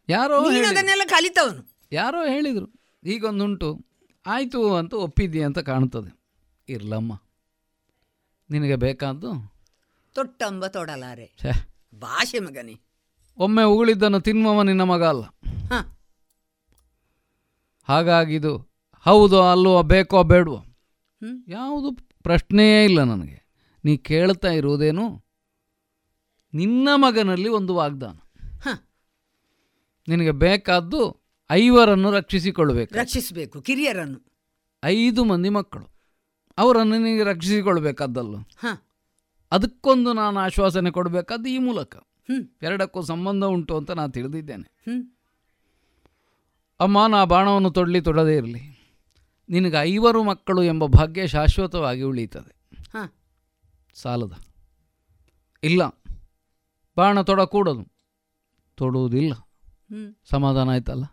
[0.09, 0.43] ಯಾರೋ.
[0.43, 1.87] ಅದನ್ನೆಲ್ಲ ಕಲಿತವನು.
[1.91, 2.73] ಯಾರೋ ಹೇಳಿದರು
[3.03, 3.85] ಈಗೊಂದುಂಟು
[4.25, 6.23] ಆಯಿತು ಅಂತ ಒಪ್ಪಿದ್ದೀಯ ಅಂತ ಕಾಣ್ತದೆ.
[6.69, 7.21] ಇರ್ಲಮ್ಮ
[8.49, 9.53] ನಿನಗೆ ಬೇಕಾದ್ದು
[10.13, 11.35] ತೊಟ್ಟಂಬ ತೊಡಲಾರೆ.
[11.95, 12.81] ಭಾಷೆ ಮಗನಿ.
[13.37, 15.23] ಒಮ್ಮೆ ಉಗುಳಿದ್ದನ್ನು ತಿನ್ನುವ ನಿನ್ನ ಮಗ ಅಲ್ಲ.
[15.73, 15.97] ಹ.
[17.83, 18.57] ಹಾಗಾಗಿದು
[18.99, 20.65] ಹೌದು ಅಲ್ಲೋ ಬೇಕೋ ಬೇಡವೋ.
[21.47, 21.91] ಯಾವುದು
[22.23, 23.43] ಪ್ರಶ್ನೆಯೇ ಇಲ್ಲ ನನಗೆ.
[23.85, 25.25] ನೀ ಕೇಳ್ತಾ ಇರುವುದೇನು?
[26.53, 28.17] ನಿನ್ನ ಮಗನಲ್ಲಿ ಒಂದು ವಾಗ್ದಾನ.
[30.07, 32.95] ನಿನಗೆ ಬೇಕಾದ್ದು ಐವರನ್ನು ರಕ್ಷಿಸಿಕೊಳ್ಳಬೇಕು.
[32.95, 34.31] ರಕ್ಷಿಸಬೇಕು ಕಿರಿಯರನ್ನು.
[34.83, 35.93] ಐದು ಮಂದಿ ಮಕ್ಕಳು.
[36.57, 38.35] ಅವರನ್ನು ನಿನಗೆ ರಕ್ಷಿಸಿಕೊಳ್ಬೇಕಾದ್ದಲ್ಲ.
[38.37, 38.65] ಹ.
[39.51, 41.95] ಅದಕ್ಕೊಂದು ನಾನು ಆಶ್ವಾಸನೆ ಕೊಡಬೇಕಾದ್ದು ಈ ಮೂಲಕ.
[42.61, 44.71] ಎರಡಕ್ಕೂ ಸಂಬಂಧ ಉಂಟು ಅಂತ ನಾನು ತಿಳಿದಿದ್ದೇನೆ.
[46.79, 48.79] ಅಮ್ಮ ನಾ ಬಾಣವನ್ನು ತೊಡಲಿ ತೊಡದೇ ಇರಲಿ.
[49.49, 53.11] ನಿನಗೆ ಐವರು ಮಕ್ಕಳು ಎಂಬ ಭಾಗ್ಯ ಶಾಶ್ವತವಾಗಿ ಉಳೀತದೆ ಹ.
[53.93, 54.33] ಸಾಲದ.
[55.63, 55.87] ಇಲ್ಲ.
[56.97, 57.87] ಬಾಣ ತೊಡಕೂಡದು.
[58.75, 59.33] ತೊಡುವುದಿಲ್ಲ.
[60.31, 61.03] ಸಮಾಧಾನ ಆಯ್ತಲ್ಲ?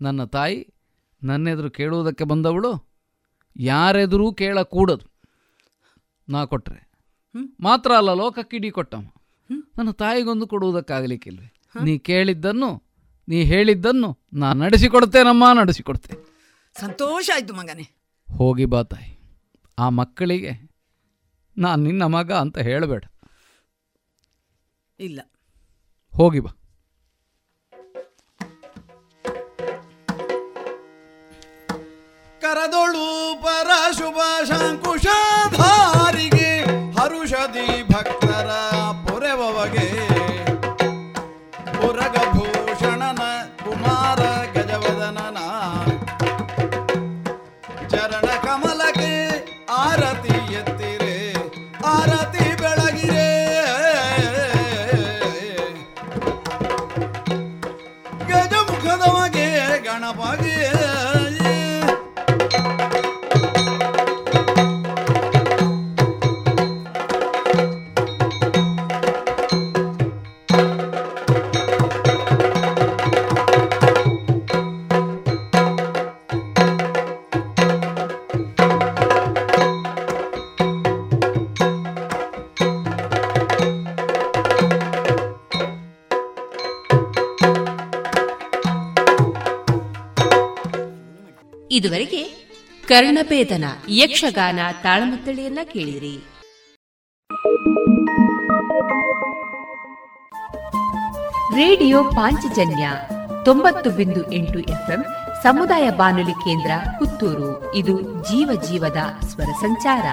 [0.00, 0.74] ನನ್ನ ತಾಯಿ
[1.22, 2.90] ನನ್ನೆದುರು ಕೇಳುವುದಕ್ಕೆ ಬಂದವಳು
[3.56, 5.12] ಯಾರೆದುರೂ ಕೇಳಕೂಡದು.
[6.28, 6.92] ನಾ ಕೊಟ್ಟರೆ.
[7.60, 8.98] ಮಾತ್ರ ಅಲ್ಲ ಲೋಕಕ್ಕಿಡಿ ಕೊಟ್ಟವ.
[9.78, 11.52] ನನ್ನ ತಾಯಿಗೊಂದು ಕೊಡುವುದಕ್ಕಾಗಲಿಕ್ಕಿಲ್ವೇ?
[11.82, 12.82] ನೀ ಕೇಳಿದ್ದನ್ನು
[13.28, 16.32] ನೀ ಹೇಳಿದ್ದನ್ನು ನಾ ನಡೆಸಿಕೊಡ್ತೇನಮ್ಮ ನಡೆಸಿಕೊಡ್ತೇನೆ.
[16.80, 17.90] ಸಂತೋಷ ಆಯಿತು ಮಗನೇ.
[18.36, 19.18] ಹೋಗಿ ಬಾ ತಾಯಿ.
[19.78, 20.70] ಆ ಮಕ್ಕಳಿಗೆ
[21.58, 23.04] ನಾನು ನಿನ್ನ ಮಗ ಅಂತ ಹೇಳಬೇಡ.
[25.00, 25.20] ಇಲ್ಲ.
[26.16, 26.56] ಹೋಗಿ ಬಾ.
[32.54, 33.04] ಕರದೊಳು
[33.42, 33.68] ಪರ
[33.98, 34.18] ಶುಭ
[34.48, 36.48] ಶಂಕುಶಧಾರಿಗೆ
[36.96, 37.68] ಹರುಷದಿ
[92.92, 96.24] ಕರ್ಣಭೇದನ ಯಕ್ಷಗಾನ ತಾಳಮತ್ತಳೆಯನ್ನ ಕೇಳಿರಿ.
[101.54, 102.90] ರೇಡಿಯೋ ಪಾಂಚಜನ್ಯ
[103.44, 105.04] ತೊಂಬತ್ತು ಬಿಂದು ಎಂಟು ಎಫ್ಎಂ
[105.42, 107.74] ಸಮುದಾಯ ಬಾನುಲಿ ಕೇಂದ್ರ ಪುತ್ತೂರು.
[107.74, 110.04] ಇದು ಜೀವ ಜೀವದ ಸ್ವರ ಸಂಚಾರ.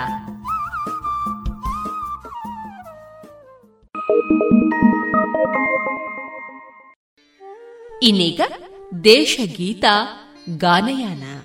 [8.03, 8.41] ಇನ್ನೀಗ
[9.03, 9.85] ದೇಶಗೀತ
[10.57, 11.38] ಗಾನಯಾನ.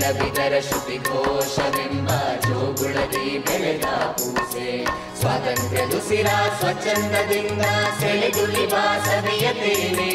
[0.00, 2.10] ವೇದ ವಿತರ ಶ್ರುತಿಕೋಶವೆಂಬ
[2.44, 4.68] ಜೋಗುಳದಿ ಬೆಳೆದ ಪೂಸೆ
[5.20, 6.28] ಸ್ವಾತಂತ್ರ್ಯದು ಸಿರ
[6.58, 7.64] ಸ್ವಚ್ಛಂದದಿಂದ
[8.00, 8.74] ಸೆಳೆದುಲಿವ
[9.06, 10.12] ಸವಿಯತೇನೆ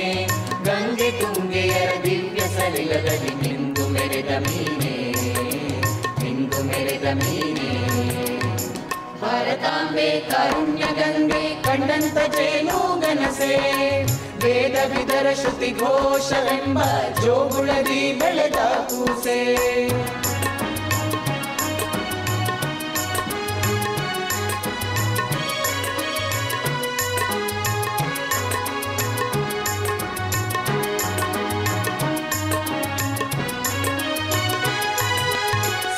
[0.67, 4.95] ಗಂಗೆ ತುಂಗೆಯರ ದಿವ್ಯ ಸಲಿಲದಲ್ಲಿ ನಿಂದು ಮೆರೆದ ಮೀನೆ
[6.23, 7.69] ನಿಂದು ಮೆರೆದ ಮೀನೆ
[9.21, 13.53] ಭಾರತಾಂಬೆ ಕಾರುಣ್ಯ ಗಂಗೆ ಕಂಡಂತ ಜೇನು ಗನಸೆ
[14.46, 16.78] ವೇದ ವಿದರ ಶ್ರುತಿ ಘೋಷವೆಂಬ
[17.24, 18.58] ಜೋಗುಳದಿ ಬೆಳೆದ
[18.90, 19.38] ಕೂಸೆ.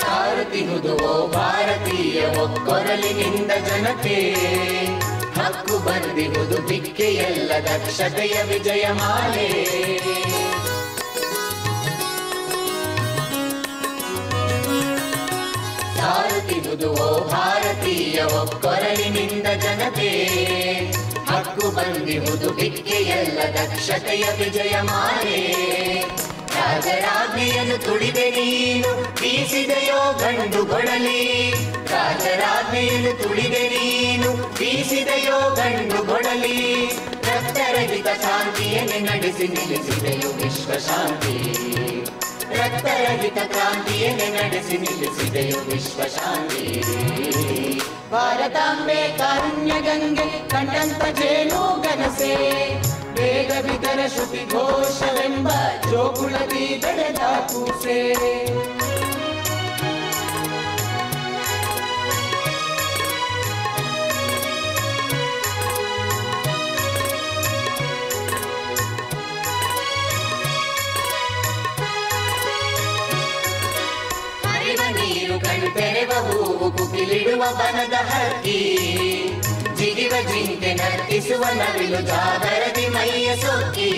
[0.03, 4.19] ಸಾರುತ್ತಿಹುದು ಓ ಭಾರತೀಯ ಒಕ್ಕೊರಲಿನಿಂದ ಜನತೆ
[5.49, 9.49] ಹಕ್ಕು ಬಂದಿರುವುದು ಬಿಕ್ಕೆಯಲ್ಲ ದಕ್ಷತೆಯ ವಿಜಯ ಮಾಲೆ.
[15.97, 20.11] ಸಾರುತ್ತಿರುವುದು ಓ ಭಾರತೀಯ ಒಕ್ಕೊರಲಿನಿಂದ ಜನತೆ.
[21.31, 25.59] ಹಕ್ಕು ಬಂದಿರುವುದು ಬಿಕ್ಕೆಯಲ್ಲ ದಕ್ಷತೆಯ ವಿಜಯ ಮಾಲೆ.
[26.69, 31.51] ರಾಜರಾಜ್ಞೆಯನ್ನು ತುಳಿದೆ ನೀನು ಬೀಸಿದೆಯೋ ಗಂಡು ಗೊಡಲಿ
[31.91, 36.87] ರಾಜರಾಜ್ಞೆಯನ್ನು ತುಳಿದೆ ನೀನು ಬೀಸಿದೆಯೋ ಗಂಡು ಗೊಡಲಿ
[37.29, 41.35] ರಕ್ತರಹಿತ ಶಾಂತಿಯನ್ನೇ ನಡೆಸಿ ನಿಲ್ಲಿಸಿದೆಯೋ ವಿಶ್ವ ಶಾಂತಿ.
[42.59, 46.65] ರಕ್ತರಹಿತ ಕ್ರಾಂತಿಯನ್ನೇ ನಡೆಸಿ ನಿಲ್ಲಿಸಿದೆಯೋ ವಿಶ್ವ ಶಾಂತಿ.
[48.13, 52.35] ಭಾರತಾಂಬೆ ಕಾರುಣ್ಯ ಗಂಗೆ ಕಂಡಂತ ಜೇನು ಗನಸೆ.
[53.19, 55.49] ವೇದ ವಿತರ ಶ್ರುತಿ ಘೋಷವೆಂಬ
[55.91, 57.99] ಜೋಗುಳದಿ ಬೆಳೆದ ಕೂಸೆ
[74.45, 78.61] ಹರಿವ ನೀರು ಕಣ್ತೆರೆವ ಹೂವು ಕುಕಿಲಿಡುವ ಬನದ ಹಕ್ಕಿ.
[80.09, 83.89] ಜಿಗಿವ ಜಿಂಕೆ ನರ್ತಿಸುವ ನವಿಲು ಜಾಗರದಿ ಮೈಯ ಸೊಕ್ಕಿ.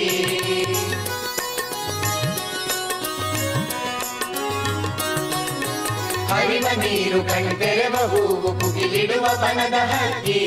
[6.30, 10.40] ಹರಿವ ನೀರು ಕಣ್ತೆರೆವ ಹೂವು ಕುಗಿಲಿಡುವ ಬನದ ಹಕ್ಕಿ.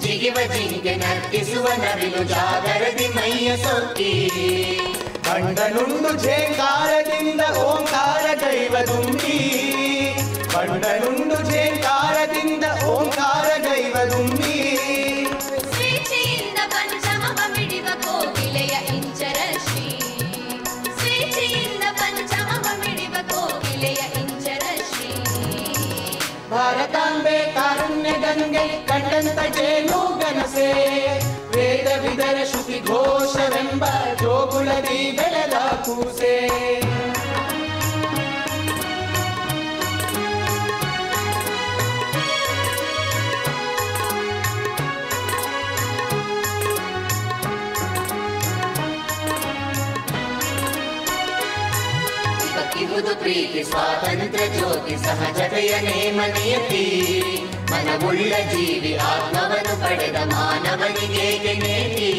[0.00, 4.12] ಜಿಗಿವ ಜಿಂಕೆ ನರ್ತಿಸುವ ನವಿಲು ಜಾಗರದಿ ಮೈಯ ಸೊಕ್ಕಿ.
[5.28, 9.38] ಕಂಡನುಂಡು ಜೇಕಾರದಿಂದ ಓಂಕಾರ ಗೈವದುಂಬಿ
[10.54, 14.45] ಕಂಡನುಂಡು ಜೇಕಾರದಿಂದ ಓಂಕಾರ ಗೈವದುಂಬಿ ಸ್ವೇಚ್ಛೆಯಿಂದ
[26.86, 30.68] ಭಾರತಾಂಬೆ ಕಾರುಣ್ಯ ಗಂಗೆ ಕಂಡಂತ ಜೇನು ಗನಸೆ.
[31.54, 33.84] ವೇದ ವಿದರ ಶ್ರುತಿ ಘೋಷವೆಂಬ
[34.20, 35.56] ಜೋಗುಳದಿ ಬೆಳೆದ
[35.86, 36.34] ಕೂಸೆ.
[52.96, 56.84] ಬದುಕಿಹುದು ಪ್ರೀತಿ, ಸ್ವಾತಂತ್ರ್ಯ ಜ್ಯೋತಿ, ಸಹಜತೆಯ ನೇಮ ನಿಯತಿ.
[57.70, 62.10] ಮನವುಳ್ಳ ಜೀವಿ, ಆತ್ಮವನ್ನು ಪಡೆದ ಮಾನವನಿಗೆ ನೇತಿ?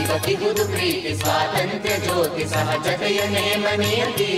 [0.00, 4.32] ಇವತ್ತಿಗುದು ಪ್ರೀತಿ, ಸ್ವಾತಂತ್ರ್ಯ ಜ್ಯೋತಿ, ಸಹಜತೆಯ ನೇಮ ನಿಯತಿ.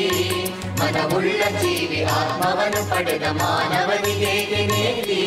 [0.80, 4.34] ಮನವುಳ್ಳ ಜೀವಿ, ಆತ್ಮವನ್ನು ಪಡೆದ ಮಾನವನಿಗೆ
[4.66, 5.22] ನೇತಿ?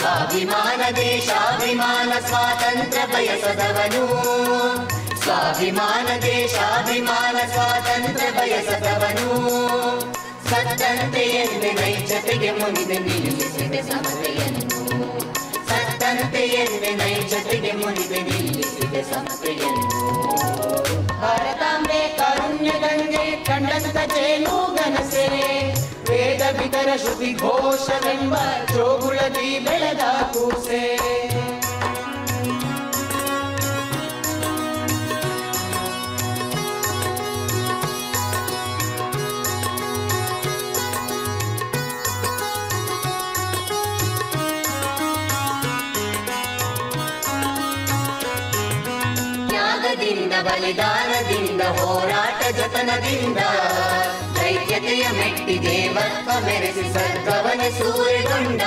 [0.00, 4.04] ಸ್ವಾಭಿಮಾನ ದೇಶಾಭಿಮಾನ ಸ್ವಾತಂತ್ರ್ಯ ಬಯಸದವನು.
[5.20, 9.28] ಸ್ವಾಭಿಮಾನ ದೇಶಾಭಿಮಾನ ಸ್ವಾತಂತ್ರ್ಯ ಬಯಸದವನು.
[10.50, 14.80] ಸತ್ತಂತೆ ಎಂದೆ ನೈಜತೆಗೆ ಮುನಿದು ನಿಲ್ಲಿಸಿದೆ ಸಮತೆಯನ್ನು.
[15.68, 20.00] ಸತ್ತಂತೆ ಎಂದೆ ನೈಜತೆಗೆ ಮುನಿದು ನಿಲ್ಲಿಸಿದೆ ಸಮತೆಯನ್ನು.
[21.20, 25.26] ಭಾರತಾಂಬೆ, ಕಾರುಣ್ಯ ಗಂಗೆ ಕಂಡಂತ ಜೇನು ಗನಸೆ
[26.10, 28.34] ವೇದ ಬಿತರ ಶ್ರುತಿ ಘೋಷವೆಂಬ
[29.20, 30.02] ಜೋಗುಳದಿ ಬೆಳೆದ
[30.32, 30.82] ಕೂಸೆ.
[50.44, 53.40] ಬಲಿದಾನದಿಂದ ಹೋರಾಟ ಜತನದಿಂದ.
[55.39, 58.61] ದೈತ್ಯತೆಯ ಮೆಟ್ಟಿ ದೇವತ್ವ ಮೆರೆಸಿ ಸರ್ಗವನ ಸೂರೆಗೊಂಡ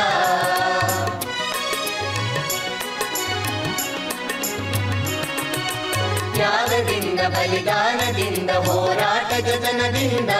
[6.34, 10.32] ತ್ಯಾಗದಿಂದ ಬಲಿದಾನದಿಂದ ಹೋರಾಟ ಜತನದಿಂದ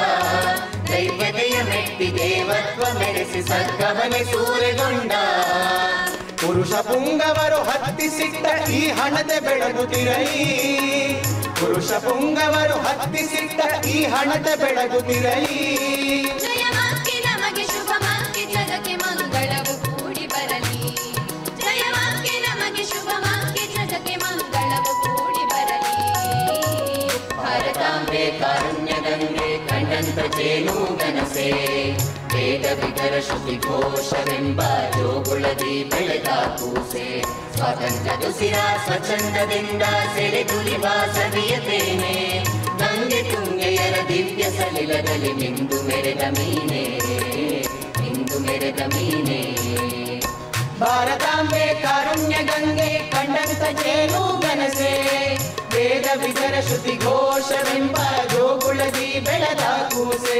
[0.91, 5.13] ದೈತ್ಯತೆಯ ಮೆಟ್ಟಿ ದೇವತ್ವ ಮೆರೆಸಿ ಸರ್ಗವನ ಸೂರೆಗೊಂಡ
[6.41, 10.45] ಪುರುಷ ಪುಂಗವರು ಹತ್ತಿಸಿಟ್ಟ ಈ ಹಣತೆ ಬೆಳಗುತ್ತಿರಲಿ
[11.59, 15.52] ಪುರುಷ ಪುಂಗವರು ಹತ್ತಿಸಿಟ್ಟ ಈ ಹಣತೆ ಬೆಳಗುತ್ತಿರಲಿ
[28.40, 31.52] ಭಾರತಾಂಬೆ ಕಾರುಣ್ಯ ಗಂಗೆ ಕಂಡಂತ ಜೇನು ಗನಸೆ
[32.34, 34.62] ವೇದ ವಿದರ ಶ್ರುತಿ ಘೋಷವೆಂಬ
[34.98, 37.22] ಜೋಗುಳದಿ ಬೆಳೆದ ಕೂಸೆ.
[37.56, 38.54] ಸ್ವಾತಂತ್ರ್ಯ ದುಸಿರ
[38.86, 42.44] ಸ್ವಚ್ಛಂದದಿಂದ ಸೆರೆ ತುಲಿವ ಸವಿಯತೇನೆ
[42.78, 46.84] ಗಂಗೆ ತುಂಗೆಯರ ದಿವ್ಯ ಸಲಿಲದಲ್ಲಿ ಮಿಂದು ಮೆರೆದ ಮೀನೆ.
[48.02, 49.42] ಮಿಂದು ಮೆರೆದ ಮೀನೆ.
[50.80, 54.94] ಭಾರತಾಂಬೆ ಕಾರುಣ್ಯ ಗಂಗೆ ಕಂಡಂತ ಜೇನು ಗನಸೆ
[55.84, 57.98] ವೇದ ವಿತರ ಶ್ರುತಿ ಘೋಷವೆಂಬ
[58.32, 59.64] ಜೋಗುಳದಿ ಬೆಳೆದ
[59.96, 60.40] ಕೂಸೆ.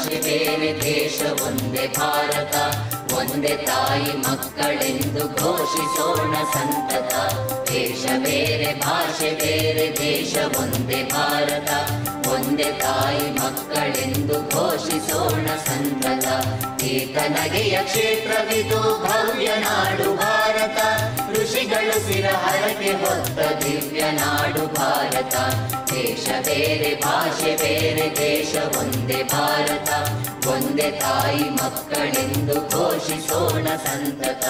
[0.00, 2.56] ಭಾಷೆ ಬೇರೆ ದೇಶ, ಒಂದೇ ಭಾರತ,
[3.14, 7.14] ಒಂದೇ ತಾಯಿ ಮಕ್ಕಳೆಂದು ಘೋಷಿಸೋಣ ಸಂತತ.
[7.72, 11.70] ದೇಶ ಬೇರೆ, ಭಾಷೆ ಬೇರೆ, ದೇಶ ಒಂದೇ ಭಾರತ,
[12.28, 16.26] ಒಂದೇ ತಾಯಿ ಮಕ್ಕಳೆಂದು ಘೋಷಿಸೋಣ ಸಂತತ.
[16.84, 20.80] ಏಕನಗೆಯ ಕ್ಷೇತ್ರವಿದು ಭವ್ಯ ನಾಡು ಭಾರತ.
[21.32, 25.34] ಋಷಿಗಳು ಸಿರ ಹರಕೆ ಹೊತ್ತ ದಿವ್ಯ ನಾಡು ಭಾರತ.
[25.92, 29.90] ದೇಶ ಬೇರೆ, ಭಾಷೆ ಬೇರೆ, ದೇಶ ಒಂದೇ ಭಾರತ.
[30.46, 34.44] ಒಂದೇ ತಾಯಿ ಮಕ್ಕಳೆಂದು ಘೋಷಿಸೋಣ ಸಂತತ.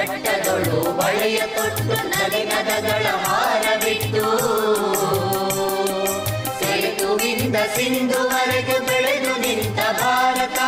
[0.00, 4.24] ಉಡುಗೆಯಿಟ್ಟು ಘಟ್ಟದೊಳು ಬಳೆಯ ತೊಟ್ಟು ನದಿ ನದಗಳ ಹಾರವಿಟ್ಟು.
[6.58, 10.58] ಸೇತುವಿಂದ ಸಿಂಧುವರೆಗೆ ಬೆಳೆದು ನಿಂತ ಭಾರತ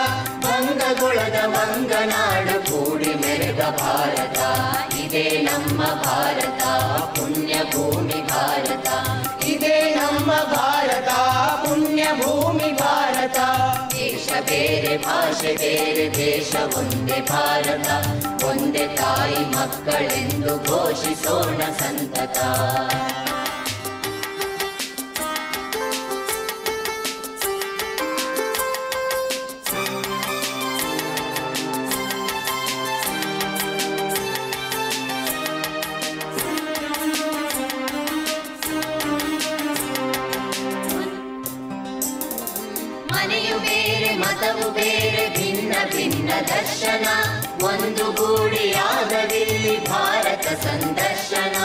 [0.45, 4.39] ಭಂಗಗೊಳದ ಮಂಗನಾಡು ಕೂಡಿ ಮೆರೆದ ಭಾರತ.
[4.97, 6.63] ಇದೇ ನಮ್ಮ ಭಾರತ
[7.19, 8.89] ಪುಣ್ಯ ಭೂಮಿ ಭಾರತ.
[9.45, 11.09] ಇದೇ ನಮ್ಮ ಭಾರತ
[11.65, 13.62] ಪುಣ್ಯ ಭೂಮಿ ಭಾರತ.
[14.33, 17.89] ದೇಶ ಬೇರೆ ಭಾಷೆ ಬೇರೆ ದೇಶ ಒಂದೇ ಭಾರತ.
[18.45, 22.39] ಒಂದೇ ತಾಯಿ ಮಕ್ಕಳೆಂದು ಘೋಷಿಸೋಣ ಸಂತತ.
[46.83, 47.07] ದರ್ಶನ
[47.65, 51.57] ಒಂದು ಗೂಡಿಯಾದವಿಲ್ಲಿ ಭಾರತ ಸಂದರ್ಶನ.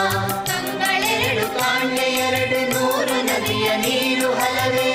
[0.46, 4.92] ಕಂಗಳೆರಡು ಕಾಣ್ಯ ಎರಡು ನೂರು ನದಿಯ ನೀರು ಹಲವೇ.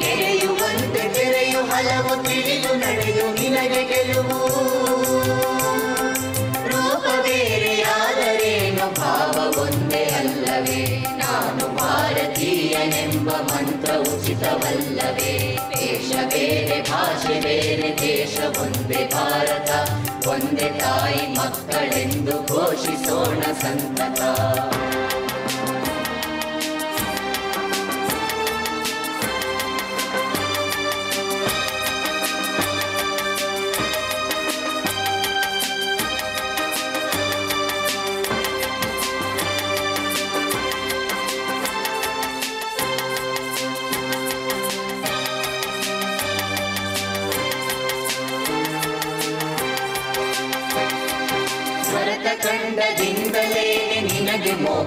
[0.00, 4.40] ಕೆರೆಯು ಒಂದು ಕೆರೆಯು ಹಲವು, ತಿಳಿದು ನಡೆದು ನಿನಗೆ ಗೆಲುವು.
[6.68, 9.62] ರೂಪ ಬೇರೆಯಾದರೇನು ಭಾವ
[12.81, 15.33] ಭಾರತೀಯನೆಂಬ ಮಂತ್ರ ಉಚಿತವಲ್ಲವೇ
[15.73, 19.69] ದೇಶ ಬೇರೆ ಭಾಷೆ ಬೇರೆ ದೇಶ ಒಂದೇ ಭಾರತ
[20.27, 24.21] ಒಂದೇ ತಾಯಿ ಮಕ್ಕಳೆಂದು ಘೋಷಿಸೋಣ ಸಂತತ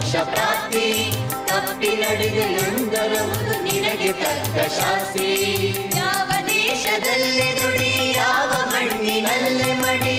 [0.06, 0.88] ಮೋಕ್ಷ ಪ್ರಾಪ್ತಿ
[1.50, 5.30] ತಪ್ಪಿ ನಡೆದು ಎಂದರುವುದು ನಿನಗೆ ತಕ್ಕ ಶಾಸ್ತಿ.
[5.98, 10.18] ಯಾವ ದೇಶದಲ್ಲಿ ದುಡಿ, ಯಾವ ಮಣ್ಣಿನಲ್ಲಿ ಮಡಿ.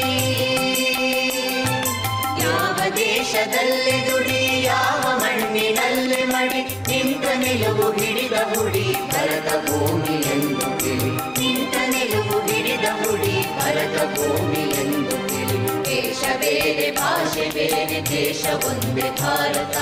[2.43, 6.63] ಯಾವ ದೇಶದಲ್ಲಿ ದುಡಿ, ಯಾವ ಮಣ್ಣಿನಲ್ಲಿ ಮಡಿ.
[6.91, 10.69] ನಿಂತ ನಿಲುವು ಹಿಡಿದ ಹುಡಿ, ಭರತ ಭೂಮಿ ಎಂದು
[11.41, 15.17] ನಿಂತ ನಿಲುವು ಹಿಡಿದ ಹುಡಿ, ಭರತ ಭೂಮಿ ಎಂದು
[16.17, 19.77] ದೇಶ ಬೇರೆ ಭಾಷೆ ಬೇರೆ ದೇಶ ಒಂದೇ ಭಾರತ.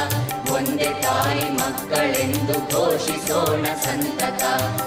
[0.50, 4.42] ಒಂದೇ ತಾಯಿ ಮಕ್ಕಳೆಂದು ಘೋಷಿಸೋಣ ಸಂತತ.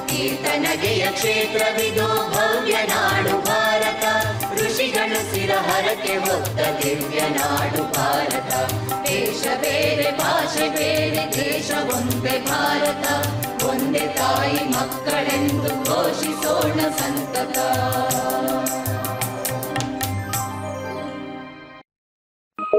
[0.06, 4.06] ಕೀರ್ತನಗೆಯ ಕ್ಷೇತ್ರವಿದು ಭವ್ಯ ನಾಡು ಭಾರತ.
[4.54, 8.72] ಋಷಿಗಳು ಸಿರಹರಕ್ಕೆ ಹೊತ್ತ ದಿವ್ಯ ನಾಡು ಭಾರತ.
[9.10, 13.28] ದೇಶ ಬೇರೆ ಭಾಷೆ ಬೇರೆ ದೇಶ ಒಂದೇ ಭಾರತ.
[13.64, 17.58] ಒಂದೇ ತಾಯಿ ಮಕ್ಕಳೆಂದು ಘೋಷಿಸೋಣ ಸಂತತ.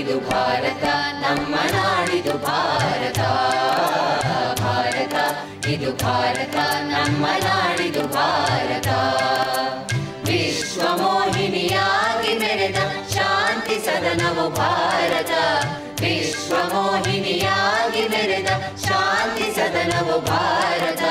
[0.00, 0.84] ನಾಡಿದು ಭಾರತ,
[1.24, 3.18] ನಮ್ಮ ನಾಡಿದು ಭಾರತ.
[4.60, 5.14] ಭಾರತ,
[5.66, 8.88] ಇದು ಭಾರತ, ನಮ್ಮ ನಾಡಿದು ಭಾರತ.
[10.28, 12.76] ವಿಶ್ವ ವಿಶ್ವಮೋಹಿನಿಯಾಗಿ ಮೆರೆದ
[13.10, 15.30] ಶಾಂತಿ ಸದನವು ಭಾರತ.
[16.00, 18.48] ವಿಶ್ವ ವಿಶ್ವಮೋಹಿನಿಯಾಗಿ ಮೆರೆದ
[18.84, 21.02] ಶಾಂತಿ ಸದನವು ಭಾರತ.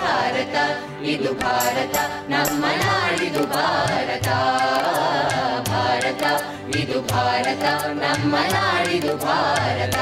[0.00, 0.56] ಭಾರತ,
[1.02, 1.96] ಇದು ಭಾರತ,
[2.28, 4.28] ನಮ್ಮ ನಾಡಿದು ಭಾರತ.
[5.68, 6.22] ಭಾರತ
[7.02, 9.96] ಭಾರತ ನಮ್ಮ ನಾಡಿದು ಭಾರತ.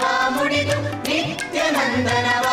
[0.00, 0.76] రాముడిదు
[1.08, 2.47] నిత్యనందనవ?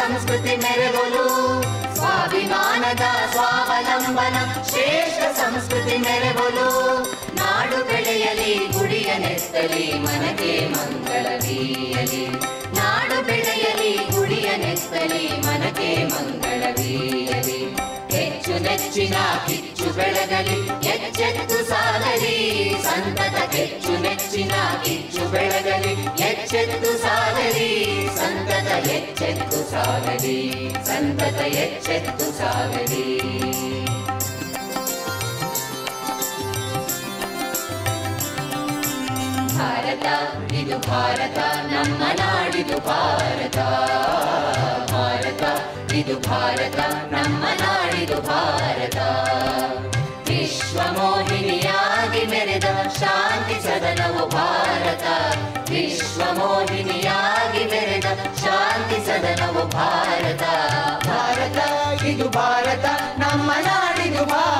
[0.00, 1.62] ಸಂಸ್ಕೃತಿ ಮೆರೆವಲು.
[1.94, 7.02] ಸ್ವಾಭಿಮಾನದ ಸ್ವಾವಲಂಬನ ಶ್ರೇಷ್ಠ ಸಂಸ್ಕೃತಿ ಮೆರೆವಲು.
[7.34, 12.26] ನಾಡು ಬೆಳೆಯಲಿ, ಗುಡಿಯ ನೆತ್ತಲಿ ಮನಗೆ ಮಂಗಳವೀಯಲಿ
[12.76, 17.79] ನಾಡು ಬೆಳೆಯಲಿ, ಗುಡಿಯ ನೆತ್ತಲಿ ಮನಗೆ ಮಂಗಳವೀಯಲಿ
[18.49, 19.15] ಹೆಚ್ಚು ನೆಚ್ಚಿನ
[19.47, 20.57] ಕಿಚ್ಚು ಬೆಳಗಲಿ
[20.93, 22.35] ಎಚ್ಚೆತ್ತು ಸಾಗಲಿ
[22.85, 24.53] ಸಂತತ ಹೆಚ್ಚು ನೆಚ್ಚಿನ
[24.85, 25.93] ಕಿಚ್ಚು ಬೆಳಗಲಿ
[26.29, 27.69] ಎಚ್ಚೆತ್ತು ಸಾಗಲಿ
[28.17, 30.37] ಸಂತತ ಎಚ್ಚೆತ್ತು ಸಾಗಲಿ
[30.89, 33.05] ಸಂತತ ಎಚ್ಚೆತ್ತು ಸಾಗಲಿ
[39.57, 40.07] ಭಾರತ
[40.53, 41.39] ಇದು ಭಾರತ
[41.71, 43.59] ನಮ್ಮ ನಾಡಿದು ಭಾರತ
[44.93, 45.43] ಭಾರತ
[45.94, 46.78] ಇದು ಭಾರತ,
[47.12, 48.96] ನಮ್ಮ ನಾಡಿದು ಭಾರತ.
[50.28, 52.64] ವಿಶ್ವ ಮೋಹಿನಿಯಾಗಿ ಮೆರೆದ
[52.98, 55.34] ಶಾಂತಿ ಸದನವು ಭಾರತ.
[55.70, 58.04] ವಿಶ್ವ ಮೋಹಿನಿಯಾಗಿ ಮೆರೆದ
[58.38, 60.42] ಶಾಂತಿ ಸದನವು ಭಾರತ.
[61.06, 61.58] ಭಾರತ,
[62.02, 62.84] ಇದು ಭಾರತ,
[63.18, 64.59] ನಮ್ಮ ನಾಡಿದು ಭಾರತ.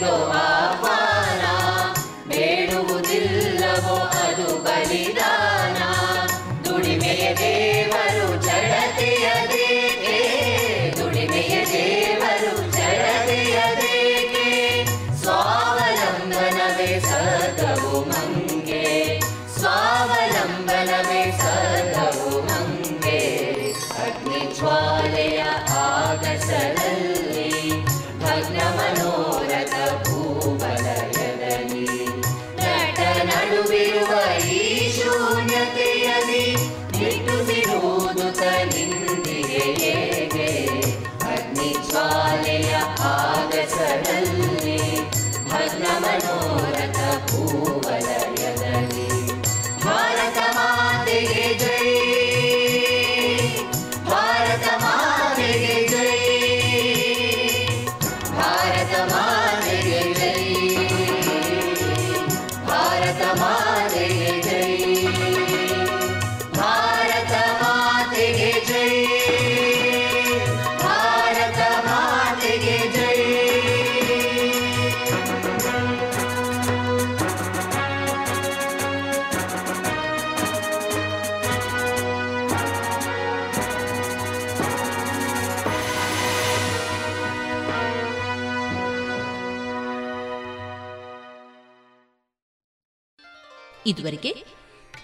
[0.00, 0.49] Shiloh.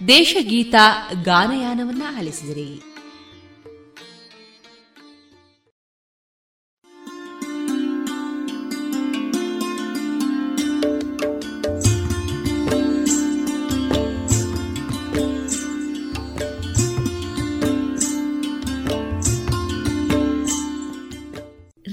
[0.08, 0.74] ದೇಶಗೀತ
[1.22, 2.82] ಗಾನಯಾನವನ್ನ ಆಲಿಸಿದಿರಿ.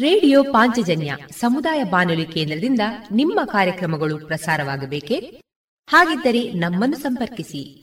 [0.01, 2.81] ರೇಡಿಯೋ ಪಾಂಚಜನ್ಯ ಸಮುದಾಯ ಬಾನುಲಿ ಕೇಂದ್ರದಿಂದ
[3.11, 5.41] ನಿಮ್ಮ ಕಾರ್ಯಕ್ರಮಗಳು ಪ್ರಸಾರವಾಗಬೇಕೆ?
[5.87, 7.82] ಹಾಗಿದ್ದರೆ ನಮ್ಮನ್ನು ಸಂಪರ್ಕಿಸಿ.